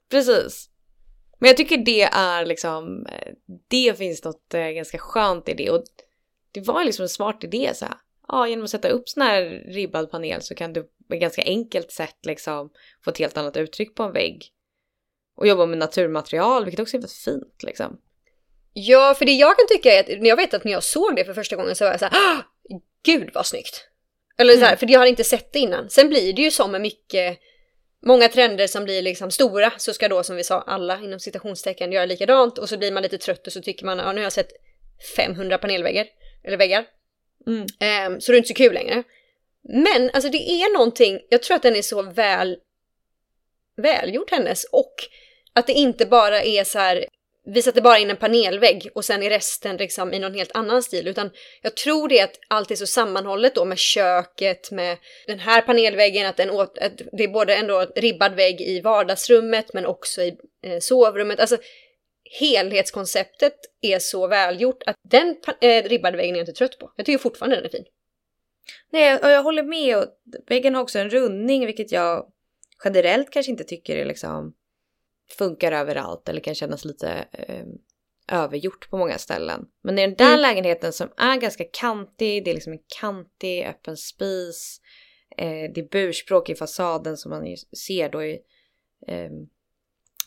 Precis. 0.10 0.70
Men 1.40 1.48
jag 1.48 1.58
tycker 1.58 1.78
det 1.78 2.02
är 2.02 2.46
liksom, 2.46 3.06
eh, 3.06 3.34
det 3.68 3.98
finns 3.98 4.24
något 4.24 4.54
eh, 4.54 4.68
ganska 4.70 4.98
skönt 4.98 5.50
i 5.50 5.54
det 5.54 5.70
och 5.70 5.84
det 6.52 6.62
var 6.62 6.84
liksom 6.84 7.04
en 7.04 7.10
smart 7.10 7.44
idé 7.44 7.72
så 7.76 7.86
här. 7.86 7.96
Ja, 8.28 8.48
genom 8.48 8.64
att 8.66 8.70
sätta 8.70 8.90
upp 8.90 9.10
sån 9.10 9.24
här 9.24 9.42
ribbad 9.68 10.12
panel 10.12 10.42
så 10.42 10.56
kan 10.56 10.74
du 10.74 10.88
med 11.10 11.20
ganska 11.20 11.42
enkelt 11.46 11.92
sätt 11.92 12.18
liksom 12.26 12.70
få 13.04 13.10
ett 13.10 13.18
helt 13.18 13.38
annat 13.38 13.58
uttryck 13.58 13.96
på 13.96 14.04
en 14.04 14.12
vägg. 14.14 14.46
Och 15.38 15.48
jobba 15.48 15.66
med 15.66 15.78
naturmaterial, 15.78 16.66
vilket 16.66 16.80
också 16.80 16.98
är 16.98 17.00
väldigt 17.00 17.12
fint 17.18 17.64
liksom. 17.64 17.98
Ja, 18.74 19.16
för 19.18 19.26
det 19.26 19.32
jag 19.32 19.58
kan 19.58 19.68
tycka 19.68 19.94
är 19.94 20.00
att 20.00 20.28
jag 20.28 20.36
vet 20.36 20.54
att 20.54 20.64
när 20.64 20.72
jag 20.72 20.84
såg 20.84 21.16
det 21.16 21.26
för 21.26 21.34
första 21.34 21.56
gången 21.56 21.76
så 21.76 21.84
var 21.86 21.92
jag 21.92 22.00
så 22.00 22.06
här, 22.06 22.14
"Ah, 22.16 22.42
gud 23.04 23.30
vad 23.34 23.46
snyggt. 23.46 23.88
Eller 24.38 24.54
så 24.54 24.60
här, 24.60 24.68
Mm. 24.68 24.78
för 24.78 24.92
jag 24.92 25.00
hade 25.00 25.10
inte 25.10 25.24
sett 25.24 25.54
det 25.54 25.60
innan. 25.60 25.90
Sen 25.90 26.10
blir 26.10 26.34
det 26.34 26.42
ju 26.42 26.52
som 26.52 26.72
med 26.72 26.82
mycket, 26.82 27.40
många 28.06 28.30
trender 28.30 28.68
som 28.68 28.84
blir 28.84 29.02
liksom 29.02 29.32
stora 29.32 29.72
så 29.78 29.94
ska 29.94 30.08
då 30.08 30.24
som 30.24 30.36
vi 30.36 30.44
sa 30.44 30.62
alla 30.62 31.00
inom 31.04 31.20
citationstecken 31.20 31.92
göra 31.92 32.06
likadant 32.06 32.58
och 32.58 32.70
så 32.70 32.78
blir 32.78 32.92
man 32.92 33.04
lite 33.04 33.18
trött 33.18 33.48
och 33.48 33.54
så 33.54 33.62
tycker 33.62 33.86
man, 33.86 33.98
ja 33.98 34.12
nu 34.12 34.20
har 34.20 34.24
jag 34.24 34.34
sett 34.34 34.52
500 35.16 35.58
panelväggar, 35.58 36.08
eller 36.44 36.58
väggar. 36.58 36.86
Mm. 37.48 37.66
Ehm, 37.80 38.22
så 38.22 38.32
det 38.32 38.36
är 38.36 38.38
inte 38.38 38.48
så 38.48 38.54
kul 38.54 38.74
längre. 38.74 39.04
Men 39.70 40.10
alltså 40.14 40.30
det 40.30 40.50
är 40.50 40.74
någonting, 40.74 41.20
jag 41.30 41.44
tror 41.44 41.56
att 41.56 41.64
den 41.64 41.76
är 41.76 41.82
så 41.82 42.02
väl 42.02 42.58
välgjord 43.82 44.32
hennes 44.32 44.64
och 44.64 44.94
att 45.54 45.68
det 45.68 45.74
inte 45.74 46.06
bara 46.06 46.44
är 46.44 46.64
så 46.64 46.80
här 46.80 47.06
vi 47.50 47.62
sätter 47.62 47.82
bara 47.82 47.98
in 47.98 48.10
en 48.10 48.18
panelvägg 48.18 48.90
och 48.96 49.06
sen 49.06 49.24
är 49.24 49.30
resten 49.30 49.78
liksom 49.78 50.14
i 50.14 50.20
någon 50.20 50.34
helt 50.34 50.56
annan 50.56 50.84
stil 50.84 51.08
utan 51.08 51.30
jag 51.62 51.76
tror 51.76 52.10
det 52.10 52.20
är 52.20 52.24
att 52.24 52.40
allt 52.48 52.72
är 52.72 52.76
så 52.76 52.88
sammanhållet 52.88 53.56
då 53.56 53.66
med 53.66 53.78
köket, 53.78 54.72
med 54.72 54.98
den 55.28 55.40
här 55.40 55.62
panelväggen, 55.62 56.28
att, 56.28 56.38
den 56.38 56.50
åt, 56.50 56.78
att 56.78 56.98
det 57.12 57.24
är 57.24 57.28
både 57.28 57.56
ändå 57.56 57.86
ribbad 57.96 58.36
vägg 58.36 58.62
i 58.62 58.82
vardagsrummet 58.82 59.74
men 59.74 59.86
också 59.86 60.22
i 60.22 60.38
eh, 60.64 60.80
sovrummet. 60.80 61.40
Alltså 61.40 61.58
helhetskonceptet 62.40 63.56
är 63.82 64.00
så 64.00 64.28
välgjort 64.28 64.84
att 64.86 64.96
den 65.10 65.36
eh, 65.62 65.84
ribbade 65.84 66.18
väggen 66.18 66.36
är 66.36 66.40
jag 66.40 66.48
inte 66.48 66.58
trött 66.58 66.80
på. 66.80 66.92
Jag 66.96 67.06
tycker 67.06 67.18
fortfarande 67.18 67.56
den 67.56 67.66
är 67.66 67.70
fin. 67.70 67.86
Nej, 68.92 69.20
och 69.24 69.30
jag 69.30 69.44
håller 69.44 69.64
med 69.64 69.98
och 69.98 70.06
väggen 70.48 70.76
har 70.76 70.82
också 70.82 71.00
en 71.00 71.10
rundning 71.10 71.66
vilket 71.66 71.92
jag 71.92 72.32
generellt 72.84 73.30
kanske 73.30 73.52
inte 73.52 73.64
tycker 73.64 73.98
är 73.98 74.06
liksom 74.06 74.54
funkar 75.30 75.72
överallt 75.72 76.30
eller 76.30 76.42
kan 76.42 76.56
kännas 76.56 76.86
lite 76.86 77.26
eh, 77.32 77.66
övergjort 78.32 78.90
på 78.90 78.98
många 78.98 79.18
ställen. 79.18 79.66
Men 79.84 80.00
i 80.00 80.02
den 80.02 80.16
där 80.16 80.26
Mm. 80.26 80.42
lägenheten 80.42 80.94
som 80.94 81.10
är 81.18 81.38
ganska 81.38 81.64
kantig, 81.74 82.46
det 82.46 82.52
är 82.52 82.54
liksom 82.54 82.74
en 82.74 82.84
kantig 83.00 83.66
öppen 83.66 83.98
spis, 83.98 84.82
eh, 85.38 85.72
det 85.74 85.78
är 85.82 85.90
burspråk 85.92 86.50
i 86.50 86.56
fasaden 86.56 87.18
som 87.18 87.30
man 87.30 87.56
ser 87.88 88.10
då 88.10 88.24
i 88.24 88.40
eh, 89.08 89.30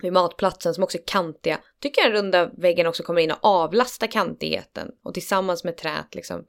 vid 0.02 0.12
matplatsen 0.12 0.74
som 0.74 0.84
också 0.84 0.98
är 0.98 1.02
kantiga. 1.06 1.60
Tycker 1.80 2.02
jag 2.02 2.12
den 2.12 2.22
runda 2.22 2.50
väggen 2.56 2.86
också 2.86 3.02
kommer 3.02 3.20
in 3.20 3.30
och 3.30 3.44
avlastar 3.44 4.06
kantigheten 4.06 4.90
och 5.04 5.14
tillsammans 5.14 5.64
med 5.64 5.76
trät 5.76 6.14
liksom 6.14 6.46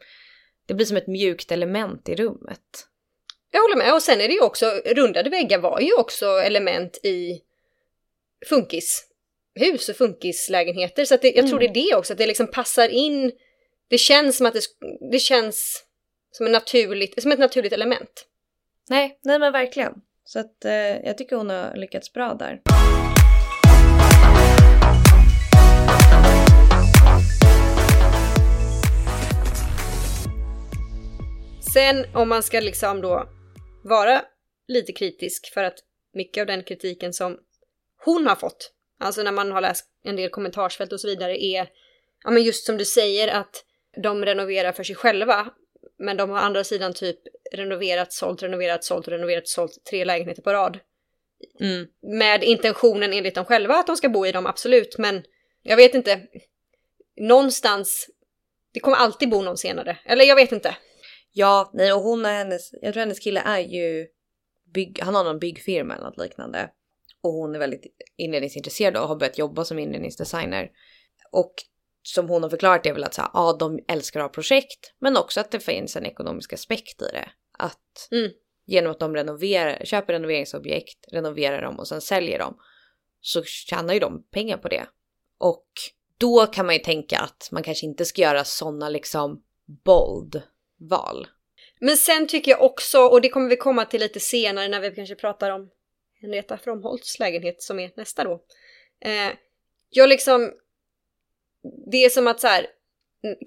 det 0.66 0.74
blir 0.74 0.86
som 0.86 0.98
ett 0.98 1.08
mjukt 1.08 1.52
element 1.52 2.10
i 2.10 2.16
rummet. 2.16 2.88
Jag 3.52 3.62
håller 3.62 3.76
med 3.76 3.94
och 3.94 4.02
sen 4.02 4.22
är 4.22 4.28
det 4.28 4.34
ju 4.34 4.42
också, 4.42 4.66
rundade 4.86 5.30
väggar 5.30 5.60
var 5.60 5.80
ju 5.80 5.94
också 5.94 6.26
element 6.26 6.98
i 7.04 7.42
funkishus 8.50 9.90
och 9.90 9.96
funkislägenheter 9.96 11.06
så 11.06 11.18
det, 11.18 11.32
jag 11.36 11.48
tror 11.48 11.60
det 11.60 11.66
Mm. 11.66 11.78
är 11.78 11.90
det 11.92 11.96
också, 11.96 12.14
att 12.14 12.20
det 12.20 12.26
liksom 12.28 12.48
passar 12.48 12.90
in. 12.90 13.32
Det 13.90 13.98
känns 13.98 14.38
som 14.38 14.46
att 14.46 14.54
det, 14.54 14.62
det 15.12 15.20
känns 15.20 15.84
som, 16.32 16.46
en 16.46 16.52
naturligt, 16.52 17.22
som 17.22 17.32
ett 17.32 17.40
naturligt 17.40 17.74
element. 17.74 18.26
Nej, 18.90 19.20
nej 19.24 19.40
men 19.40 19.52
verkligen. 19.52 19.94
Så 20.26 20.40
att 20.40 20.66
eh, 20.66 20.72
jag 20.74 21.18
tycker 21.18 21.36
hon 21.36 21.50
har 21.50 21.76
lyckats 21.76 22.14
bra 22.14 22.34
där. 22.34 22.62
Sen 31.74 32.06
om 32.14 32.30
man 32.30 32.44
ska 32.44 32.60
liksom 32.60 33.02
då 33.02 33.30
vara 33.84 34.22
lite 34.68 34.94
kritisk 34.94 35.54
för 35.54 35.64
att 35.64 35.78
mycket 36.14 36.42
av 36.42 36.48
den 36.48 36.64
kritiken 36.64 37.14
som 37.14 37.38
hon 38.06 38.28
har 38.28 38.36
fått, 38.36 38.72
alltså 39.00 39.24
när 39.24 39.32
man 39.32 39.52
har 39.52 39.62
läst 39.62 39.86
en 40.04 40.16
del 40.16 40.30
kommentarsfält 40.30 40.94
och 40.94 41.02
så 41.02 41.08
vidare, 41.08 41.44
är 41.44 41.70
ja 42.24 42.32
men 42.32 42.44
just 42.44 42.66
som 42.66 42.78
du 42.78 42.86
säger 42.86 43.28
att 43.28 43.66
de 44.04 44.26
renoverar 44.26 44.72
för 44.72 44.84
sig 44.84 44.96
själva, 44.96 45.50
men 46.00 46.18
de 46.18 46.30
har 46.30 46.38
å 46.38 46.42
andra 46.42 46.64
sidan 46.64 46.94
typ 46.94 47.20
renoverat, 47.52 48.14
sålt, 48.14 48.44
renoverat, 48.44 48.84
sålt, 48.84 49.08
renoverat, 49.08 49.48
sålt 49.48 49.86
tre 49.90 50.06
lägenheter 50.06 50.42
på 50.42 50.54
rad. 50.54 50.80
Mm. 51.60 51.88
Med 52.02 52.44
intentionen 52.44 53.14
enligt 53.14 53.36
dem 53.36 53.46
själva 53.46 53.76
att 53.76 53.88
de 53.88 53.98
ska 53.98 54.10
bo 54.10 54.26
i 54.26 54.32
dem, 54.32 54.46
absolut, 54.46 54.98
men 54.98 55.24
jag 55.64 55.78
vet 55.78 55.94
inte. 55.94 56.22
Någonstans, 57.18 58.10
det 58.74 58.80
kommer 58.80 58.98
alltid 58.98 59.30
bo 59.30 59.42
någon 59.42 59.58
senare. 59.58 59.98
Eller 60.06 60.26
jag 60.26 60.36
vet 60.36 60.52
inte. 60.52 60.78
Ja, 61.32 61.72
nej 61.74 61.94
och 61.94 62.02
hon 62.02 62.26
och 62.26 62.32
hennes, 62.32 62.74
jag 62.82 62.94
tror 62.94 63.02
hennes 63.02 63.20
kille 63.20 63.42
är 63.46 63.60
ju 63.60 64.08
bygg, 64.74 65.00
han 65.02 65.16
har 65.16 65.24
någon 65.24 65.40
byggfirma 65.40 65.96
eller 65.96 66.06
något 66.06 66.18
liknande. 66.18 66.70
Och 67.22 67.34
hon 67.34 67.56
är 67.56 67.60
väldigt 67.60 67.86
inredningsintresserad 68.18 68.98
och 68.98 69.08
har 69.08 69.16
börjat 69.16 69.38
jobba 69.38 69.66
som 69.66 69.80
inredningsdesigner. 69.80 70.72
Och 71.32 71.54
som 72.04 72.30
hon 72.30 72.44
har 72.44 72.50
förklarat 72.50 72.86
är 72.86 72.94
väl 72.94 73.04
att 73.04 73.14
så 73.14 73.22
här, 73.22 73.32
ja, 73.34 73.58
de 73.60 73.80
älskar 73.88 74.20
att 74.20 74.24
ha 74.24 74.30
projekt, 74.30 74.94
men 75.00 75.18
också 75.18 75.40
att 75.40 75.52
det 75.52 75.60
finns 75.60 75.96
en 75.96 76.06
ekonomisk 76.06 76.54
aspekt 76.54 77.02
i 77.02 77.06
det. 77.14 77.30
Att 77.58 78.08
Mm. 78.12 78.32
genom 78.66 78.92
att 78.92 79.00
de 79.00 79.16
renoverar, 79.16 79.86
köper 79.86 80.14
renoveringsobjekt, 80.14 81.08
renoverar 81.12 81.62
dem 81.62 81.80
och 81.80 81.88
sen 81.88 82.02
säljer 82.02 82.40
dem 82.40 82.58
så 83.22 83.44
tjänar 83.44 83.94
ju 83.94 84.00
de 84.00 84.24
pengar 84.24 84.58
på 84.58 84.68
det. 84.68 84.88
Och 85.38 85.68
då 86.18 86.46
kan 86.46 86.66
man 86.66 86.76
ju 86.76 86.82
tänka 86.82 87.20
att 87.20 87.50
man 87.52 87.64
kanske 87.64 87.86
inte 87.86 88.06
ska 88.06 88.22
göra 88.22 88.44
sådana 88.44 88.90
liksom 88.90 89.44
bold 89.86 90.42
val. 90.90 91.28
Men 91.80 91.98
sen 91.98 92.28
tycker 92.28 92.52
jag 92.52 92.62
också, 92.62 93.00
och 93.00 93.22
det 93.22 93.30
kommer 93.30 93.50
vi 93.50 93.58
komma 93.58 93.86
till 93.86 94.00
lite 94.00 94.20
senare 94.20 94.68
när 94.68 94.80
vi 94.80 94.92
kanske 94.92 95.16
pratar 95.16 95.50
om 95.52 95.70
Henrietta 96.22 96.58
Fromholts 96.58 97.20
lägenhet 97.20 97.62
som 97.62 97.80
är 97.80 97.92
nästa 97.96 98.24
då. 98.24 98.44
Eh, 99.06 99.34
jag 99.90 100.10
liksom, 100.10 100.52
det 101.92 101.98
är 102.06 102.10
som 102.10 102.28
att 102.28 102.40
så 102.40 102.48
här, 102.48 102.68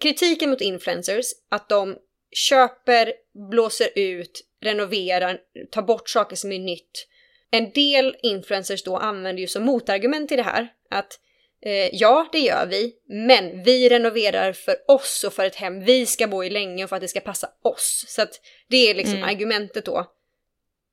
kritiken 0.01 0.51
mot 0.51 0.61
influencers, 0.61 1.27
att 1.49 1.69
de 1.69 1.97
köper, 2.31 3.13
blåser 3.51 3.89
ut, 3.95 4.47
renoverar, 4.61 5.41
tar 5.71 5.83
bort 5.83 6.09
saker 6.09 6.37
som 6.37 6.53
är 6.53 6.59
nytt. 6.59 7.09
En 7.51 7.71
del 7.71 8.17
influencers 8.23 8.85
då 8.85 8.97
använder 8.97 9.41
ju 9.41 9.47
som 9.47 9.63
motargument 9.65 10.29
till 10.29 10.37
det 10.37 10.43
här 10.43 10.69
att 10.91 11.21
eh, 11.63 11.95
ja, 11.95 12.29
det 12.33 12.39
gör 12.39 12.67
vi, 12.67 12.95
men 13.09 13.63
vi 13.63 13.89
renoverar 13.89 14.53
för 14.53 14.77
oss 14.89 15.25
och 15.25 15.33
för 15.33 15.45
ett 15.45 15.57
hem 15.57 15.85
vi 15.85 16.07
ska 16.07 16.27
bo 16.29 16.45
i 16.45 16.51
länge 16.51 16.85
och 16.85 16.89
för 16.89 16.97
att 16.97 17.03
det 17.03 17.09
ska 17.09 17.21
passa 17.21 17.51
oss. 17.63 18.05
Så 18.09 18.23
att 18.23 18.41
det 18.69 18.91
är 18.91 18.95
liksom 18.95 19.17
Mm. 19.17 19.29
argumentet 19.29 19.85
då. 19.85 20.11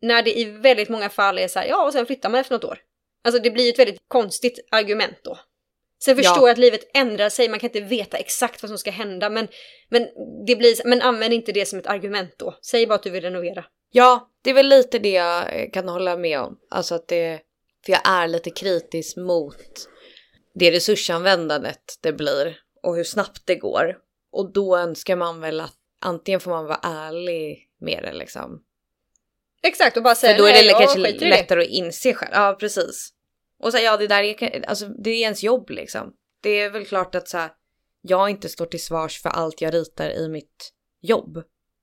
När 0.02 0.24
det 0.24 0.40
i 0.40 0.46
väldigt 0.46 0.90
många 0.90 1.10
fall 1.10 1.38
är 1.38 1.48
så 1.48 1.60
här, 1.60 1.68
ja 1.68 1.86
och 1.86 1.94
sen 1.94 2.06
flyttar 2.06 2.30
man 2.30 2.40
efter 2.40 2.56
något 2.56 2.64
år. 2.64 2.80
Alltså 3.24 3.42
det 3.42 3.52
blir 3.52 3.70
ett 3.70 3.80
väldigt 3.80 4.02
konstigt 4.08 4.68
argument 4.72 5.18
då. 5.24 5.40
Sen 6.04 6.18
Ja. 6.18 6.24
förstår 6.24 6.48
jag 6.48 6.54
att 6.54 6.58
livet 6.58 6.92
ändrar 6.94 7.30
sig, 7.30 7.50
man 7.50 7.60
kan 7.60 7.70
inte 7.70 7.82
veta 7.82 8.18
exakt 8.18 8.64
vad 8.64 8.70
som 8.70 8.78
ska 8.78 8.92
hända, 8.92 9.30
men, 9.30 9.48
men, 9.90 10.08
det 10.48 10.56
blir, 10.56 10.88
men 10.88 11.02
använd 11.02 11.34
inte 11.34 11.52
det 11.52 11.66
som 11.66 11.80
ett 11.80 11.88
argument 11.88 12.34
då. 12.38 12.56
Säg 12.62 12.88
bara 12.88 12.96
att 12.96 13.04
du 13.04 13.10
vill 13.10 13.24
renovera. 13.24 13.66
Ja, 13.92 14.32
det 14.44 14.50
är 14.50 14.54
väl 14.54 14.68
lite 14.68 15.00
det 15.00 15.12
jag 15.12 15.74
kan 15.74 15.90
hålla 15.90 16.18
med 16.18 16.40
om. 16.40 16.58
Alltså 16.70 16.96
att 16.96 17.08
det, 17.08 17.40
för 17.86 17.92
jag 17.92 18.02
är 18.06 18.28
lite 18.28 18.50
kritisk 18.50 19.18
mot 19.18 19.58
det 20.54 20.72
resursanvändandet 20.72 21.98
det 22.02 22.14
blir 22.14 22.58
och 22.84 22.96
hur 22.96 23.04
snabbt 23.04 23.42
det 23.46 23.56
går. 23.56 23.98
Och 24.32 24.54
då 24.54 24.78
önskar 24.78 25.16
man 25.16 25.42
väl 25.42 25.60
att 25.60 25.76
antingen 26.02 26.40
får 26.40 26.52
man 26.52 26.66
vara 26.66 26.80
ärlig 26.84 27.70
med 27.80 28.04
det 28.04 28.14
liksom. 28.14 28.64
Exakt, 29.64 29.98
och 29.98 30.04
bara 30.04 30.16
säga 30.16 30.34
För 30.34 30.40
då 30.40 30.48
är 30.48 30.54
nej, 30.54 30.64
det 30.64 30.70
jag 30.70 30.80
kanske 30.80 31.12
det. 31.12 31.30
lättare 31.30 31.62
att 31.62 31.70
inse 31.70 32.14
själv. 32.14 32.32
Ja, 32.34 32.58
precis. 32.60 33.10
Och 33.60 33.74
här, 33.74 33.82
ja, 33.82 33.98
det 33.98 34.08
där 34.08 34.24
är, 34.24 34.66
alltså, 34.70 34.88
det 34.88 35.10
är 35.10 35.22
ens 35.22 35.44
jobb 35.44 35.70
liksom. 35.70 36.14
Det 36.44 36.50
är 36.50 36.70
väl 36.70 36.86
klart 36.86 37.16
att 37.16 37.28
så 37.28 37.38
här, 37.38 37.52
jag 38.02 38.30
inte 38.30 38.50
står 38.50 38.66
till 38.66 38.84
svars 38.84 39.22
för 39.22 39.30
allt 39.30 39.62
jag 39.62 39.74
ritar 39.74 40.10
i 40.10 40.30
mitt 40.30 40.74
jobb. 41.02 41.38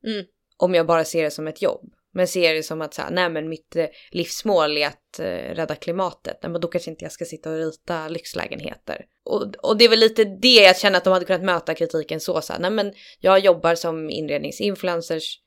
Mm. 0.06 0.24
Om 0.56 0.74
jag 0.74 0.86
bara 0.86 1.04
ser 1.04 1.22
det 1.22 1.30
som 1.30 1.48
ett 1.48 1.62
jobb. 1.62 1.92
Men 2.12 2.28
ser 2.28 2.54
det 2.54 2.62
som 2.62 2.80
att 2.80 2.94
så 2.94 3.02
här, 3.02 3.10
nej 3.10 3.30
men 3.30 3.48
mitt 3.48 3.76
eh, 3.76 3.86
livsmål 4.10 4.76
är 4.76 4.86
att 4.86 5.18
eh, 5.18 5.54
rädda 5.54 5.74
klimatet. 5.74 6.38
Nej, 6.42 6.52
men 6.52 6.60
då 6.60 6.68
kanske 6.68 6.90
inte 6.90 7.04
jag 7.04 7.12
ska 7.12 7.24
sitta 7.24 7.50
och 7.50 7.56
rita 7.56 8.08
lyxlägenheter. 8.08 9.04
Och, 9.24 9.54
och 9.62 9.76
det 9.76 9.84
är 9.84 9.88
väl 9.88 9.98
lite 9.98 10.24
det 10.24 10.54
jag 10.54 10.78
känner 10.78 10.98
att 10.98 11.04
de 11.04 11.12
hade 11.12 11.24
kunnat 11.24 11.44
möta 11.44 11.74
kritiken 11.74 12.20
så. 12.20 12.40
så 12.40 12.52
här, 12.52 12.60
nej 12.60 12.70
men 12.70 12.92
jag 13.20 13.38
jobbar 13.38 13.74
som 13.74 14.10
inredningsinfluencers, 14.10 15.40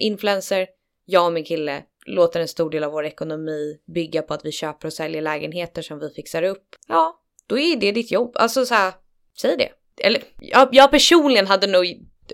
influencer. 0.00 0.66
Jag 1.12 1.26
och 1.26 1.32
min 1.32 1.44
kille 1.44 1.82
låter 2.06 2.40
en 2.40 2.48
stor 2.48 2.70
del 2.70 2.84
av 2.84 2.92
vår 2.92 3.06
ekonomi 3.06 3.80
bygga 3.94 4.22
på 4.22 4.34
att 4.34 4.44
vi 4.44 4.52
köper 4.52 4.86
och 4.88 4.92
säljer 4.92 5.22
lägenheter 5.22 5.82
som 5.82 5.98
vi 5.98 6.10
fixar 6.10 6.42
upp. 6.42 6.76
Ja, 6.88 7.20
då 7.46 7.58
är 7.58 7.76
det 7.76 7.92
ditt 7.92 8.10
jobb. 8.10 8.32
Alltså 8.34 8.66
så 8.66 8.74
här, 8.74 8.92
säg 9.40 9.56
det. 9.56 9.70
Eller 10.04 10.22
jag, 10.40 10.68
jag 10.72 10.90
personligen 10.90 11.46
hade 11.46 11.66
nog 11.66 11.84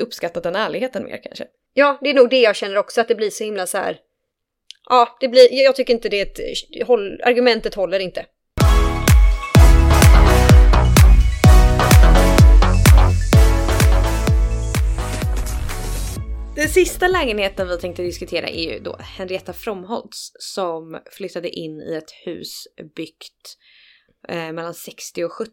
uppskattat 0.01 0.43
den 0.43 0.57
ärligheten 0.57 1.05
mer 1.05 1.23
kanske. 1.23 1.47
Ja, 1.75 1.99
det 2.01 2.11
är 2.11 2.15
nog 2.15 2.31
det 2.31 2.41
jag 2.41 2.57
känner 2.57 2.77
också, 2.77 3.01
att 3.01 3.09
det 3.09 3.15
blir 3.15 3.31
så 3.31 3.45
himla 3.45 3.67
så 3.67 3.79
här. 3.79 3.99
Ja, 4.89 5.17
det 5.21 5.29
blir, 5.29 5.49
jag 5.65 5.77
tycker 5.77 5.95
inte 5.95 6.09
det 6.09 6.21
är 6.21 6.27
ett, 6.27 6.87
håll, 6.87 7.21
argumentet 7.23 7.75
håller 7.75 7.99
inte. 7.99 8.27
Den 16.57 16.69
sista 16.69 17.09
lägenheten 17.09 17.69
vi 17.69 17.79
tänkte 17.79 18.03
diskutera 18.03 18.49
är 18.49 18.73
ju 18.73 18.79
då 18.79 18.97
Henrietta 19.01 19.53
Fromholtz 19.53 20.33
som 20.39 21.01
flyttade 21.11 21.49
in 21.49 21.81
i 21.81 21.95
ett 21.95 22.11
hus 22.25 22.67
byggt 22.95 23.59
eh, 24.29 24.53
mellan 24.53 24.75
60 24.75 25.25
och 25.25 25.33
70 25.33 25.53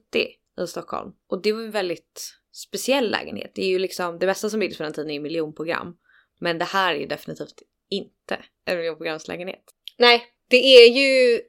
i 0.64 0.68
Stockholm. 0.68 1.12
Och 1.28 1.42
det 1.42 1.52
var 1.54 1.62
en 1.62 1.72
väldigt 1.72 2.34
speciell 2.52 3.12
lägenhet. 3.12 3.52
Det 3.56 3.62
är 3.62 3.68
ju 3.68 3.80
liksom 3.80 4.20
det 4.20 4.26
bästa 4.26 4.50
som 4.50 4.60
byggdes 4.60 4.78
på 4.78 4.84
den 4.84 4.94
tiden 4.94 5.10
är 5.10 5.14
ju 5.14 5.20
miljonprogram. 5.20 5.98
Men 6.40 6.58
det 6.58 6.66
här 6.66 6.96
är 6.96 7.00
ju 7.00 7.06
definitivt 7.06 7.62
inte 7.90 8.38
en 8.66 8.78
miljonprogramslägenhet. 8.78 9.64
Nej, 9.98 10.26
det 10.48 10.58
är 10.58 10.90
ju 10.90 11.42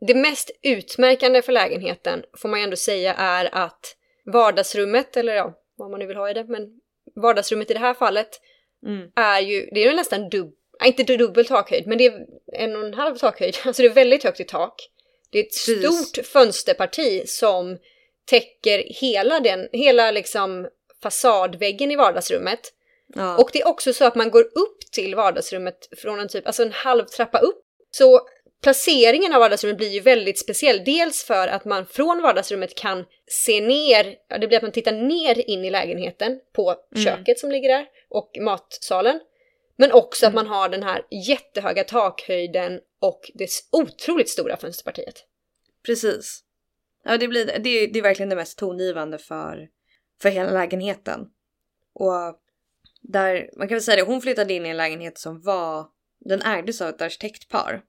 det 0.00 0.14
mest 0.14 0.50
utmärkande 0.62 1.42
för 1.42 1.52
lägenheten 1.52 2.24
får 2.38 2.48
man 2.48 2.60
ju 2.60 2.64
ändå 2.64 2.76
säga 2.76 3.14
är 3.14 3.54
att 3.54 3.96
vardagsrummet, 4.24 5.16
eller 5.16 5.34
ja, 5.34 5.58
vad 5.76 5.90
man 5.90 6.00
nu 6.00 6.06
vill 6.06 6.16
ha 6.16 6.30
i 6.30 6.34
det, 6.34 6.44
men 6.44 6.80
vardagsrummet 7.14 7.70
i 7.70 7.74
det 7.74 7.80
här 7.80 7.94
fallet 7.94 8.40
Mm. 8.86 9.10
är 9.16 9.40
ju, 9.40 9.68
det 9.72 9.80
är 9.80 9.90
ju 9.90 9.96
nästan 9.96 10.28
dubb, 10.28 10.54
nej, 10.80 10.94
inte 10.98 11.16
dubbel 11.16 11.46
takhöjd, 11.46 11.86
men 11.86 11.98
det 11.98 12.06
är 12.06 12.26
en 12.52 12.76
och 12.76 12.86
en 12.86 12.94
halv 12.94 13.16
takhöjd. 13.16 13.56
Alltså 13.64 13.82
det 13.82 13.88
är 13.88 13.92
väldigt 13.92 14.24
högt 14.24 14.40
i 14.40 14.44
tak. 14.44 14.90
Det 15.30 15.38
är 15.38 15.42
ett 15.42 15.66
Precis. 15.66 16.08
stort 16.08 16.26
fönsterparti 16.26 17.28
som 17.28 17.78
täcker 18.24 18.82
hela 18.86 19.40
den, 19.40 19.68
hela 19.72 20.10
liksom 20.10 20.68
fasadväggen 21.02 21.90
i 21.90 21.96
vardagsrummet. 21.96 22.60
Ja. 23.14 23.36
Och 23.38 23.50
det 23.52 23.60
är 23.60 23.68
också 23.68 23.92
så 23.92 24.04
att 24.04 24.14
man 24.14 24.30
går 24.30 24.42
upp 24.42 24.80
till 24.92 25.14
vardagsrummet 25.14 25.88
från 25.96 26.20
en 26.20 26.28
typ, 26.28 26.46
alltså 26.46 26.62
en 26.62 26.72
halv 26.72 27.04
trappa 27.04 27.38
upp. 27.38 27.64
Så 27.90 28.20
placeringen 28.62 29.32
av 29.32 29.40
vardagsrummet 29.40 29.78
blir 29.78 29.88
ju 29.88 30.00
väldigt 30.00 30.38
speciell. 30.38 30.84
Dels 30.84 31.24
för 31.24 31.48
att 31.48 31.64
man 31.64 31.86
från 31.86 32.22
vardagsrummet 32.22 32.74
kan 32.74 33.04
se 33.26 33.60
ner, 33.60 34.16
det 34.40 34.46
blir 34.46 34.56
att 34.56 34.62
man 34.62 34.72
tittar 34.72 34.92
ner 34.92 35.50
in 35.50 35.64
i 35.64 35.70
lägenheten 35.70 36.40
på 36.52 36.74
Mm. 36.94 37.04
köket 37.04 37.38
som 37.38 37.50
ligger 37.50 37.68
där 37.68 37.86
och 38.08 38.30
matsalen. 38.40 39.20
Men 39.76 39.92
också 39.92 40.26
att 40.26 40.32
Mm. 40.32 40.44
man 40.44 40.54
har 40.54 40.68
den 40.68 40.82
här 40.82 41.02
jättehöga 41.10 41.84
takhöjden 41.84 42.80
och 43.00 43.30
det 43.34 43.48
otroligt 43.72 44.28
stora 44.28 44.56
fönsterpartiet. 44.56 45.24
Precis. 45.86 46.44
Ja, 47.04 47.16
det, 47.16 47.28
blir, 47.28 47.46
det, 47.46 47.68
är, 47.70 47.86
det 47.92 47.98
är 47.98 48.02
verkligen 48.02 48.28
det 48.28 48.36
mest 48.36 48.58
tongivande 48.58 49.18
för, 49.18 49.68
för 50.22 50.28
hela 50.28 50.50
lägenheten. 50.50 51.20
Och 51.94 52.40
där, 53.00 53.50
man 53.58 53.68
kan 53.68 53.74
väl 53.74 53.82
säga 53.82 53.96
det, 53.96 54.02
hon 54.02 54.20
flyttade 54.20 54.54
in 54.54 54.66
i 54.66 54.68
en 54.68 54.76
lägenhet 54.76 55.18
som 55.18 55.40
var, 55.42 55.86
den 56.20 56.42
ägdes 56.42 56.80
av 56.80 56.88
ett 56.88 57.02
arkitektpar. 57.02 57.82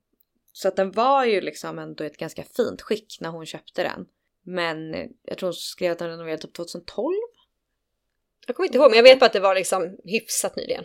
Så 0.59 0.67
att 0.67 0.75
den 0.75 0.91
var 0.91 1.25
ju 1.25 1.41
liksom 1.41 1.79
ändå 1.79 2.03
i 2.03 2.07
ett 2.07 2.17
ganska 2.17 2.43
fint 2.43 2.81
skick 2.81 3.17
när 3.21 3.29
hon 3.29 3.45
köpte 3.45 3.83
den. 3.83 4.05
Men 4.43 4.93
jag 5.23 5.37
tror 5.37 5.47
hon 5.47 5.53
skrev 5.53 5.91
att 5.91 5.99
den 5.99 6.09
renoverades 6.09 6.41
typ 6.41 6.53
2012. 6.53 7.15
Jag 8.47 8.55
kommer 8.55 8.67
inte 8.67 8.77
ihåg, 8.77 8.89
men 8.91 8.97
jag 8.97 9.03
vet 9.03 9.19
bara 9.19 9.25
att 9.25 9.33
det 9.33 9.39
var 9.39 9.55
liksom 9.55 9.97
hyfsat 10.03 10.55
nyligen. 10.55 10.83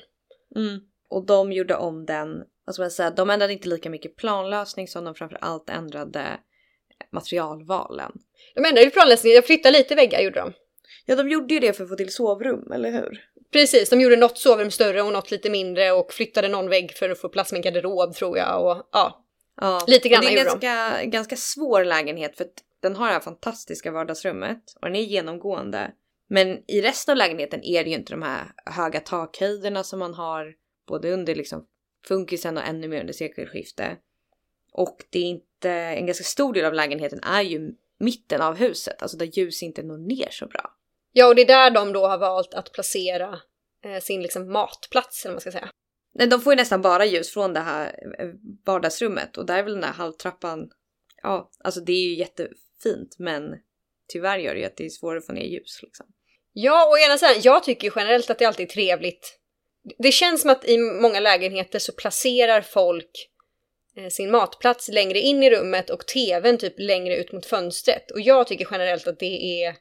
Och 1.08 1.26
de 1.26 1.52
gjorde 1.52 1.76
om 1.76 2.06
den, 2.06 2.44
alltså 2.64 2.82
man 2.82 2.90
säga, 2.90 3.10
de 3.10 3.30
ändrade 3.30 3.52
inte 3.52 3.68
lika 3.68 3.90
mycket 3.90 4.16
planlösning 4.16 4.88
som 4.88 5.04
de 5.04 5.14
framför 5.14 5.38
allt 5.40 5.70
ändrade 5.70 6.40
materialvalen. 7.10 8.12
De 8.54 8.64
ändrade 8.64 8.84
ju 8.84 8.90
planlösningen, 8.90 9.34
jag 9.34 9.46
flyttade 9.46 9.78
lite 9.78 9.94
väggar 9.94 10.20
gjorde 10.20 10.40
de. 10.40 10.52
Ja, 11.06 11.16
de 11.16 11.28
gjorde 11.28 11.54
ju 11.54 11.60
det 11.60 11.72
för 11.72 11.84
att 11.84 11.90
få 11.90 11.96
till 11.96 12.12
sovrum, 12.12 12.72
eller 12.72 12.90
hur? 12.90 13.24
Precis, 13.52 13.90
de 13.90 14.00
gjorde 14.00 14.16
något 14.16 14.38
sovrum 14.38 14.70
större 14.70 15.02
och 15.02 15.12
något 15.12 15.30
lite 15.30 15.50
mindre 15.50 15.92
och 15.92 16.12
flyttade 16.12 16.48
någon 16.48 16.68
vägg 16.68 16.92
för 16.92 17.10
att 17.10 17.20
få 17.20 17.28
plats 17.28 17.52
med 17.52 17.58
en 17.58 17.62
garderob 17.62 18.14
tror 18.14 18.38
jag. 18.38 18.66
Och, 18.66 18.88
ja. 18.92 19.23
Ja, 19.60 19.84
Lite 19.86 20.08
grann 20.08 20.24
och 20.24 20.30
det 20.30 20.38
är 20.38 20.40
en 20.40 20.60
de. 20.60 20.66
ganska, 20.66 21.04
ganska 21.04 21.36
svår 21.36 21.84
lägenhet 21.84 22.36
för 22.36 22.46
den 22.80 22.96
har 22.96 23.06
det 23.06 23.12
här 23.12 23.20
fantastiska 23.20 23.90
vardagsrummet 23.90 24.62
och 24.80 24.86
den 24.86 24.96
är 24.96 25.00
genomgående. 25.00 25.92
Men 26.28 26.70
i 26.70 26.82
resten 26.82 27.12
av 27.12 27.16
lägenheten 27.16 27.64
är 27.64 27.84
det 27.84 27.90
ju 27.90 27.96
inte 27.96 28.12
de 28.12 28.22
här 28.22 28.52
höga 28.66 29.00
takhöjderna 29.00 29.84
som 29.84 29.98
man 29.98 30.14
har 30.14 30.54
både 30.88 31.12
under 31.12 31.34
liksom 31.34 31.66
funkisen 32.08 32.56
och 32.56 32.64
ännu 32.64 32.88
mer 32.88 33.00
under 33.00 33.12
sekelskifte. 33.12 33.96
Och 34.72 34.96
det 35.10 35.18
är 35.18 35.24
inte, 35.24 35.70
en 35.70 36.06
ganska 36.06 36.24
stor 36.24 36.52
del 36.52 36.64
av 36.64 36.74
lägenheten 36.74 37.20
är 37.20 37.42
ju 37.42 37.74
mitten 37.98 38.40
av 38.40 38.56
huset, 38.56 39.02
alltså 39.02 39.16
där 39.16 39.26
ljus 39.26 39.62
inte 39.62 39.82
når 39.82 39.98
ner 39.98 40.28
så 40.30 40.46
bra. 40.46 40.74
ja, 41.12 41.26
och 41.28 41.34
det 41.34 41.42
är 41.42 41.46
där 41.46 41.70
de 41.70 41.92
då 41.92 42.06
har 42.06 42.18
valt 42.18 42.54
att 42.54 42.72
placera 42.72 43.38
eh, 43.84 44.00
sin 44.00 44.22
liksom 44.22 44.52
matplats, 44.52 45.24
eller 45.24 45.32
vad 45.32 45.34
man 45.34 45.40
ska 45.40 45.52
säga. 45.52 45.68
Nej, 46.14 46.26
de 46.26 46.40
får 46.40 46.52
ju 46.52 46.56
nästan 46.56 46.82
bara 46.82 47.04
ljus 47.04 47.30
från 47.30 47.52
det 47.52 47.60
här 47.60 47.86
eh, 48.18 48.28
vardagsrummet 48.66 49.36
och 49.36 49.46
där 49.46 49.58
är 49.58 49.62
väl 49.62 49.74
den 49.74 49.84
här 49.84 49.92
halvtrappan. 49.92 50.70
Ja, 51.22 51.50
alltså 51.64 51.80
det 51.80 51.92
är 51.92 52.08
ju 52.08 52.14
jättefint, 52.14 53.16
men 53.18 53.42
tyvärr 54.08 54.38
gör 54.38 54.54
det 54.54 54.60
ju 54.60 54.66
att 54.66 54.76
det 54.76 54.84
är 54.84 54.90
svårare 54.90 55.18
att 55.18 55.26
få 55.26 55.32
ner 55.32 55.44
ljus 55.44 55.82
liksom. 55.82 56.06
Ja, 56.52 56.88
och 56.88 56.98
ena 56.98 57.18
sidan, 57.18 57.42
jag 57.42 57.64
tycker 57.64 57.88
ju 57.88 57.92
generellt 57.96 58.30
att 58.30 58.38
det 58.38 58.44
alltid 58.44 58.66
är 58.66 58.72
trevligt. 58.72 59.38
Det 59.98 60.12
känns 60.12 60.40
som 60.40 60.50
att 60.50 60.64
i 60.64 60.78
många 60.78 61.20
lägenheter 61.20 61.78
så 61.78 61.92
placerar 61.92 62.60
folk 62.60 63.30
eh, 63.96 64.08
sin 64.08 64.30
matplats 64.30 64.88
längre 64.88 65.18
in 65.18 65.42
i 65.42 65.50
rummet 65.50 65.90
och 65.90 66.06
tvn 66.06 66.58
typ 66.58 66.74
längre 66.78 67.16
ut 67.16 67.32
mot 67.32 67.46
fönstret. 67.46 68.10
Och 68.10 68.20
jag 68.20 68.46
tycker 68.46 68.68
generellt 68.70 69.06
att 69.06 69.18
det 69.18 69.64
är 69.64 69.76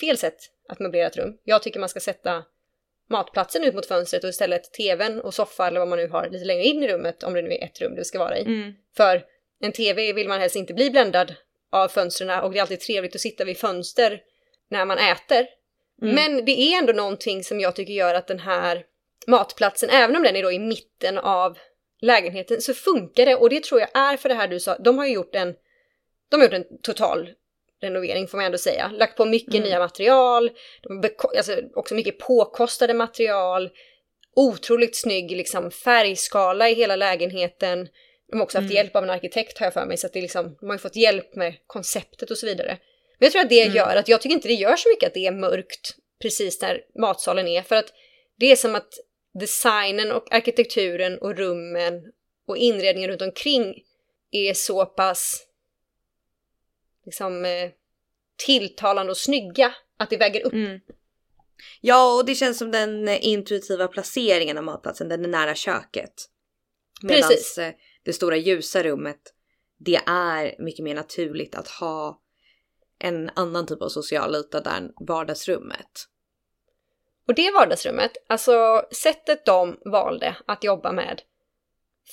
fel 0.00 0.18
sätt 0.18 0.38
att 0.68 0.80
möblera 0.80 1.06
ett 1.06 1.16
rum. 1.16 1.38
Jag 1.44 1.62
tycker 1.62 1.80
man 1.80 1.88
ska 1.88 2.00
sätta 2.00 2.44
matplatsen 3.12 3.64
ut 3.64 3.74
mot 3.74 3.86
fönstret 3.86 4.24
och 4.24 4.30
istället 4.30 4.72
tvn 4.72 5.20
och 5.20 5.34
soffa 5.34 5.66
eller 5.66 5.78
vad 5.78 5.88
man 5.88 5.98
nu 5.98 6.08
har 6.08 6.28
lite 6.30 6.44
längre 6.44 6.64
in 6.64 6.82
i 6.82 6.88
rummet 6.88 7.22
om 7.22 7.34
det 7.34 7.42
nu 7.42 7.52
är 7.52 7.64
ett 7.64 7.80
rum 7.80 7.94
det 7.94 8.04
ska 8.04 8.18
vara 8.18 8.38
i. 8.38 8.44
För 8.96 9.22
en 9.60 9.72
tv 9.72 10.12
vill 10.12 10.28
man 10.28 10.40
helst 10.40 10.56
inte 10.56 10.74
bli 10.74 10.90
bländad 10.90 11.34
av 11.72 11.88
fönstren 11.88 12.40
och 12.40 12.52
det 12.52 12.58
är 12.58 12.60
alltid 12.60 12.80
trevligt 12.80 13.14
att 13.14 13.20
sitta 13.20 13.44
vid 13.44 13.58
fönster 13.58 14.20
när 14.70 14.84
man 14.84 14.98
äter. 14.98 15.46
Mm. 16.02 16.14
Men 16.14 16.44
det 16.44 16.60
är 16.60 16.78
ändå 16.78 16.92
någonting 16.92 17.44
som 17.44 17.60
jag 17.60 17.76
tycker 17.76 17.92
gör 17.92 18.14
att 18.14 18.26
den 18.26 18.38
här 18.38 18.84
matplatsen, 19.26 19.90
även 19.90 20.16
om 20.16 20.22
den 20.22 20.36
är 20.36 20.42
då 20.42 20.52
i 20.52 20.58
mitten 20.58 21.18
av 21.18 21.58
lägenheten, 22.00 22.60
så 22.60 22.74
funkar 22.74 23.26
det. 23.26 23.36
Och 23.36 23.50
det 23.50 23.64
tror 23.64 23.80
jag 23.80 23.90
är 23.94 24.16
för 24.16 24.28
det 24.28 24.34
här 24.34 24.48
du 24.48 24.60
sa, 24.60 24.78
de 24.78 24.98
har 24.98 25.06
ju 25.06 25.12
gjort 25.12 25.34
en, 25.34 25.54
de 26.28 26.36
har 26.36 26.42
gjort 26.44 26.54
en 26.54 26.78
total 26.82 27.30
renovering 27.82 28.28
får 28.28 28.38
man 28.38 28.44
ändå 28.46 28.58
säga. 28.58 28.90
Lagt 28.98 29.16
på 29.16 29.24
mycket 29.24 29.54
Mm. 29.54 29.68
nya 29.68 29.78
material, 29.78 30.50
alltså 31.36 31.56
också 31.74 31.94
mycket 31.94 32.18
påkostade 32.18 32.94
material. 32.94 33.70
otroligt 34.36 34.96
snygg 34.96 35.30
liksom, 35.30 35.70
färgskala 35.70 36.68
i 36.70 36.74
hela 36.74 36.96
lägenheten. 36.96 37.88
De 38.30 38.36
har 38.36 38.44
också 38.44 38.58
haft 38.58 38.64
Mm. 38.70 38.76
hjälp 38.76 38.96
av 38.96 39.02
en 39.04 39.10
arkitekt 39.10 39.58
har 39.58 39.66
jag 39.66 39.72
för 39.74 39.86
mig, 39.86 39.96
så 39.96 40.06
att 40.06 40.12
det 40.12 40.20
liksom, 40.20 40.56
de 40.60 40.66
har 40.66 40.74
ju 40.74 40.78
fått 40.78 40.96
hjälp 40.96 41.34
med 41.34 41.54
konceptet 41.66 42.30
och 42.30 42.38
så 42.38 42.46
vidare. 42.46 42.78
Men 43.18 43.26
jag 43.26 43.32
tror 43.32 43.42
att 43.42 43.48
det 43.50 43.62
Mm. 43.62 43.76
gör 43.76 43.96
att 43.96 44.08
jag 44.08 44.20
tycker 44.20 44.34
inte 44.34 44.48
det 44.48 44.54
gör 44.54 44.76
så 44.76 44.88
mycket 44.88 45.06
att 45.06 45.14
det 45.14 45.26
är 45.26 45.32
mörkt 45.32 45.94
precis 46.22 46.58
där 46.58 46.80
matsalen 46.98 47.48
är, 47.48 47.62
för 47.62 47.76
att 47.76 47.92
det 48.38 48.52
är 48.52 48.56
som 48.56 48.74
att 48.74 48.92
designen 49.40 50.12
och 50.12 50.34
arkitekturen 50.34 51.18
och 51.18 51.36
rummen 51.36 52.02
och 52.46 52.56
inredningen 52.56 53.10
runt 53.10 53.22
omkring 53.22 53.82
är 54.30 54.54
så 54.54 54.86
pass 54.86 55.46
liksom 57.04 57.44
eh, 57.44 57.70
tilltalande 58.46 59.10
och 59.10 59.16
snygga 59.16 59.74
att 59.96 60.10
det 60.10 60.16
väger 60.16 60.46
upp. 60.46 60.52
Mm. 60.52 60.80
Ja, 61.80 62.16
och 62.16 62.26
det 62.26 62.34
känns 62.34 62.58
som 62.58 62.70
den 62.70 63.08
eh, 63.08 63.26
intuitiva 63.26 63.88
placeringen 63.88 64.58
av 64.58 64.64
matplatsen, 64.64 65.08
den 65.08 65.24
är 65.24 65.28
nära 65.28 65.54
köket. 65.54 66.28
Medan 67.02 67.28
Precis. 67.28 67.58
det 68.04 68.12
stora 68.12 68.36
ljusa 68.36 68.82
rummet, 68.82 69.20
det 69.78 70.00
är 70.06 70.62
mycket 70.62 70.84
mer 70.84 70.94
naturligt 70.94 71.54
att 71.54 71.68
ha 71.68 72.20
en 72.98 73.30
annan 73.34 73.66
typ 73.66 73.82
av 73.82 73.88
social 73.88 74.34
yta 74.34 74.60
där 74.60 74.76
än 74.76 74.92
vardagsrummet. 75.06 76.08
Och 77.28 77.34
det 77.34 77.50
vardagsrummet, 77.50 78.12
alltså 78.26 78.86
sättet 78.92 79.46
de 79.46 79.80
valde 79.84 80.36
att 80.46 80.64
jobba 80.64 80.92
med 80.92 81.22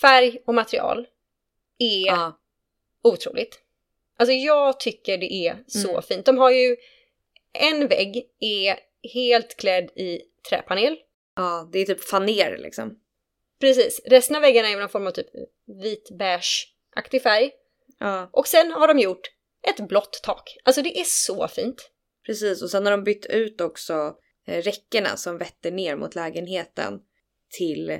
färg 0.01 0.43
och 0.45 0.53
material 0.53 1.07
är 1.77 2.07
Ja, 2.07 2.39
otroligt. 3.03 3.59
Alltså 4.19 4.33
jag 4.33 4.79
tycker 4.79 5.17
det 5.17 5.33
är 5.33 5.63
så 5.67 5.89
Mm. 5.89 6.01
fint. 6.01 6.25
De 6.25 6.37
har 6.37 6.51
ju 6.51 6.77
en 7.53 7.87
vägg 7.87 8.25
är 8.39 8.79
helt 9.13 9.57
klädd 9.57 9.83
i 9.95 10.21
träpanel. 10.49 10.97
ja, 11.35 11.69
det 11.71 11.79
är 11.79 11.85
typ 11.85 12.03
faner 12.09 12.57
liksom. 12.57 12.99
Precis. 13.59 14.01
Resten 14.05 14.35
av 14.35 14.41
väggarna 14.41 14.69
är 14.69 14.79
någon 14.79 14.89
form 14.89 15.07
av 15.07 15.11
typ 15.11 15.27
vit 15.83 16.09
beige-aktig 16.11 17.21
färg. 17.21 17.51
Ja, 17.99 18.29
Och 18.33 18.47
sen 18.47 18.71
har 18.71 18.87
de 18.87 18.99
gjort 18.99 19.21
ett 19.67 19.87
blått 19.87 20.19
tak. 20.23 20.57
Alltså 20.63 20.81
det 20.81 20.99
är 20.99 21.03
så 21.03 21.47
fint. 21.47 21.89
precis. 22.25 22.61
Och 22.61 22.69
sen 22.71 22.85
har 22.85 22.91
de 22.91 23.03
bytt 23.03 23.25
ut 23.25 23.61
också 23.61 24.15
eh, 24.47 24.61
räckena 24.61 25.17
som 25.17 25.37
vetter 25.37 25.71
ner 25.71 25.95
mot 25.95 26.15
lägenheten 26.15 26.99
till 27.49 27.99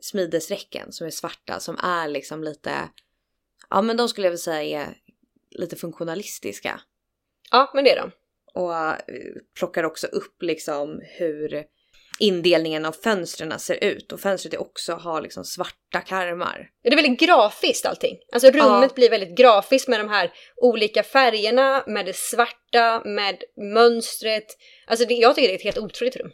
smidesräcken 0.00 0.92
som 0.92 1.06
är 1.06 1.10
svarta 1.10 1.60
som 1.60 1.78
är 1.78 2.08
liksom 2.08 2.44
lite, 2.44 2.88
ja 3.70 3.82
men 3.82 3.96
de 3.96 4.08
skulle 4.08 4.26
jag 4.26 4.30
vilja 4.32 4.38
säga 4.42 4.82
är 4.82 4.96
lite 5.54 5.76
funktionalistiska. 5.76 6.80
Ja, 7.50 7.70
men 7.74 7.84
det 7.84 7.90
är 7.90 7.96
de. 7.96 8.10
Och 8.54 8.74
eh, 8.74 8.94
plockar 9.58 9.84
också 9.84 10.06
upp 10.06 10.42
liksom 10.42 11.00
hur 11.18 11.64
indelningen 12.18 12.84
av 12.84 12.92
fönstren 12.92 13.58
ser 13.58 13.84
ut. 13.84 14.12
Och 14.12 14.20
fönstret 14.20 14.56
också 14.56 14.92
har 14.92 15.20
liksom 15.22 15.44
svarta 15.44 16.00
karmar. 16.06 16.68
Det 16.82 16.88
är 16.92 16.96
väldigt 16.96 17.20
grafiskt 17.20 17.86
allting. 17.86 18.18
Alltså 18.32 18.48
rummet 18.50 18.90
Ja. 18.90 18.94
blir 18.94 19.10
väldigt 19.10 19.36
grafiskt 19.38 19.88
med 19.88 20.00
de 20.00 20.08
här 20.08 20.32
olika 20.56 21.02
färgerna, 21.02 21.84
med 21.86 22.06
det 22.06 22.16
svarta, 22.16 23.02
med 23.04 23.42
mönstret. 23.74 24.46
Alltså 24.86 25.06
det, 25.06 25.14
jag 25.14 25.34
tycker 25.34 25.48
det 25.48 25.54
är 25.54 25.58
ett 25.58 25.64
helt 25.64 25.78
otroligt 25.78 26.16
rum. 26.16 26.30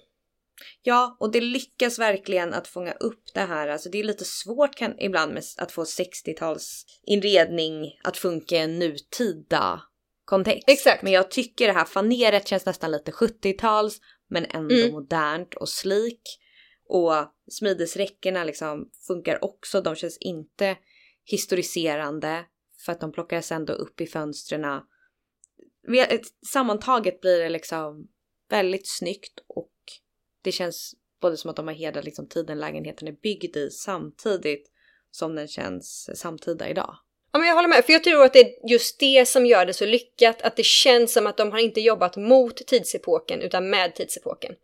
Ja, 0.83 1.17
och 1.21 1.33
det 1.33 1.41
lyckas 1.41 1.99
verkligen 1.99 2.55
att 2.55 2.69
fånga 2.69 2.93
upp 2.93 3.23
det 3.35 3.41
här. 3.41 3.69
Alltså 3.69 3.89
det 3.89 3.99
är 3.99 4.05
lite 4.05 4.25
svårt 4.25 4.75
kan, 4.75 5.01
ibland 5.01 5.35
med 5.35 5.43
att 5.59 5.73
få 5.73 5.85
60-tals 5.85 6.85
inredning 7.07 8.01
att 8.05 8.17
funka 8.17 8.55
i 8.57 8.59
en 8.59 8.79
nutida 8.79 9.83
kontext. 10.25 10.69
Exakt. 10.69 11.03
Men 11.03 11.13
jag 11.13 11.31
tycker 11.31 11.67
det 11.67 11.73
här 11.73 11.85
faneret 11.85 12.49
känns 12.49 12.67
nästan 12.67 12.91
lite 12.91 13.11
70-tals 13.11 14.01
men 14.31 14.45
ändå 14.45 14.75
Mm. 14.75 14.91
modernt 14.93 15.55
och 15.55 15.69
slik. 15.69 16.23
Och 16.89 17.13
smidesräckena 17.51 18.45
liksom 18.45 18.91
funkar 19.07 19.45
också. 19.45 19.81
De 19.81 19.97
känns 19.97 20.19
inte 20.19 20.77
historiserande 21.25 22.45
för 22.85 22.93
att 22.93 23.01
de 23.01 23.13
plockas 23.13 23.53
ändå 23.53 23.73
upp 23.73 24.01
i 24.01 24.07
fönstren. 24.07 24.81
Sammantaget 26.53 27.21
blir 27.21 27.39
det 27.41 27.49
liksom 27.49 28.09
väldigt 28.51 28.89
snyggt 28.89 29.41
och 29.47 29.71
det 30.49 30.53
känns 30.53 30.95
både 31.21 31.37
som 31.37 31.51
att 31.51 31.57
de 31.57 31.67
har 31.67 31.75
hedrat 31.75 32.05
liksom 32.05 32.29
tiden 32.29 32.59
lägenheten 32.59 33.09
är 33.09 33.13
byggd 33.13 33.57
i 33.57 33.71
samtidigt 33.71 34.71
som 35.11 35.35
den 35.35 35.49
känns 35.49 36.11
samtida 36.21 36.69
idag. 36.69 36.97
Ja 37.33 37.39
men 37.39 37.49
jag 37.49 37.55
håller 37.55 37.69
med, 37.69 37.85
för 37.85 37.93
jag 37.93 38.05
tror 38.05 38.25
att 38.25 38.33
det 38.33 38.41
är 38.41 38.71
just 38.71 39.01
det 39.01 39.29
som 39.29 39.47
gör 39.47 39.67
det 39.67 39.73
så 39.73 39.87
lyckat, 39.87 40.43
att 40.43 40.57
det 40.57 40.65
känns 40.65 41.13
som 41.13 41.27
att 41.27 41.37
de 41.37 41.53
har 41.53 41.59
inte 41.59 41.81
jobbat 41.81 42.17
mot 42.17 42.57
tidsepoken 42.57 43.43
utan 43.43 43.71
med 43.71 43.95
tidsepoken. 43.95 44.55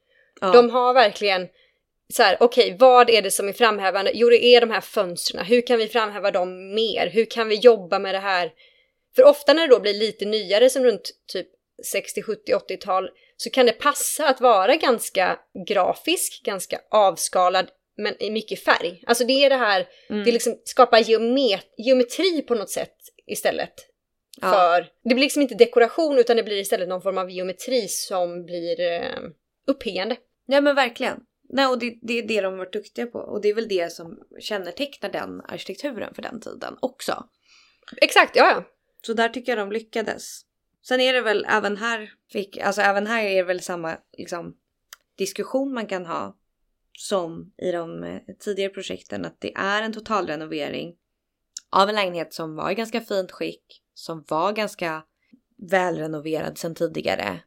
Ja, 0.41 0.53
De 0.53 0.71
har 0.71 0.95
verkligen 0.95 1.49
så 2.13 2.23
här, 2.23 2.37
okej, 2.41 2.77
vad 2.79 3.11
är 3.11 3.23
det 3.23 3.31
som 3.31 3.49
är 3.49 3.53
framhävande? 3.53 4.13
Jo, 4.15 4.31
det 4.31 4.45
är 4.45 4.61
de 4.61 4.71
här 4.71 4.81
fönstren. 4.81 5.45
Hur 5.45 5.67
kan 5.67 5.79
vi 5.79 5.89
framhäva 5.89 6.31
dem 6.31 6.75
mer? 6.75 7.11
Hur 7.13 7.25
kan 7.25 7.49
vi 7.49 7.55
jobba 7.55 7.99
med 7.99 8.15
det 8.15 8.19
här? 8.19 8.53
För 9.17 9.25
ofta 9.25 9.53
när 9.53 9.69
det 9.69 9.75
då 9.75 9.81
blir 9.81 9.95
lite 9.95 10.25
nyare, 10.25 10.71
som 10.71 10.85
runt 10.85 11.11
typ 11.27 11.49
60, 11.83 12.23
70, 12.23 12.53
80-tal, 12.53 13.11
så 13.37 13.51
kan 13.51 13.67
det 13.67 13.73
passa 13.73 14.29
att 14.29 14.41
vara 14.41 14.77
ganska 14.77 15.39
grafisk, 15.69 16.43
ganska 16.45 16.81
avskalad, 16.91 17.71
men 17.97 18.23
i 18.23 18.31
mycket 18.31 18.65
färg. 18.65 19.03
Alltså 19.07 19.25
det 19.25 19.33
är 19.33 19.51
det 19.51 19.57
här, 19.57 19.89
mm. 20.11 20.25
det 20.25 20.33
liksom 20.33 20.61
skapar 20.65 20.99
geomet- 20.99 21.75
geometri 21.79 22.43
på 22.43 22.55
något 22.55 22.71
sätt 22.71 22.97
istället. 23.27 23.75
Ja. 24.41 24.53
För 24.53 24.87
det 25.05 25.15
blir 25.15 25.25
liksom 25.25 25.43
inte 25.43 25.55
dekoration 25.55 26.19
utan 26.19 26.37
det 26.37 26.43
blir 26.43 26.57
istället 26.57 26.89
någon 26.89 27.03
form 27.03 27.19
av 27.19 27.31
geometri 27.31 27.89
som 27.89 28.45
blir 28.45 28.81
eh, 28.81 29.21
uppiggande. 29.67 30.17
Ja 30.47 30.61
men 30.61 30.75
verkligen. 30.75 31.21
Nej, 31.49 31.67
och 31.67 31.79
det, 31.79 31.99
det 32.03 32.19
är 32.19 32.23
det 32.23 32.41
de 32.41 32.53
har 32.53 32.59
varit 32.59 32.73
duktiga 32.73 33.07
på 33.07 33.19
och 33.19 33.41
det 33.41 33.49
är 33.49 33.55
väl 33.55 33.69
det 33.69 33.93
som 33.93 34.19
kännetecknar 34.41 35.11
den 35.11 35.41
arkitekturen 35.41 36.15
för 36.15 36.23
den 36.23 36.41
tiden 36.41 36.77
också. 36.81 37.25
Exakt, 37.97 38.37
ja 38.37 38.51
ja. 38.51 38.65
Så 39.07 39.13
där 39.13 39.29
tycker 39.29 39.53
jag 39.53 39.59
de 39.59 39.73
lyckades. 39.73 40.41
Sen 40.89 41.01
är 41.01 41.13
det 41.13 41.21
väl 41.21 41.47
även 41.49 41.77
här, 41.77 42.13
fick, 42.33 42.57
alltså 42.59 42.81
även 42.81 43.07
här 43.07 43.25
är 43.25 43.37
det 43.37 43.43
väl 43.43 43.61
samma 43.61 43.97
liksom, 44.19 44.57
diskussion 45.19 45.75
man 45.75 45.87
kan 45.87 46.07
ha 46.07 46.37
som 46.99 47.53
i 47.63 47.73
de 47.73 48.05
eh, 48.05 48.21
tidigare 48.41 48.71
projekten 48.71 49.25
att 49.25 49.41
det 49.41 49.55
är 49.57 49.83
en 49.83 49.93
totalrenovering 49.93 50.95
av 51.71 51.89
en 51.89 51.95
lägenhet 51.95 52.35
som 52.35 52.57
var 52.57 52.71
i 52.71 52.75
ganska 52.75 53.01
fint 53.01 53.33
skick, 53.33 53.83
som 53.95 54.25
var 54.29 54.53
ganska 54.53 55.03
välrenoverad 55.71 56.59
sedan 56.59 56.75
tidigare. 56.75 57.41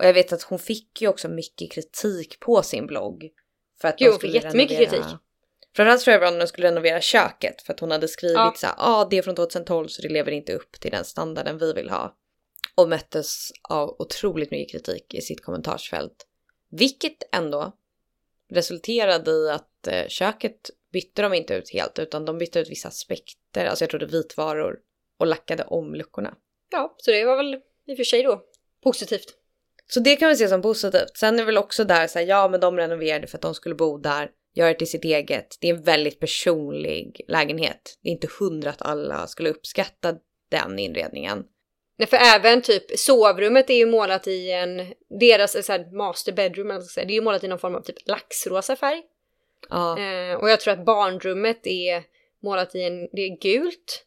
Och 0.00 0.04
jag 0.06 0.14
vet 0.14 0.32
att 0.32 0.42
hon 0.42 0.58
fick 0.58 1.02
ju 1.02 1.08
också 1.08 1.28
mycket 1.28 1.72
kritik 1.72 2.40
på 2.40 2.62
sin 2.62 2.86
blogg. 2.86 3.30
För 3.80 3.88
att 3.88 3.94
Jo, 3.98 4.10
för 4.12 4.18
skulle 4.18 4.32
jättemycket 4.32 4.78
renovera- 4.78 4.90
kritik. 5.02 5.18
Framförallt 5.76 6.00
tror 6.02 6.12
jag 6.12 6.20
det 6.20 6.24
var 6.24 6.32
när 6.32 6.38
de 6.38 6.46
skulle 6.46 6.66
renovera 6.66 7.00
köket 7.00 7.62
för 7.62 7.72
att 7.72 7.80
hon 7.80 7.90
hade 7.90 8.08
skrivit 8.08 8.36
Ja. 8.36 8.54
så 8.56 8.66
här, 8.66 8.74
ah, 8.78 9.04
det 9.10 9.18
är 9.18 9.22
från 9.22 9.34
2012 9.34 9.88
så 9.88 10.02
det 10.02 10.08
lever 10.08 10.32
inte 10.32 10.52
upp 10.52 10.72
till 10.72 10.90
den 10.90 11.04
standarden 11.04 11.58
vi 11.58 11.72
vill 11.72 11.90
ha. 11.90 12.16
Och 12.74 12.88
möttes 12.88 13.50
av 13.62 13.96
otroligt 13.98 14.50
mycket 14.50 14.72
kritik 14.72 15.14
i 15.14 15.20
sitt 15.20 15.44
kommentarsfält. 15.44 16.26
Vilket 16.70 17.34
ändå 17.34 17.72
resulterade 18.50 19.30
i 19.30 19.50
att 19.50 19.86
eh, 19.86 20.08
köket 20.08 20.70
bytte 20.92 21.22
de 21.22 21.34
inte 21.34 21.54
ut 21.54 21.72
helt 21.72 21.98
utan 21.98 22.24
de 22.24 22.38
bytte 22.38 22.60
ut 22.60 22.70
vissa 22.70 22.88
aspekter, 22.88 23.66
alltså 23.66 23.82
jag 23.82 23.90
trodde 23.90 24.06
vitvaror 24.06 24.78
och 25.18 25.26
lackade 25.26 25.64
om 25.64 25.94
luckorna. 25.94 26.34
Ja, 26.70 26.94
så 26.98 27.10
det 27.10 27.24
var 27.24 27.36
väl 27.36 27.54
i 27.86 27.92
och 27.92 27.96
för 27.96 28.04
sig 28.04 28.22
då 28.22 28.42
positivt. 28.82 29.34
Så 29.86 30.00
det 30.00 30.16
kan 30.16 30.28
vi 30.28 30.36
se 30.36 30.48
som 30.48 30.62
positivt. 30.62 31.16
Sen 31.16 31.34
är 31.34 31.38
det 31.38 31.44
väl 31.44 31.58
också 31.58 31.84
där 31.84 32.06
så 32.06 32.18
här, 32.18 32.26
ja 32.26 32.48
men 32.48 32.60
de 32.60 32.76
renoverade 32.76 33.26
för 33.26 33.38
att 33.38 33.42
de 33.42 33.54
skulle 33.54 33.74
bo 33.74 33.98
där, 33.98 34.30
göra 34.54 34.68
det 34.68 34.78
till 34.78 34.90
sitt 34.90 35.04
eget. 35.04 35.56
Det 35.60 35.68
är 35.68 35.74
en 35.74 35.82
väldigt 35.82 36.20
personlig 36.20 37.20
lägenhet. 37.28 37.98
Det 38.02 38.08
är 38.08 38.12
inte 38.12 38.28
hundra 38.38 38.70
att 38.70 38.82
alla 38.82 39.26
skulle 39.26 39.50
uppskatta 39.50 40.14
den 40.48 40.78
inredningen. 40.78 41.44
Nej, 41.96 42.08
för 42.08 42.16
även 42.16 42.62
typ 42.62 42.98
sovrummet 42.98 43.70
är 43.70 43.74
ju 43.74 43.86
målat 43.86 44.26
i 44.26 44.50
en, 44.50 44.94
deras 45.20 45.66
så 45.66 45.72
här, 45.72 45.96
master 45.96 46.32
bedroom, 46.32 46.82
säga, 46.82 47.06
det 47.06 47.12
är 47.12 47.14
ju 47.14 47.22
målat 47.22 47.44
i 47.44 47.48
någon 47.48 47.58
form 47.58 47.74
av 47.74 47.80
typ 47.80 48.08
laxrosa 48.08 48.76
färg. 48.76 49.02
Ja, 49.70 49.98
Eh, 49.98 50.34
och 50.34 50.50
jag 50.50 50.60
tror 50.60 50.74
att 50.74 50.84
barnrummet 50.84 51.66
är 51.66 52.02
målat 52.42 52.74
i 52.74 52.82
en, 52.82 53.08
det 53.12 53.22
är 53.22 53.40
gult. 53.40 54.04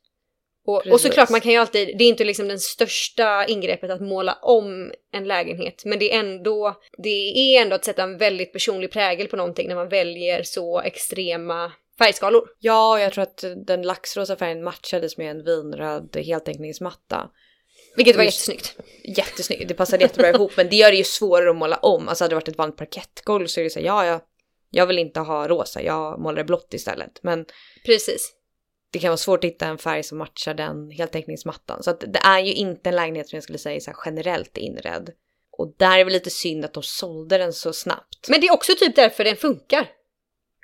Och, 0.66 0.88
och 0.88 1.02
såklart 1.02 1.30
man 1.30 1.42
kan 1.42 1.52
ju 1.52 1.58
alltid, 1.58 1.98
det 1.98 2.04
är 2.04 2.08
inte 2.08 2.24
liksom 2.24 2.48
den 2.48 2.60
största 2.60 3.46
ingreppet 3.46 3.92
att 3.92 4.02
måla 4.02 4.38
om 4.42 4.92
en 5.12 5.28
lägenhet, 5.28 5.84
men 5.86 6.00
det 6.00 6.14
är 6.14 6.20
ändå, 6.20 6.82
det 6.98 7.10
är 7.10 7.62
ändå 7.62 7.76
att 7.76 7.86
sätta 7.86 8.04
en 8.04 8.18
väldigt 8.18 8.54
personlig 8.54 8.92
prägel 8.92 9.28
på 9.28 9.36
någonting 9.36 9.68
när 9.68 9.76
man 9.76 9.90
väljer 9.90 10.44
så 10.44 10.82
extrema 10.82 11.72
färgskalor. 11.98 12.50
ja 12.60 13.00
jag 13.00 13.14
tror 13.14 13.24
att 13.24 13.44
den 13.68 13.82
laxrosa 13.82 14.36
färgen 14.36 14.64
matchades 14.64 15.18
med 15.18 15.32
en 15.32 15.44
vinröd 15.44 16.18
heltäckningsmatta. 16.18 17.30
Vilket 17.96 18.16
var 18.16 18.24
Just- 18.24 18.48
jättesnyggt. 18.50 18.78
Jättesnyggt, 19.18 19.68
det 19.68 19.74
passade 19.74 20.04
jättebra 20.04 20.30
ihop 20.30 20.52
men 20.58 20.70
det 20.70 20.76
gör 20.76 20.92
det 20.92 20.98
ju 20.98 21.04
svårare 21.04 21.50
att 21.50 21.56
måla 21.56 21.78
om. 21.78 22.10
Alltså 22.10 22.24
hade 22.24 22.32
det 22.32 22.36
varit 22.36 22.48
ett 22.48 22.58
vanligt 22.58 22.78
parkettgolv 22.78 23.48
så 23.48 23.60
är 23.60 23.64
det 23.64 23.70
så 23.70 23.80
här, 23.80 23.86
ja, 23.86 24.06
ja, 24.06 24.22
jag 24.70 24.86
vill 24.86 25.00
inte 25.00 25.20
ha 25.20 25.48
rosa, 25.48 25.82
jag 25.82 26.20
målar 26.20 26.38
det 26.38 26.44
blått 26.44 26.74
istället. 26.74 27.20
Men 27.24 27.46
Precis. 27.86 28.34
det 28.92 29.00
kan 29.00 29.10
vara 29.10 29.18
svårt 29.18 29.44
att 29.44 29.50
hitta 29.52 29.66
en 29.66 29.78
färg 29.78 30.04
som 30.04 30.18
matchar 30.18 30.54
den 30.54 30.92
heltäckningsmattan. 30.92 31.84
Så 31.84 31.90
att 31.90 32.00
det 32.00 32.20
är 32.24 32.40
ju 32.40 32.54
inte 32.54 32.90
en 32.90 32.96
lägenhet 32.96 33.30
som 33.30 33.38
jag 33.38 33.44
skulle 33.44 33.60
säga 33.60 33.76
är 33.76 33.80
så 33.80 33.94
generellt 34.06 34.58
inredd. 34.58 35.10
Och 35.52 35.76
där 35.78 36.00
är 36.00 36.04
väl 36.04 36.14
lite 36.14 36.30
synd 36.30 36.66
att 36.66 36.74
de 36.74 36.84
sålde 36.84 37.38
den 37.38 37.54
så 37.54 37.74
snabbt. 37.74 38.30
Men 38.30 38.42
det 38.42 38.48
är 38.48 38.54
också 38.54 38.74
typ 38.80 38.96
därför 38.96 39.24
den 39.24 39.36
funkar. 39.36 39.88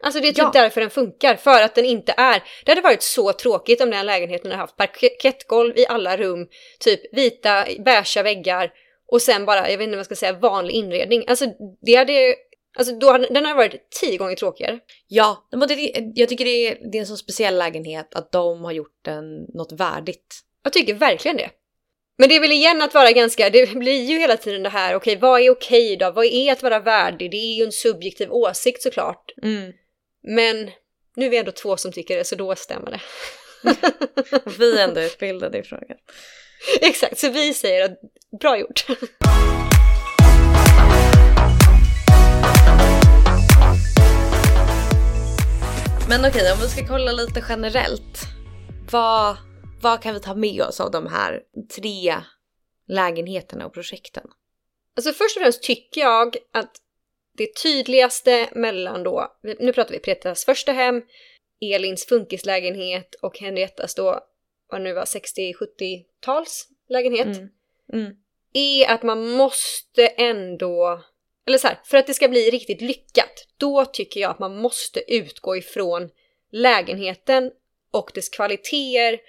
Alltså 0.04 0.20
det 0.20 0.28
är 0.28 0.32
typ 0.32 0.38
Ja. 0.38 0.52
därför 0.54 0.82
den 0.82 0.90
funkar, 0.90 1.36
för 1.36 1.62
att 1.62 1.76
den 1.76 1.86
inte 1.86 2.14
är... 2.18 2.44
Det 2.66 2.72
hade 2.72 2.82
varit 2.82 3.04
så 3.04 3.34
tråkigt 3.34 3.82
om 3.82 3.90
den 3.90 4.06
lägenheten 4.06 4.52
hade 4.52 4.62
haft 4.62 4.78
parkettgolv 4.78 5.78
i 5.78 5.88
alla 5.88 6.18
rum, 6.18 6.48
typ 6.80 7.16
vita, 7.16 7.66
beiga 7.80 8.24
väggar 8.24 8.72
och 9.12 9.22
sen 9.22 9.46
bara, 9.46 9.70
jag 9.70 9.78
vet 9.78 9.86
inte 9.86 9.96
vad 9.96 10.00
jag 10.00 10.06
ska 10.06 10.16
säga, 10.16 10.34
vanlig 10.34 10.74
inredning. 10.74 11.24
Alltså 11.28 11.46
det 11.82 11.96
hade... 11.96 12.36
Alltså 12.78 12.96
då 12.96 13.18
den 13.18 13.46
hade 13.46 13.58
varit 13.58 13.92
tio 14.02 14.18
gånger 14.18 14.36
tråkigare. 14.36 14.80
Ja, 15.08 15.48
jag 16.16 16.30
tycker 16.30 16.46
det 16.46 16.68
är, 16.68 16.92
det 16.92 16.98
är 16.98 17.00
en 17.00 17.08
så 17.08 17.18
speciell 17.18 17.58
lägenhet 17.58 18.16
att 18.16 18.32
de 18.32 18.64
har 18.64 18.72
gjort 18.72 19.00
den 19.06 19.44
något 19.54 19.72
värdigt. 19.72 20.40
Jag 20.64 20.74
tycker 20.74 20.94
verkligen 20.94 21.38
det. 21.38 21.50
Men 22.18 22.30
det 22.30 22.36
är 22.36 22.40
väl 22.40 22.52
igen 22.52 22.82
att 22.82 22.94
vara 22.94 23.12
ganska, 23.12 23.50
det 23.50 23.74
blir 23.76 24.04
ju 24.04 24.20
hela 24.20 24.38
tiden 24.38 24.64
det 24.64 24.70
här, 24.70 24.96
okej 24.96 25.16
vad 25.16 25.42
är 25.42 25.50
okej 25.50 25.98
då? 25.98 26.12
Vad 26.12 26.26
är 26.26 26.52
att 26.52 26.64
vara 26.64 26.80
värdig? 26.80 27.32
Det 27.32 27.38
är 27.38 27.56
ju 27.56 27.64
en 27.64 27.72
subjektiv 27.72 28.32
åsikt 28.32 28.82
såklart. 28.82 29.32
Men 30.28 30.72
nu 31.16 31.26
är 31.26 31.30
vi 31.30 31.38
ändå 31.38 31.52
två 31.52 31.78
som 31.78 31.92
tycker 31.92 32.18
det, 32.18 32.24
så 32.24 32.36
då 32.36 32.56
stämmer 32.56 32.92
det. 32.92 33.02
Vi 34.58 34.78
är 34.78 34.84
ändå 34.84 35.02
utbildade 35.06 35.58
i 35.58 35.64
frågan. 35.64 35.98
Exakt, 36.82 37.20
så 37.20 37.30
vi 37.30 37.54
säger 37.54 37.86
att 37.86 38.00
bra 38.40 38.58
gjort. 38.58 38.86
Men 46.10 46.26
okej, 46.26 46.52
om 46.54 46.60
vi 46.62 46.68
ska 46.68 46.88
kolla 46.88 47.12
lite 47.12 47.46
generellt. 47.50 48.20
Vad, 48.92 49.38
vad 49.82 50.02
kan 50.02 50.14
vi 50.14 50.20
ta 50.20 50.36
med 50.36 50.62
oss 50.62 50.80
av 50.80 50.92
de 50.92 51.08
här 51.08 51.42
tre 51.76 52.16
lägenheterna 52.88 53.66
och 53.66 53.74
projekten? 53.74 54.24
Alltså 54.96 55.14
först 55.14 55.38
och 55.38 55.42
främst 55.42 55.64
tycker 55.64 56.02
jag 56.02 56.38
att 56.54 56.72
det 57.38 57.62
tydligaste 57.64 58.50
mellan 58.52 59.04
då, 59.04 59.38
nu 59.60 59.74
pratar 59.74 59.92
vi 59.92 60.00
Petras 60.00 60.46
första 60.46 60.72
hem, 60.72 61.02
Elins 61.62 62.06
funkislägenhet 62.06 63.16
och 63.16 63.40
Henriettas 63.40 63.96
då, 63.96 64.20
vad 64.72 64.82
nu 64.82 64.94
var, 64.94 65.06
60-70-tals 65.06 66.68
lägenhet. 66.90 67.26
Mm. 67.26 67.50
Mm. 67.94 68.14
är 68.54 68.90
att 68.90 69.04
man 69.04 69.30
måste 69.30 70.08
ändå, 70.08 71.04
eller 71.48 71.58
så 71.58 71.68
här, 71.68 71.80
för 71.86 71.98
att 71.98 72.08
det 72.08 72.14
ska 72.14 72.28
bli 72.28 72.50
riktigt 72.50 72.82
lyckat, 72.82 73.48
då 73.58 73.86
tycker 73.86 74.20
jag 74.20 74.32
att 74.32 74.40
man 74.40 74.58
måste 74.58 75.14
utgå 75.14 75.58
ifrån 75.58 76.10
lägenheten 76.52 77.52
och 77.92 78.12
dess 78.14 78.30
kvaliteter 78.30 79.20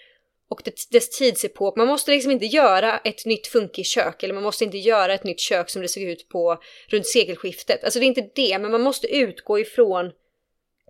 och 0.50 0.60
dess, 0.90 1.10
tidsepok. 1.10 1.76
Man 1.76 1.86
måste 1.86 2.10
liksom 2.10 2.32
inte 2.32 2.46
göra 2.46 2.98
ett 2.98 3.24
nytt 3.26 3.46
funkiskök 3.46 4.22
eller 4.22 4.34
man 4.34 4.42
måste 4.42 4.64
inte 4.64 4.78
göra 4.78 5.14
ett 5.14 5.24
nytt 5.24 5.40
kök 5.40 5.70
som 5.70 5.82
det 5.82 5.88
såg 5.88 6.02
ut 6.02 6.28
på 6.28 6.58
runt 6.88 7.06
sekelskiftet. 7.06 7.84
Alltså 7.84 7.98
det 7.98 8.04
är 8.04 8.08
inte 8.08 8.30
det, 8.34 8.58
men 8.58 8.70
man 8.70 8.82
måste 8.82 9.06
utgå 9.16 9.58
ifrån 9.58 10.12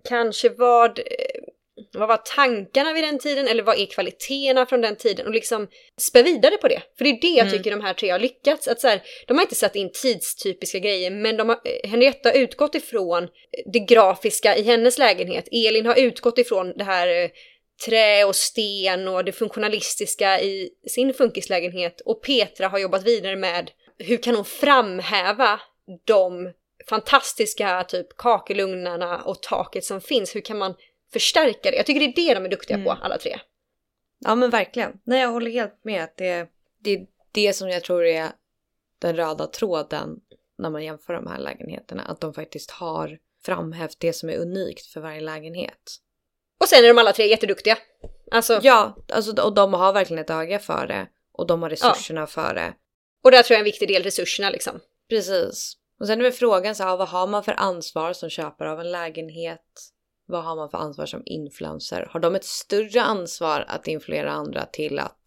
kanske 0.09 0.49
vad, 0.49 0.99
eh, 0.99 1.05
vad 1.93 2.07
var 2.07 2.17
tankarna 2.17 2.93
vid 2.93 3.03
den 3.03 3.19
tiden 3.19 3.47
eller 3.47 3.63
vad 3.63 3.79
är 3.79 3.85
kvaliteterna 3.85 4.65
från 4.65 4.81
den 4.81 4.95
tiden 4.95 5.27
och 5.27 5.33
liksom 5.33 5.67
spä 5.97 6.23
vidare 6.23 6.57
på 6.57 6.67
det. 6.67 6.81
För 6.97 7.03
det 7.05 7.09
är 7.09 7.21
det 7.21 7.27
jag 7.27 7.47
Mm. 7.47 7.57
tycker 7.57 7.71
de 7.71 7.81
här 7.81 7.93
tre 7.93 8.09
har 8.09 8.19
lyckats. 8.19 8.67
Att 8.67 8.81
så 8.81 8.87
här, 8.87 9.01
de 9.27 9.37
har 9.37 9.41
inte 9.41 9.55
satt 9.55 9.75
in 9.75 9.91
tidstypiska 9.91 10.79
grejer 10.79 11.11
men 11.11 11.37
de 11.37 11.49
har, 11.49 11.59
eh, 11.65 11.89
Henrietta 11.89 12.29
har 12.29 12.35
utgått 12.37 12.75
ifrån 12.75 13.27
det 13.73 13.79
grafiska 13.79 14.55
i 14.57 14.61
hennes 14.61 14.97
lägenhet. 14.97 15.47
Elin 15.51 15.85
har 15.85 15.99
utgått 15.99 16.37
ifrån 16.37 16.73
det 16.77 16.83
här 16.83 17.07
eh, 17.23 17.29
trä 17.85 18.25
och 18.25 18.35
sten 18.35 19.07
och 19.07 19.25
det 19.25 19.31
funktionalistiska 19.31 20.41
i 20.41 20.69
sin 20.87 21.13
funkislägenhet 21.13 22.01
och 22.01 22.23
Petra 22.23 22.67
har 22.67 22.79
jobbat 22.79 23.03
vidare 23.03 23.35
med 23.35 23.71
hur 23.97 24.17
kan 24.17 24.35
hon 24.35 24.45
framhäva 24.45 25.59
de 26.05 26.53
fantastiska 26.89 27.83
typ 27.83 28.17
kakelugnarna 28.17 29.23
och 29.23 29.41
taket 29.41 29.85
som 29.85 30.01
finns. 30.01 30.35
Hur 30.35 30.41
kan 30.41 30.57
man 30.57 30.75
förstärka 31.13 31.71
det? 31.71 31.77
Jag 31.77 31.85
tycker 31.85 31.99
det 31.99 32.05
är 32.05 32.15
det 32.27 32.33
de 32.33 32.45
är 32.45 32.49
duktiga 32.49 32.77
på 32.77 32.91
Mm. 32.91 33.03
alla 33.03 33.17
tre. 33.17 33.39
Ja 34.19 34.35
men 34.35 34.49
verkligen. 34.49 34.99
Nej 35.03 35.21
jag 35.21 35.29
håller 35.29 35.51
helt 35.51 35.83
med. 35.83 36.03
att 36.03 36.17
Det, 36.17 36.49
det 36.79 36.93
är 36.93 37.05
det 37.31 37.53
som 37.53 37.69
jag 37.69 37.83
tror 37.83 38.05
är 38.05 38.29
den 38.99 39.15
röda 39.15 39.47
tråden 39.47 40.19
när 40.57 40.69
man 40.69 40.83
jämför 40.83 41.13
de 41.13 41.27
här 41.27 41.39
lägenheterna. 41.39 42.03
Att 42.03 42.21
de 42.21 42.33
faktiskt 42.33 42.71
har 42.71 43.17
framhävt 43.45 43.99
det 43.99 44.13
som 44.13 44.29
är 44.29 44.37
unikt 44.37 44.85
för 44.85 45.01
varje 45.01 45.21
lägenhet. 45.21 45.97
Och 46.61 46.67
sen 46.67 46.83
är 46.83 46.87
de 46.87 46.97
alla 46.97 47.13
tre 47.13 47.27
jätteduktiga. 47.27 47.77
Alltså, 48.31 48.59
Ja, 48.63 48.97
alltså, 49.13 49.41
och 49.41 49.53
de 49.53 49.73
har 49.73 49.93
verkligen 49.93 50.23
ett 50.23 50.29
öga 50.29 50.59
för 50.59 50.87
det. 50.87 51.07
Och 51.33 51.47
de 51.47 51.61
har 51.61 51.69
resurserna 51.69 52.27
för 52.27 52.53
det. 52.53 52.73
och 53.23 53.31
där 53.31 53.43
tror 53.43 53.53
jag 53.53 53.57
är 53.57 53.61
en 53.61 53.71
viktig 53.71 53.87
del 53.87 54.03
resurserna 54.03 54.49
liksom. 54.49 54.79
Precis. 55.09 55.73
Och 55.99 56.07
sen 56.07 56.19
är 56.19 56.23
väl 56.23 56.31
frågan 56.31 56.75
så 56.75 56.83
här, 56.83 56.97
vad 56.97 57.07
har 57.07 57.27
man 57.27 57.43
för 57.43 57.55
ansvar 57.57 58.13
som 58.13 58.29
köpare 58.29 58.71
av 58.71 58.79
en 58.79 58.91
lägenhet? 58.91 59.91
Vad 60.27 60.43
har 60.43 60.55
man 60.55 60.69
för 60.69 60.77
ansvar 60.77 61.05
som 61.05 61.21
influencer? 61.25 62.07
Har 62.11 62.19
de 62.19 62.35
ett 62.35 62.45
större 62.45 63.01
ansvar 63.01 63.65
att 63.67 63.87
influera 63.87 64.31
andra 64.31 64.65
till 64.65 64.99
att 64.99 65.23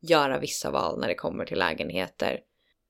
göra 0.00 0.38
vissa 0.38 0.70
val 0.70 1.00
när 1.00 1.08
det 1.08 1.14
kommer 1.14 1.44
till 1.44 1.58
lägenheter? 1.58 2.40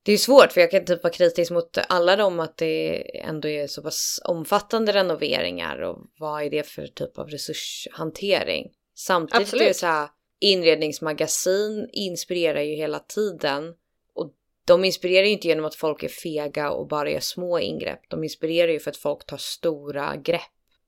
Det 0.04 0.12
är 0.12 0.18
svårt 0.18 0.52
för 0.52 0.60
jag 0.60 0.70
kan 0.70 0.84
typ 0.84 1.02
vara 1.02 1.12
kritisk 1.12 1.52
mot 1.52 1.78
alla 1.88 2.16
dem 2.16 2.40
att 2.40 2.56
det 2.56 3.02
ändå 3.18 3.48
är 3.48 3.66
så 3.66 3.82
pass 3.82 4.20
omfattande 4.24 4.92
renoveringar 4.92 5.82
och 5.82 5.98
vad 6.18 6.42
är 6.42 6.50
det 6.50 6.66
för 6.66 6.86
typ 6.86 7.18
av 7.18 7.28
resurshantering? 7.28 8.70
Samtidigt 8.94 9.34
är 9.34 9.38
det 9.38 9.42
Absolut. 9.42 9.76
så 9.76 9.86
här, 9.86 10.08
inredningsmagasin 10.40 11.88
inspirerar 11.92 12.60
ju 12.60 12.74
hela 12.74 12.98
tiden 12.98 13.74
och 14.14 14.32
de 14.64 14.84
inspirerar 14.84 15.26
ju 15.26 15.32
inte 15.32 15.48
genom 15.48 15.64
att 15.64 15.74
folk 15.74 16.02
är 16.02 16.08
fega 16.08 16.70
och 16.70 16.88
bara 16.88 17.10
gör 17.10 17.20
små 17.20 17.58
ingrepp. 17.58 18.00
De 18.08 18.24
inspirerar 18.24 18.72
ju 18.72 18.80
för 18.80 18.90
att 18.90 18.96
folk 18.96 19.26
tar 19.26 19.36
stora 19.36 20.16
grepp 20.16 20.40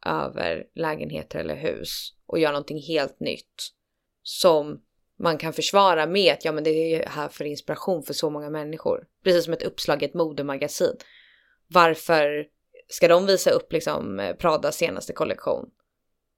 över 0.06 0.64
lägenheter 0.74 1.38
eller 1.38 1.56
hus 1.56 2.12
och 2.26 2.38
gör 2.38 2.52
någonting 2.52 2.82
helt 2.82 3.20
nytt 3.20 3.72
som 4.22 4.80
man 5.18 5.38
kan 5.38 5.52
försvara 5.52 6.06
med 6.06 6.32
att 6.32 6.44
ja 6.44 6.52
men 6.52 6.64
det 6.64 6.70
är 6.70 6.98
ju 6.98 7.04
här 7.06 7.28
för 7.28 7.44
inspiration 7.44 8.02
för 8.02 8.14
så 8.14 8.30
många 8.30 8.50
människor. 8.50 9.06
Precis 9.24 9.44
som 9.44 9.52
ett 9.52 9.62
uppslag 9.62 10.02
i 10.02 10.06
ett 10.06 10.14
modemagasin. 10.14 10.96
Varför 11.68 12.46
ska 12.88 13.08
de 13.08 13.26
visa 13.26 13.50
upp 13.50 13.72
liksom 13.72 14.34
Pradas 14.38 14.76
senaste 14.76 15.12
kollektion? 15.12 15.70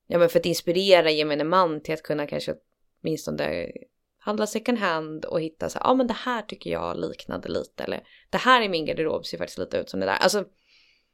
Ja 0.06 0.18
men 0.18 0.28
för 0.28 0.38
att 0.38 0.46
inspirera 0.46 1.10
gemene 1.10 1.44
man 1.44 1.82
till 1.82 1.94
att 1.94 2.02
kunna 2.02 2.26
kanske 2.26 2.54
åtminstone 3.02 3.72
handla 4.18 4.46
second 4.46 4.78
hand 4.78 5.24
och 5.24 5.40
hitta 5.40 5.68
så 5.68 5.78
här, 5.78 5.86
ja 5.86 5.94
men 5.94 6.06
det 6.06 6.16
här 6.24 6.42
tycker 6.42 6.70
jag 6.70 7.00
liknade 7.00 7.48
lite 7.48 7.84
eller 7.84 8.02
det 8.30 8.38
här 8.38 8.62
i 8.62 8.68
min 8.68 8.86
garderob 8.86 9.26
ser 9.26 9.38
faktiskt 9.38 9.58
lite 9.58 9.78
ut 9.78 9.90
som 9.90 10.00
det 10.00 10.06
där. 10.06 10.16
Alltså 10.16 10.44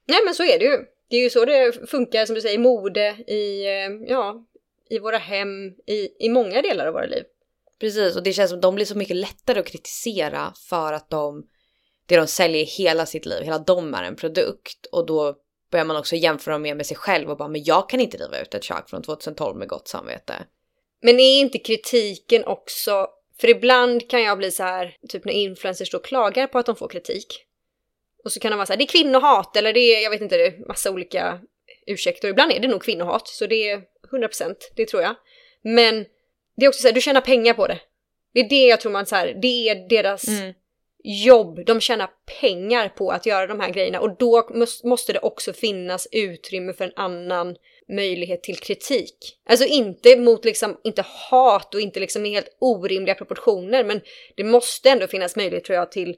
Nej 0.06 0.18
men 0.24 0.34
så 0.34 0.42
är 0.42 0.58
det 0.58 0.64
ju. 0.64 0.78
Det 1.08 1.16
är 1.16 1.22
ju 1.22 1.30
så 1.30 1.44
det 1.44 1.90
funkar 1.90 2.26
som 2.26 2.34
du 2.34 2.40
säger, 2.40 2.54
i 2.54 2.58
mode, 2.58 3.08
i, 3.26 3.64
eh, 3.66 4.08
ja, 4.08 4.46
i 4.90 4.98
våra 4.98 5.18
hem, 5.18 5.68
i, 5.86 6.26
i 6.26 6.28
många 6.28 6.62
delar 6.62 6.86
av 6.86 6.92
våra 6.92 7.06
liv. 7.06 7.24
Precis, 7.82 8.16
och 8.16 8.22
det 8.22 8.32
känns 8.32 8.50
som 8.50 8.58
att 8.58 8.62
de 8.62 8.74
blir 8.74 8.84
så 8.84 8.98
mycket 8.98 9.16
lättare 9.16 9.60
att 9.60 9.66
kritisera 9.66 10.52
för 10.68 10.92
att 10.92 11.10
de, 11.10 11.46
det 12.06 12.16
de 12.16 12.26
säljer 12.26 12.62
i 12.62 12.64
hela 12.64 13.06
sitt 13.06 13.26
liv, 13.26 13.42
hela 13.42 13.58
de 13.58 13.94
är 13.94 14.02
en 14.02 14.16
produkt. 14.16 14.86
Och 14.92 15.06
då 15.06 15.36
börjar 15.70 15.84
man 15.84 15.96
också 15.96 16.16
jämföra 16.16 16.54
dem 16.54 16.62
mer 16.62 16.74
med 16.74 16.86
sig 16.86 16.96
själv 16.96 17.30
och 17.30 17.36
bara, 17.36 17.48
men 17.48 17.64
jag 17.64 17.88
kan 17.88 18.00
inte 18.00 18.16
riva 18.16 18.40
ut 18.40 18.54
ett 18.54 18.64
kök 18.64 18.90
från 18.90 19.02
2012 19.02 19.56
med 19.56 19.68
gott 19.68 19.88
samvete. 19.88 20.34
Men 21.00 21.20
är 21.20 21.40
inte 21.40 21.58
kritiken 21.58 22.44
också, 22.44 23.06
för 23.40 23.48
ibland 23.48 24.10
kan 24.10 24.22
jag 24.22 24.38
bli 24.38 24.50
så 24.50 24.62
här, 24.62 24.96
typ 25.08 25.24
när 25.24 25.32
influencers 25.32 25.90
då 25.90 25.98
klagar 25.98 26.46
på 26.46 26.58
att 26.58 26.66
de 26.66 26.76
får 26.76 26.88
kritik. 26.88 27.26
Och 28.24 28.32
så 28.32 28.40
kan 28.40 28.50
de 28.50 28.56
vara 28.56 28.66
så 28.66 28.72
här, 28.72 28.78
det 28.78 28.84
är 28.84 28.88
kvinnohat 28.88 29.56
eller 29.56 29.72
det 29.72 29.80
är, 29.80 30.02
jag 30.02 30.10
vet 30.10 30.20
inte, 30.20 30.36
det 30.36 30.46
är 30.46 30.66
massa 30.68 30.90
olika 30.90 31.40
ursäkter. 31.86 32.28
Ibland 32.28 32.52
är 32.52 32.60
det 32.60 32.68
nog 32.68 32.82
kvinnohat, 32.82 33.28
så 33.28 33.46
det 33.46 33.70
är 33.70 33.82
100%, 34.12 34.54
det 34.76 34.86
tror 34.86 35.02
jag. 35.02 35.14
Men 35.62 36.06
det 36.56 36.64
är 36.64 36.68
också 36.68 36.80
så 36.80 36.88
här, 36.88 36.94
du 36.94 37.00
tjänar 37.00 37.20
pengar 37.20 37.54
på 37.54 37.66
det. 37.66 37.78
Det 38.34 38.40
är 38.40 38.48
det 38.48 38.66
jag 38.66 38.80
tror 38.80 38.92
man 38.92 39.06
så 39.06 39.16
här, 39.16 39.38
det 39.42 39.68
är 39.68 39.88
deras 39.88 40.24
jobb. 41.04 41.66
De 41.66 41.80
tjänar 41.80 42.10
pengar 42.40 42.88
på 42.88 43.10
att 43.10 43.26
göra 43.26 43.46
de 43.46 43.60
här 43.60 43.70
grejerna 43.70 44.00
och 44.00 44.16
då 44.16 44.40
mås- 44.40 44.86
måste 44.86 45.12
det 45.12 45.18
också 45.18 45.52
finnas 45.52 46.08
utrymme 46.12 46.72
för 46.72 46.84
en 46.84 46.92
annan 46.96 47.56
möjlighet 47.88 48.42
till 48.42 48.56
kritik. 48.56 49.38
Alltså 49.46 49.66
inte 49.66 50.16
mot 50.16 50.44
liksom, 50.44 50.80
inte 50.84 51.04
hat 51.30 51.74
och 51.74 51.80
inte 51.80 52.00
liksom 52.00 52.24
helt 52.24 52.56
orimliga 52.58 53.14
proportioner 53.14 53.84
men 53.84 54.00
det 54.36 54.44
måste 54.44 54.90
ändå 54.90 55.06
finnas 55.06 55.36
möjlighet 55.36 55.64
tror 55.64 55.78
jag 55.78 55.92
till 55.92 56.16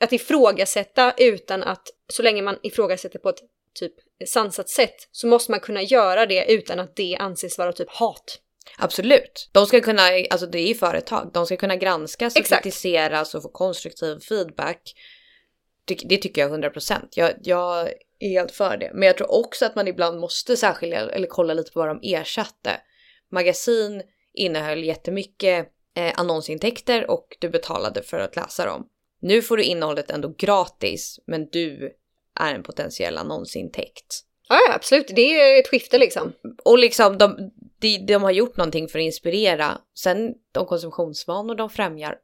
att 0.00 0.12
ifrågasätta 0.12 1.14
utan 1.18 1.62
att, 1.62 1.88
så 2.08 2.22
länge 2.22 2.42
man 2.42 2.58
ifrågasätter 2.62 3.18
på 3.18 3.28
ett 3.28 3.40
typ 3.74 3.94
sansat 4.26 4.68
sätt 4.68 5.08
så 5.12 5.26
måste 5.26 5.50
man 5.50 5.60
kunna 5.60 5.82
göra 5.82 6.26
det 6.26 6.52
utan 6.52 6.80
att 6.80 6.96
det 6.96 7.16
anses 7.20 7.58
vara 7.58 7.72
typ 7.72 7.90
hat. 7.90 8.40
Absolut. 8.78 9.50
De 9.52 9.66
ska 9.66 9.80
kunna, 9.80 10.02
alltså 10.30 10.46
det 10.46 10.58
är 10.58 10.68
ju 10.68 10.74
företag, 10.74 11.30
de 11.34 11.46
ska 11.46 11.56
kunna 11.56 11.76
granskas 11.76 12.34
och 12.34 12.40
Exakt. 12.40 12.62
kritiseras 12.62 13.34
och 13.34 13.42
få 13.42 13.48
konstruktiv 13.48 14.18
feedback. 14.20 14.94
Det, 15.84 15.94
det 15.94 16.16
tycker 16.16 16.40
jag 16.40 16.50
100%. 16.50 17.08
Jag, 17.10 17.32
jag 17.42 17.88
är 18.18 18.28
helt 18.28 18.52
för 18.52 18.76
det. 18.76 18.90
Men 18.94 19.06
jag 19.06 19.16
tror 19.16 19.32
också 19.32 19.66
att 19.66 19.74
man 19.74 19.88
ibland 19.88 20.20
måste 20.20 20.56
särskilja 20.56 21.00
eller 21.10 21.26
kolla 21.26 21.54
lite 21.54 21.72
på 21.72 21.80
vad 21.80 21.88
de 21.88 22.00
ersatte. 22.02 22.80
Magasin 23.30 24.02
innehöll 24.34 24.84
jättemycket 24.84 25.68
eh, 25.96 26.12
annonsintäkter 26.16 27.10
och 27.10 27.36
du 27.40 27.48
betalade 27.48 28.02
för 28.02 28.18
att 28.18 28.36
läsa 28.36 28.66
dem. 28.66 28.88
Nu 29.20 29.42
får 29.42 29.56
du 29.56 29.62
innehållet 29.62 30.10
ändå 30.10 30.34
gratis, 30.38 31.20
men 31.26 31.48
du 31.50 31.90
är 32.40 32.54
en 32.54 32.62
potentiell 32.62 33.18
annonsintäkt. 33.18 34.24
Ja, 34.48 34.58
ja, 34.68 34.74
absolut. 34.74 35.12
Det 35.16 35.40
är 35.40 35.60
ett 35.60 35.68
skifte 35.68 35.98
liksom. 35.98 36.32
Och 36.64 36.78
liksom 36.78 37.18
de, 37.18 37.50
de, 37.80 37.98
de 37.98 38.22
har 38.22 38.30
gjort 38.30 38.56
någonting 38.56 38.88
för 38.88 38.98
att 38.98 39.02
inspirera. 39.02 39.78
Sen 39.94 40.34
de 40.52 40.66
konsumtionsvanor 40.66 41.54
de 41.54 41.70
främjar, 41.70 42.16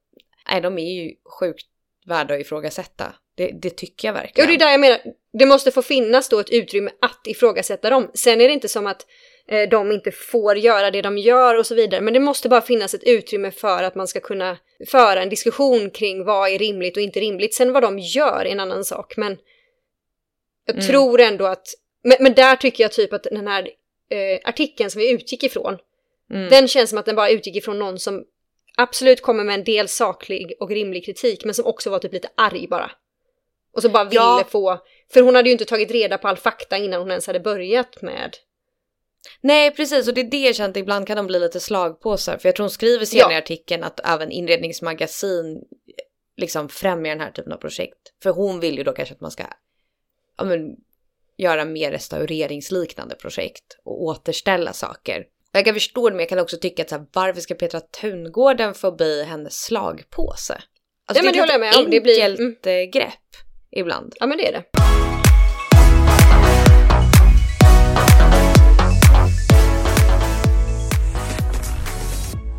nej 0.53 0.61
de 0.61 0.79
är 0.79 0.93
ju 1.03 1.15
sjukt 1.41 1.67
värda 2.07 2.35
att 2.35 2.41
ifrågasätta. 2.41 3.15
Det, 3.37 3.47
det 3.63 3.71
tycker 3.71 4.09
jag 4.09 4.17
Ja, 4.17 4.21
verkligen. 4.21 4.49
det 4.49 4.55
är 4.55 4.59
där 4.59 4.71
jag 4.71 4.81
menar. 4.81 4.99
Det 5.39 5.47
måste 5.47 5.71
få 5.71 5.83
finnas 5.83 6.29
då 6.29 6.41
ett 6.41 6.51
utrymme 6.51 6.91
att 7.01 7.27
ifrågasätta 7.27 7.91
dem. 7.91 8.11
Sen 8.15 8.41
är 8.41 8.49
det 8.49 8.55
inte 8.55 8.69
som 8.69 8.87
att 8.87 9.07
eh, 9.49 9.69
de 9.69 9.93
inte 9.93 10.11
får 10.11 10.57
göra 10.57 10.91
det 10.91 11.03
de 11.03 11.19
gör 11.19 11.59
och 11.59 11.67
så 11.67 11.75
vidare. 11.75 12.01
Men 12.01 12.15
det 12.15 12.21
måste 12.21 12.49
bara 12.49 12.61
finnas 12.63 12.95
ett 12.95 13.05
utrymme 13.05 13.51
för 13.51 13.83
att 13.83 13.95
man 13.95 14.09
ska 14.09 14.21
kunna 14.21 14.59
föra 14.89 15.23
en 15.23 15.29
diskussion 15.29 15.91
kring 15.91 16.25
vad 16.25 16.51
är 16.51 16.59
rimligt 16.59 16.97
och 16.97 17.03
inte 17.03 17.21
rimligt. 17.21 17.55
Sen 17.55 17.73
vad 17.73 17.83
de 17.83 17.99
gör 17.99 18.41
är 18.41 18.47
en 18.53 18.61
annan 18.61 18.85
sak. 18.85 19.17
Men 19.17 19.39
jag 20.65 20.75
Mm. 20.77 20.87
tror 20.87 21.21
ändå 21.21 21.47
att... 21.47 21.67
Men, 22.05 22.17
men 22.21 22.35
där 22.35 22.57
tycker 22.57 22.85
jag 22.85 22.93
typ 22.93 23.13
att 23.13 23.23
den 23.23 23.47
här 23.47 23.69
eh, 24.11 24.49
artikeln 24.49 24.91
som 24.91 24.99
vi 24.99 25.11
utgick 25.13 25.43
ifrån, 25.43 25.79
Mm. 26.31 26.49
den 26.51 26.69
känns 26.69 26.91
som 26.91 26.99
att 26.99 27.07
den 27.07 27.17
bara 27.17 27.31
utgick 27.31 27.57
ifrån 27.57 27.79
någon 27.79 27.99
som 27.99 28.25
absolut 28.77 29.23
kommer 29.23 29.45
med 29.45 29.55
en 29.55 29.65
del 29.65 29.89
saklig 29.89 30.53
och 30.61 30.71
rimlig 30.71 31.05
kritik, 31.05 31.45
men 31.45 31.55
som 31.55 31.67
också 31.67 31.91
var 31.91 31.99
typ 31.99 32.13
lite 32.13 32.29
arg 32.37 32.67
bara. 32.69 32.91
Och 33.73 33.83
så 33.83 33.89
bara 33.89 34.05
ville 34.05 34.15
Ja. 34.17 34.45
få... 34.49 34.79
För 35.13 35.21
hon 35.21 35.35
hade 35.35 35.49
ju 35.49 35.53
inte 35.53 35.65
tagit 35.65 35.91
reda 35.91 36.19
på 36.19 36.29
all 36.29 36.37
fakta 36.37 36.77
innan 36.79 37.01
hon 37.01 37.11
ens 37.11 37.27
hade 37.27 37.41
börjat 37.41 38.03
med... 38.03 38.37
Nej 39.41 39.71
precis 39.71 40.09
och 40.09 40.15
det 40.15 40.21
är 40.21 40.31
det 40.31 40.37
jag 40.47 40.55
känt 40.55 40.77
att 40.77 40.81
ibland 40.81 41.07
kan 41.07 41.17
de 41.17 41.27
bli 41.27 41.39
lite 41.39 41.61
slagpåsar. 41.61 42.39
För 42.39 42.49
jag 42.49 42.57
tror 42.57 42.65
hon 42.65 42.71
skriver 42.71 43.05
senare 43.05 43.33
Ja. 43.33 43.39
i 43.39 43.43
artikeln 43.43 43.85
att 43.85 44.01
även 44.09 44.31
inredningsmagasin 44.31 45.63
liksom 46.37 46.69
främjar 46.69 47.15
den 47.15 47.25
här 47.25 47.31
typen 47.33 47.53
av 47.53 47.57
projekt. 47.57 47.99
För 48.23 48.31
hon 48.31 48.61
vill 48.61 48.79
ju 48.79 48.85
då 48.85 48.93
kanske 48.93 49.15
att 49.15 49.21
man 49.21 49.31
ska 49.31 49.45
ja, 50.39 50.45
men, 50.45 50.77
göra 51.37 51.65
mer 51.65 51.91
restaureringsliknande 51.91 53.15
projekt 53.15 53.79
och 53.85 54.03
återställa 54.03 54.73
saker. 54.73 55.25
Jag 55.53 55.65
kan 55.65 55.75
förstå 55.75 56.09
det 56.09 56.15
men 56.15 56.21
jag 56.21 56.29
kan 56.29 56.39
också 56.39 56.57
tycka 56.57 56.83
att 56.83 56.89
så 56.89 56.95
här, 56.95 57.07
varför 57.13 57.41
ska 57.41 57.55
Petra 57.55 57.81
Tungården 57.81 58.75
få 58.75 58.93
bli 58.93 59.25
hennes 59.25 59.63
slagpåse? 59.63 60.55
Alltså, 60.55 60.65
Ja, 61.15 61.23
men 61.23 61.33
det 61.33 61.41
håller 61.41 61.53
jag 61.53 61.61
med 61.61 61.75
om. 61.77 61.91
Det 61.91 62.01
blir- 62.01 62.25
enkelt 62.25 62.67
mm. 62.67 62.91
grepp 62.91 63.13
ibland. 63.71 64.15
Ja, 64.21 64.27
men 64.27 64.39
det 64.39 64.49
är 64.49 64.53
det. 64.53 64.65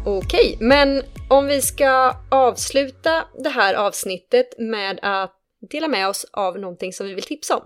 Okej, 0.06 0.58
men 0.60 1.04
om 1.30 1.48
vi 1.48 1.62
ska 1.62 2.16
avsluta 2.32 3.26
det 3.44 3.50
här 3.50 3.74
avsnittet 3.74 4.48
med 4.58 5.00
att 5.02 5.34
dela 5.72 5.88
med 5.88 6.08
oss 6.08 6.26
av 6.34 6.60
någonting 6.60 6.94
som 6.94 7.08
vi 7.08 7.14
vill 7.14 7.24
tipsa 7.24 7.58
om. 7.58 7.64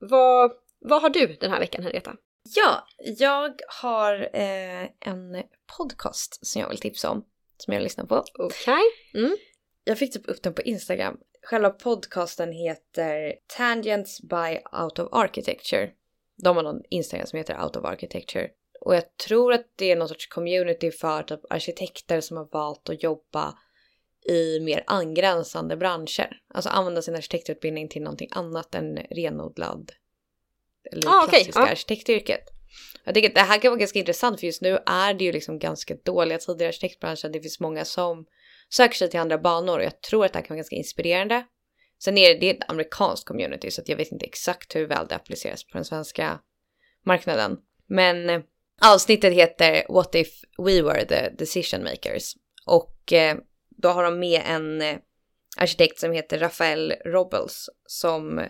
Vad, 0.00 0.52
vad 0.80 1.02
har 1.02 1.10
du 1.10 1.26
den 1.26 1.50
här 1.50 1.60
veckan, 1.60 1.82
Henrietta? 1.82 2.16
Ja, 2.56 2.86
jag 3.18 3.54
har 3.82 4.30
eh, 4.32 4.88
en 5.00 5.42
podcast 5.78 6.46
som 6.46 6.60
jag 6.60 6.68
vill 6.68 6.78
tipsa 6.78 7.10
om. 7.10 7.24
Som 7.56 7.74
jag 7.74 7.82
lyssnar 7.82 8.04
på. 8.04 8.24
Okej. 8.38 8.82
Mm. 9.14 9.36
Jag 9.84 9.98
fick 9.98 10.12
typ 10.12 10.28
upp 10.28 10.42
den 10.42 10.54
på 10.54 10.62
Instagram. 10.62 11.18
Själva 11.42 11.70
podcasten 11.70 12.52
heter 12.52 13.34
Tangents 13.56 14.22
by 14.22 14.58
Out 14.82 14.98
of 14.98 15.08
Architecture. 15.12 15.90
De 16.42 16.56
har 16.56 16.62
någon 16.62 16.82
Instagram 16.90 17.26
som 17.26 17.36
heter 17.36 17.62
Out 17.64 17.76
of 17.76 17.84
Architecture. 17.84 18.48
Och 18.80 18.94
jag 18.94 19.16
tror 19.16 19.52
att 19.52 19.66
det 19.76 19.90
är 19.92 19.96
någon 19.96 20.08
sorts 20.08 20.26
community 20.26 20.90
för 20.90 21.22
typ 21.22 21.40
arkitekter 21.52 22.20
som 22.20 22.36
har 22.36 22.48
valt 22.52 22.88
att 22.88 23.02
jobba 23.02 23.58
i 24.28 24.60
mer 24.60 24.84
angränsande 24.86 25.76
branscher. 25.76 26.40
Alltså 26.54 26.70
använda 26.70 27.02
sin 27.02 27.14
arkitektutbildning 27.14 27.88
till 27.88 28.02
någonting 28.02 28.28
annat 28.32 28.74
än 28.74 28.96
renodlad 28.96 29.92
eller 30.92 31.08
Ah, 31.08 31.26
klassiska 31.26 31.60
ja. 31.60 31.68
arkitektyrket. 31.68 32.44
Jag 33.04 33.14
tycker 33.14 33.28
att 33.28 33.34
det 33.34 33.40
här 33.40 33.58
kan 33.58 33.70
vara 33.70 33.78
ganska 33.78 33.98
intressant 33.98 34.40
för 34.40 34.46
just 34.46 34.62
nu 34.62 34.78
är 34.86 35.14
det 35.14 35.24
ju 35.24 35.32
liksom 35.32 35.58
ganska 35.58 35.94
dåliga 36.04 36.38
tider 36.38 36.64
i 36.64 36.68
arkitektbranschen. 36.68 37.32
Det 37.32 37.40
finns 37.40 37.60
många 37.60 37.84
som 37.84 38.26
söker 38.70 38.94
sig 38.94 39.10
till 39.10 39.20
andra 39.20 39.38
banor 39.38 39.78
och 39.78 39.84
jag 39.84 40.00
tror 40.00 40.24
att 40.24 40.32
det 40.32 40.38
här 40.38 40.46
kan 40.46 40.54
vara 40.54 40.58
ganska 40.58 40.76
inspirerande. 40.76 41.46
Sen 42.02 42.18
är 42.18 42.28
det, 42.28 42.40
det 42.40 42.50
är 42.50 42.54
ett 42.54 42.70
amerikanskt 42.70 43.28
community 43.28 43.70
så 43.70 43.82
jag 43.86 43.96
vet 43.96 44.12
inte 44.12 44.26
exakt 44.26 44.76
hur 44.76 44.86
väl 44.86 45.06
det 45.08 45.14
appliceras 45.14 45.64
på 45.64 45.70
den 45.78 45.84
svenska 45.84 46.40
marknaden. 47.06 47.58
Men 47.86 48.30
eh, 48.30 48.40
avsnittet 48.80 49.34
heter 49.34 49.86
What 49.88 50.14
if 50.14 50.28
we 50.58 50.82
were 50.82 51.04
the 51.04 51.30
decision 51.30 51.82
makers? 51.82 52.34
Och 52.66 53.12
eh, 53.12 53.36
då 53.80 53.88
har 53.88 54.04
de 54.04 54.18
med 54.18 54.42
en 54.46 54.82
eh, 54.82 54.96
arkitekt 55.56 56.00
som 56.00 56.12
heter 56.12 56.38
Rafael 56.38 56.92
Robles 57.04 57.68
som 57.86 58.46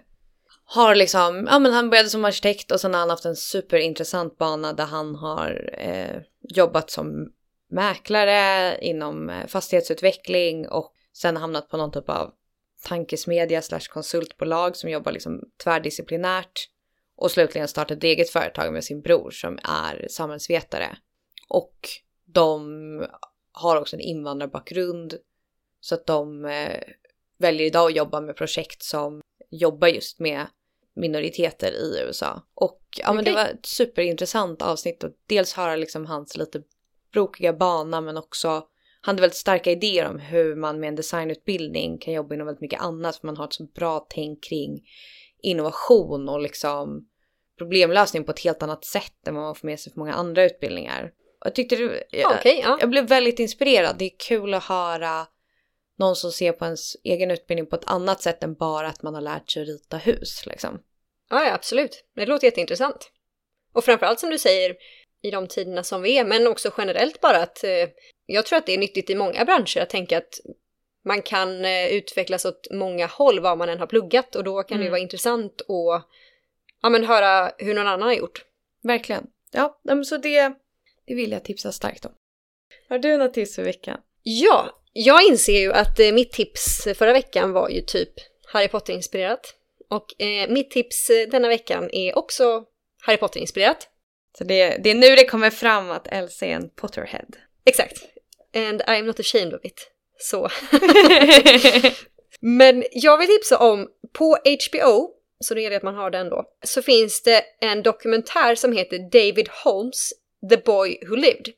har 0.65 0.95
liksom, 0.95 1.47
ja 1.51 1.59
men 1.59 1.73
han 1.73 1.91
började 1.91 2.09
som 2.09 2.25
arkitekt 2.25 2.73
och 2.73 2.81
sen 2.81 2.95
har 2.95 3.01
han 3.01 3.11
haft 3.11 3.25
en 3.25 3.37
superintressant 3.37 4.39
bana 4.39 4.73
där 4.73 4.85
han 4.85 5.15
har 5.15 5.75
eh, 5.79 6.23
jobbat 6.41 6.91
som 6.91 7.33
mäklare 7.71 8.79
inom 8.81 9.31
eh, 9.31 9.47
fastighetsutveckling 9.47 10.69
och 10.69 10.93
sen 11.13 11.37
hamnat 11.37 11.69
på 11.69 11.77
någon 11.77 11.93
typ 11.93 12.09
av 12.09 12.31
tankesmedja 12.85 13.63
slash 13.63 13.89
konsultbolag 13.91 14.77
som 14.77 14.91
jobbar 14.91 15.13
liksom 15.13 15.41
tvärdisciplinärt 15.65 16.69
och 17.17 17.31
slutligen 17.31 17.69
startat 17.69 17.99
ett 17.99 18.05
eget 18.05 18.31
företag 18.31 18.73
med 18.73 18.85
sin 18.85 19.01
bror 19.01 19.31
som 19.31 19.59
är 19.65 20.07
samhällsvetare. 20.11 20.97
Och 21.49 21.89
de 22.25 23.07
har 23.53 23.77
också 23.77 23.97
en 23.97 24.01
invandrarbakgrund 24.01 25.15
så 25.81 25.95
att 25.95 26.07
de 26.07 26.45
eh, 26.45 26.81
väljer 27.39 27.67
idag 27.67 27.87
att 27.87 27.97
jobba 27.97 28.21
med 28.21 28.37
projekt 28.37 28.83
som 28.83 29.21
jobbar 29.51 29.89
just 29.89 30.19
med 30.19 30.47
minoriteter 30.95 31.73
i 31.73 32.01
USA. 32.07 32.43
Och 32.55 32.81
ja, 32.99 33.13
men 33.13 33.25
det 33.25 33.33
var 33.33 33.47
ett 33.47 33.67
superintressant 33.67 34.63
avsnitt 34.63 35.05
och 35.05 35.11
dels 35.27 35.53
höra 35.53 35.77
liksom 35.77 36.07
hans 36.07 36.37
lite 36.37 36.63
brokiga 37.13 37.53
bana 37.53 38.01
men 38.01 38.17
också 38.17 38.49
han 39.03 39.15
hade 39.15 39.21
väldigt 39.21 39.37
starka 39.37 39.71
idéer 39.71 40.09
om 40.09 40.19
hur 40.19 40.57
man 40.57 40.81
med 40.81 40.89
en 40.89 40.97
designutbildning 40.97 41.99
kan 41.99 42.15
jobba 42.15 42.35
inom 42.35 42.47
väldigt 42.47 42.61
mycket 42.61 42.81
annat 42.81 43.17
för 43.17 43.27
man 43.27 43.37
har 43.37 43.45
ett 43.45 43.53
så 43.53 43.65
bra 43.65 44.07
tänk 44.11 44.45
kring 44.45 44.81
innovation 45.43 46.29
och 46.29 46.41
liksom 46.41 47.09
problemlösning 47.59 48.25
på 48.25 48.33
ett 48.33 48.41
helt 48.41 48.63
annat 48.63 48.85
sätt 48.85 49.29
än 49.29 49.35
vad 49.35 49.45
man 49.45 49.55
får 49.55 49.67
med 49.67 49.81
sig 49.81 49.93
för 49.93 50.01
många 50.01 50.15
andra 50.15 50.45
utbildningar. 50.45 51.13
Jag 51.45 51.55
tyckte 51.55 51.77
det, 51.77 52.05
jag, 52.11 52.39
ja. 52.45 52.77
jag 52.81 52.91
blev 52.91 53.09
väldigt 53.09 53.39
inspirerad. 53.39 53.97
Det 53.99 54.05
är 54.05 54.13
kul 54.29 54.55
att 54.55 54.65
höra 54.65 55.27
någon 55.99 56.17
som 56.17 56.33
ser 56.33 56.53
på 56.53 56.65
ens 56.65 56.97
egen 57.05 57.31
utbildning 57.31 57.67
på 57.67 57.77
ett 57.77 57.91
annat 57.91 58.23
sätt 58.23 58.43
än 58.43 58.55
bara 58.55 58.89
att 58.89 59.03
man 59.03 59.15
har 59.15 59.21
lärt 59.21 59.51
sig 59.51 59.63
att 59.63 59.69
rita 59.69 59.97
hus 59.97 60.47
liksom. 60.47 60.81
Ja, 61.31 61.45
ja, 61.45 61.55
absolut. 61.55 62.05
Det 62.17 62.27
låter 62.27 62.47
jätteintressant. 62.47 63.11
Och 63.73 63.85
framförallt 63.85 64.21
som 64.21 64.31
du 64.31 64.39
säger, 64.39 64.77
i 65.23 65.31
de 65.31 65.49
tiderna 65.49 65.83
som 65.83 66.03
vi 66.03 66.19
är, 66.19 66.25
men 66.25 66.47
också 66.47 66.71
generellt 66.79 67.21
bara 67.21 67.43
att 67.43 67.65
eh, 67.65 67.89
jag 68.27 68.47
tror 68.47 68.57
att 68.57 68.67
det 68.67 68.75
är 68.75 68.79
nyttigt 68.79 69.11
i 69.11 69.15
många 69.15 69.45
branscher 69.45 69.79
att 69.81 69.91
tänka 69.91 70.19
att 70.19 70.41
man 71.05 71.23
kan 71.23 71.65
eh, 71.65 71.87
utvecklas 71.87 72.45
åt 72.45 72.69
många 72.71 73.07
håll 73.07 73.41
vad 73.41 73.59
man 73.59 73.69
än 73.69 73.79
har 73.79 73.87
pluggat 73.87 74.37
och 74.37 74.45
då 74.45 74.63
kan 74.63 74.79
det 74.79 74.85
Mm. 74.85 74.91
vara 74.91 75.01
intressant 75.01 75.61
att 75.61 76.07
ja, 76.83 76.89
men 76.89 77.05
höra 77.05 77.53
hur 77.59 77.75
någon 77.75 77.87
annan 77.87 78.09
har 78.09 78.15
gjort. 78.15 78.45
Verkligen. 78.83 79.27
Ja, 79.53 79.81
så 80.05 80.17
det, 80.17 80.55
det 81.11 81.17
vill 81.17 81.33
jag 81.33 81.45
tipsa 81.45 81.73
starkt 81.73 82.05
om. 82.05 82.13
Har 82.89 82.99
du 82.99 83.17
något 83.17 83.35
tips 83.35 83.57
för 83.57 83.63
veckan? 83.63 84.01
Ja, 84.23 84.83
jag 84.93 85.23
inser 85.23 85.61
ju 85.61 85.73
att 85.73 86.01
eh, 86.01 86.13
mitt 86.13 86.33
tips 86.33 86.89
förra 86.95 87.13
veckan 87.13 87.53
var 87.53 87.69
ju 87.69 87.81
typ 87.81 88.13
Harry 88.47 88.69
Potter-inspirerat. 88.69 89.55
Och 89.89 90.23
eh, 90.23 90.51
mitt 90.51 90.71
tips 90.71 91.11
eh, 91.11 91.29
denna 91.29 91.49
veckan 91.49 91.91
är 91.93 92.19
också 92.19 92.65
Harry 93.03 93.17
Potter-inspirerat. 93.17 93.89
Så 94.39 94.45
det, 94.45 94.77
det 94.85 94.91
är 94.91 94.95
nu 94.95 95.17
det 95.17 95.25
kommer 95.25 95.51
fram 95.51 95.91
att 95.91 96.07
Elsa 96.07 96.47
är 96.47 96.51
en 96.51 96.71
Potterhead. 96.71 97.29
Exakt. 97.65 97.99
And 98.55 98.83
I'm 98.83 99.03
not 99.03 99.21
ashamed 99.21 99.55
of 99.55 99.65
it. 99.65 99.91
Så. 100.19 100.49
Men 102.41 102.85
jag 102.93 103.19
vill 103.19 103.29
tipsa 103.29 103.59
om, 103.59 103.89
på 104.13 104.39
HBO, 104.71 105.11
så 105.45 105.55
det 105.55 105.67
är 105.67 105.71
det 105.71 105.77
att 105.77 105.83
man 105.83 105.95
har 105.95 106.11
den 106.11 106.29
då, 106.29 106.45
så 106.65 106.83
finns 106.83 107.23
det 107.23 107.45
en 107.61 107.83
dokumentär 107.83 108.55
som 108.55 108.73
heter 108.73 108.99
David 108.99 109.49
Holmes, 109.65 110.13
The 110.51 110.57
Boy 110.57 110.99
Who 111.09 111.17
Lived. 111.17 111.49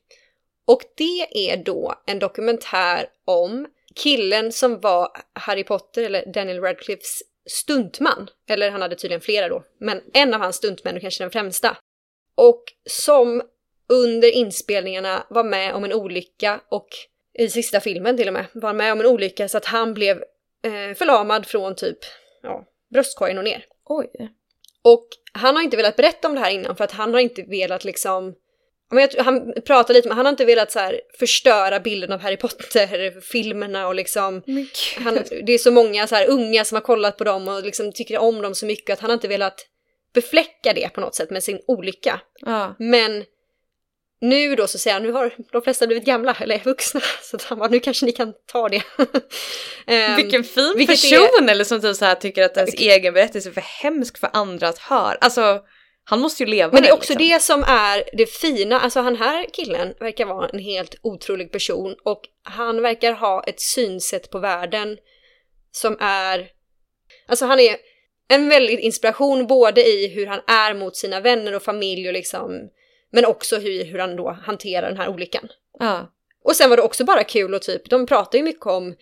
Och 0.67 0.81
det 0.95 1.49
är 1.49 1.57
då 1.57 1.93
en 2.05 2.19
dokumentär 2.19 3.07
om 3.25 3.67
killen 3.95 4.51
som 4.51 4.79
var 4.79 5.11
Harry 5.33 5.63
Potter, 5.63 6.03
eller 6.03 6.25
Daniel 6.33 6.61
Radcliffes 6.61 7.21
stuntman. 7.49 8.29
Eller 8.49 8.71
han 8.71 8.81
hade 8.81 8.95
tydligen 8.95 9.21
flera 9.21 9.49
då, 9.49 9.63
men 9.79 10.01
en 10.13 10.33
av 10.33 10.39
hans 10.39 10.55
stuntmän 10.55 10.95
och 10.95 11.01
kanske 11.01 11.23
den 11.23 11.31
främsta. 11.31 11.77
Och 12.35 12.63
som 12.89 13.41
under 13.89 14.35
inspelningarna 14.35 15.27
var 15.29 15.43
med 15.43 15.73
om 15.73 15.83
en 15.83 15.93
olycka 15.93 16.61
och 16.69 16.87
i 17.33 17.49
sista 17.49 17.79
filmen 17.79 18.17
till 18.17 18.27
och 18.27 18.33
med 18.33 18.45
var 18.53 18.73
med 18.73 18.91
om 18.91 18.99
en 18.99 19.05
olycka 19.05 19.47
så 19.47 19.57
att 19.57 19.65
han 19.65 19.93
blev 19.93 20.17
eh, 20.63 20.95
förlamad 20.95 21.45
från 21.45 21.75
typ 21.75 21.97
ja, 22.43 22.65
bröstkorgen 22.93 23.37
och 23.37 23.43
ner. 23.43 23.65
Oj. 23.85 24.09
Och 24.83 25.07
han 25.33 25.55
har 25.55 25.63
inte 25.63 25.77
velat 25.77 25.95
berätta 25.95 26.27
om 26.27 26.35
det 26.35 26.41
här 26.41 26.51
innan 26.51 26.75
för 26.75 26.83
att 26.83 26.91
han 26.91 27.13
har 27.13 27.19
inte 27.19 27.43
velat 27.43 27.85
liksom 27.85 28.35
han 29.19 29.53
pratar 29.65 29.93
lite 29.93 30.07
men 30.07 30.17
han 30.17 30.25
har 30.25 30.31
inte 30.31 30.45
velat 30.45 30.71
så 30.71 30.79
här 30.79 31.01
förstöra 31.19 31.79
bilden 31.79 32.11
av 32.11 32.19
Harry 32.19 32.37
Potter-filmerna 32.37 33.87
och 33.87 33.95
liksom 33.95 34.41
han, 34.97 35.19
det 35.45 35.53
är 35.53 35.57
så 35.57 35.71
många 35.71 36.07
så 36.07 36.15
här 36.15 36.29
unga 36.29 36.65
som 36.65 36.75
har 36.75 36.81
kollat 36.81 37.17
på 37.17 37.23
dem 37.23 37.47
och 37.47 37.63
liksom 37.63 37.91
tycker 37.91 38.17
om 38.17 38.41
dem 38.41 38.55
så 38.55 38.65
mycket 38.65 38.93
att 38.93 38.99
han 38.99 39.09
har 39.09 39.13
inte 39.13 39.27
velat 39.27 39.67
befläcka 40.13 40.73
det 40.73 40.89
på 40.93 41.01
något 41.01 41.15
sätt 41.15 41.29
med 41.29 41.43
sin 41.43 41.59
olycka. 41.67 42.19
Ja. 42.41 42.75
Men 42.79 43.23
nu 44.21 44.55
då 44.55 44.67
så 44.67 44.77
säger 44.77 44.93
han, 44.93 45.03
nu 45.03 45.11
har 45.11 45.33
de 45.51 45.61
flesta 45.61 45.87
blivit 45.87 46.05
gamla 46.05 46.37
eller 46.39 46.61
vuxna, 46.63 47.01
så 47.21 47.37
han 47.43 47.59
bara, 47.59 47.69
nu 47.69 47.79
kanske 47.79 48.05
ni 48.05 48.11
kan 48.11 48.33
ta 48.51 48.69
det. 48.69 48.83
Ehm, 49.87 50.15
Vilken 50.15 50.43
fin 50.43 50.87
person! 50.87 51.49
Eller 51.49 51.63
som 51.63 51.81
typ 51.81 51.95
så 51.95 52.05
här 52.05 52.15
tycker 52.15 52.43
att 52.43 52.57
ens 52.57 52.73
egen 52.73 53.13
berättelse 53.13 53.49
är 53.49 53.53
för 53.53 53.61
hemsk 53.61 54.17
för 54.17 54.29
andra 54.33 54.67
att 54.67 54.77
höra. 54.77 55.17
Alltså, 55.21 55.61
han 56.05 56.19
måste 56.19 56.43
ju 56.43 56.49
leva 56.49 56.73
Men 56.73 56.81
det 56.81 56.89
är 56.89 56.93
också 56.93 57.13
liksom. 57.13 57.27
det 57.27 57.41
som 57.41 57.63
är 57.63 58.03
det 58.13 58.25
fina, 58.25 58.79
alltså 58.79 58.99
han 58.99 59.15
här 59.15 59.45
killen 59.53 59.93
verkar 59.99 60.25
vara 60.25 60.49
en 60.49 60.59
helt 60.59 60.95
otrolig 61.01 61.51
person 61.51 61.95
och 62.03 62.21
han 62.43 62.81
verkar 62.81 63.13
ha 63.13 63.43
ett 63.43 63.59
synsätt 63.59 64.29
på 64.29 64.39
världen 64.39 64.97
som 65.71 65.97
är, 65.99 66.47
alltså 67.27 67.45
han 67.45 67.59
är 67.59 67.77
en 68.27 68.49
väldigt 68.49 68.79
inspiration 68.79 69.47
både 69.47 69.83
i 69.83 70.07
hur 70.07 70.27
han 70.27 70.41
är 70.47 70.73
mot 70.73 70.95
sina 70.95 71.19
vänner 71.19 71.55
och 71.55 71.63
familj 71.63 72.07
och 72.07 72.13
liksom, 72.13 72.69
men 73.11 73.25
också 73.25 73.57
hur, 73.57 73.83
hur 73.83 73.99
han 73.99 74.15
då 74.15 74.37
hanterar 74.43 74.87
den 74.87 74.97
här 74.97 75.09
olyckan. 75.09 75.47
Ja. 75.79 76.13
Och 76.43 76.55
sen 76.55 76.69
var 76.69 76.77
det 76.77 76.83
också 76.83 77.03
bara 77.03 77.23
kul 77.23 77.53
och 77.53 77.61
typ, 77.61 77.89
de 77.89 78.05
pratar 78.05 78.37
ju 78.37 78.43
mycket 78.43 78.65
om 78.65 78.95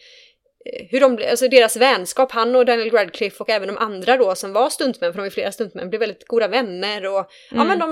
hur 0.89 0.99
de, 0.99 1.29
alltså 1.29 1.47
deras 1.47 1.75
vänskap, 1.77 2.31
han 2.31 2.55
och 2.55 2.65
Daniel 2.65 2.91
Radcliffe 2.91 3.43
och 3.43 3.49
även 3.49 3.67
de 3.67 3.77
andra 3.77 4.17
då 4.17 4.35
som 4.35 4.53
var 4.53 4.69
stuntmän, 4.69 5.13
för 5.13 5.19
de 5.19 5.25
är 5.25 5.29
flera 5.29 5.51
stuntmän, 5.51 5.89
blev 5.89 5.99
väldigt 5.99 6.27
goda 6.27 6.47
vänner 6.47 7.05
och 7.05 7.27
ja 7.51 7.55
Mm. 7.55 7.67
men 7.67 7.79
de 7.79 7.91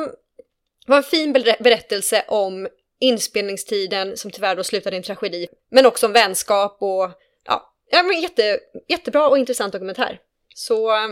det 0.86 0.92
var 0.92 0.98
en 0.98 1.04
fin 1.04 1.34
ber- 1.34 1.64
berättelse 1.64 2.24
om 2.28 2.68
inspelningstiden 3.00 4.18
som 4.18 4.32
tyvärr 4.32 4.56
då 4.56 4.64
slutade 4.64 4.96
i 4.96 4.98
en 4.98 5.04
tragedi, 5.04 5.48
men 5.72 5.86
också 5.86 6.06
om 6.06 6.14
vänskap 6.14 6.78
och 6.82 7.10
ja, 7.46 7.74
ja 7.92 8.04
men 8.04 8.22
jätte, 8.22 8.60
jättebra 8.88 9.30
och 9.30 9.38
intressant 9.38 9.74
dokumentär. 9.74 10.20
Så 10.56 10.90
eh, 10.96 11.08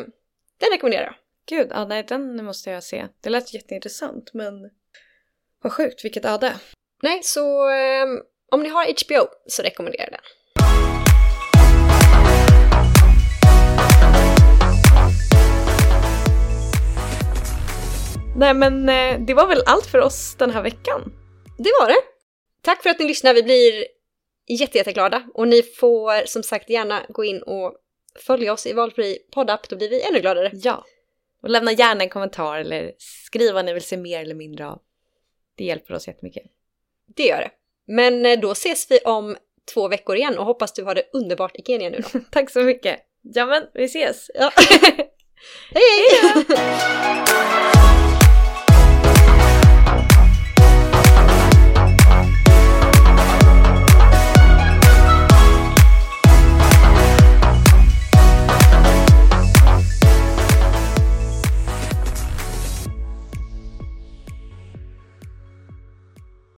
den 0.60 0.70
rekommenderar 0.72 1.04
jag. 1.04 1.16
Gud, 1.50 1.68
ja, 1.72 1.86
nej, 1.86 2.04
den 2.08 2.46
måste 2.46 2.70
jag 2.70 2.84
se. 2.84 3.06
Det 3.22 3.30
lät 3.30 3.54
jätteintressant, 3.54 4.34
men 4.34 4.54
vad 5.64 5.74
sjukt, 5.74 6.06
vilket 6.06 6.26
öde. 6.26 6.54
Nej, 7.04 7.20
så 7.24 7.70
eh, 7.70 8.06
om 8.52 8.64
ni 8.64 8.70
har 8.70 8.84
HBO 8.86 9.28
så 9.48 9.62
rekommenderar 9.64 10.04
jag 10.04 10.12
den. 10.12 10.97
Nej, 18.38 18.54
men 18.54 18.90
eh, 18.90 19.20
det 19.20 19.34
var 19.34 19.48
väl 19.48 19.64
allt 19.66 19.86
för 19.86 20.00
oss 20.00 20.36
den 20.36 20.52
här 20.52 20.64
veckan. 20.64 21.14
Det 21.58 21.72
var 21.80 21.88
det. 21.88 22.02
Tack 22.62 22.84
för 22.84 22.90
att 22.90 23.00
ni 23.00 23.06
lyssnar. 23.06 23.34
Vi 23.34 23.44
blir 23.44 23.86
jätte, 24.48 24.78
jätteglada. 24.78 25.24
Och 25.34 25.48
ni 25.48 25.64
får 25.64 26.26
som 26.26 26.44
sagt 26.44 26.70
gärna 26.70 27.06
gå 27.10 27.24
in 27.24 27.42
och 27.42 27.76
följa 28.20 28.54
oss 28.54 28.66
i 28.66 28.74
valfri 28.74 29.18
poddapp. 29.32 29.70
Då 29.70 29.76
blir 29.76 29.90
vi 29.90 30.02
ännu 30.02 30.20
gladare. 30.20 30.52
Ja. 30.54 30.86
Och 31.44 31.50
lämna 31.50 31.72
gärna 31.72 32.04
en 32.04 32.10
kommentar 32.10 32.58
eller 32.58 32.92
skriv 32.98 33.54
vad 33.54 33.66
ni 33.66 33.74
vill 33.74 33.84
se 33.84 33.98
mer 33.98 34.22
eller 34.22 34.36
mindre 34.36 34.68
av. 34.68 34.82
Det 35.56 35.64
hjälper 35.64 35.94
oss 35.94 36.08
jättemycket. 36.08 36.44
Det 37.16 37.24
gör 37.24 37.40
det. 37.40 37.52
Men 37.88 38.26
eh, 38.26 38.40
då 38.40 38.52
ses 38.52 38.92
vi 38.92 39.00
om 39.00 39.38
två 39.74 39.88
veckor 39.88 40.16
igen 40.16 40.38
och 40.38 40.46
hoppas 40.46 40.74
du 40.74 40.84
har 40.84 40.96
det 40.96 41.04
underbart 41.14 41.56
i 41.56 41.64
Kenya 41.64 41.90
nu 41.90 42.04
då. 42.14 42.20
Tack 42.32 42.50
så 42.50 42.60
mycket. 42.60 43.00
Ja 43.22 43.46
men, 43.46 43.64
vi 43.74 43.84
ses. 43.84 44.32
Ja. 44.34 44.52
hej! 45.74 46.44
hej! 46.48 47.77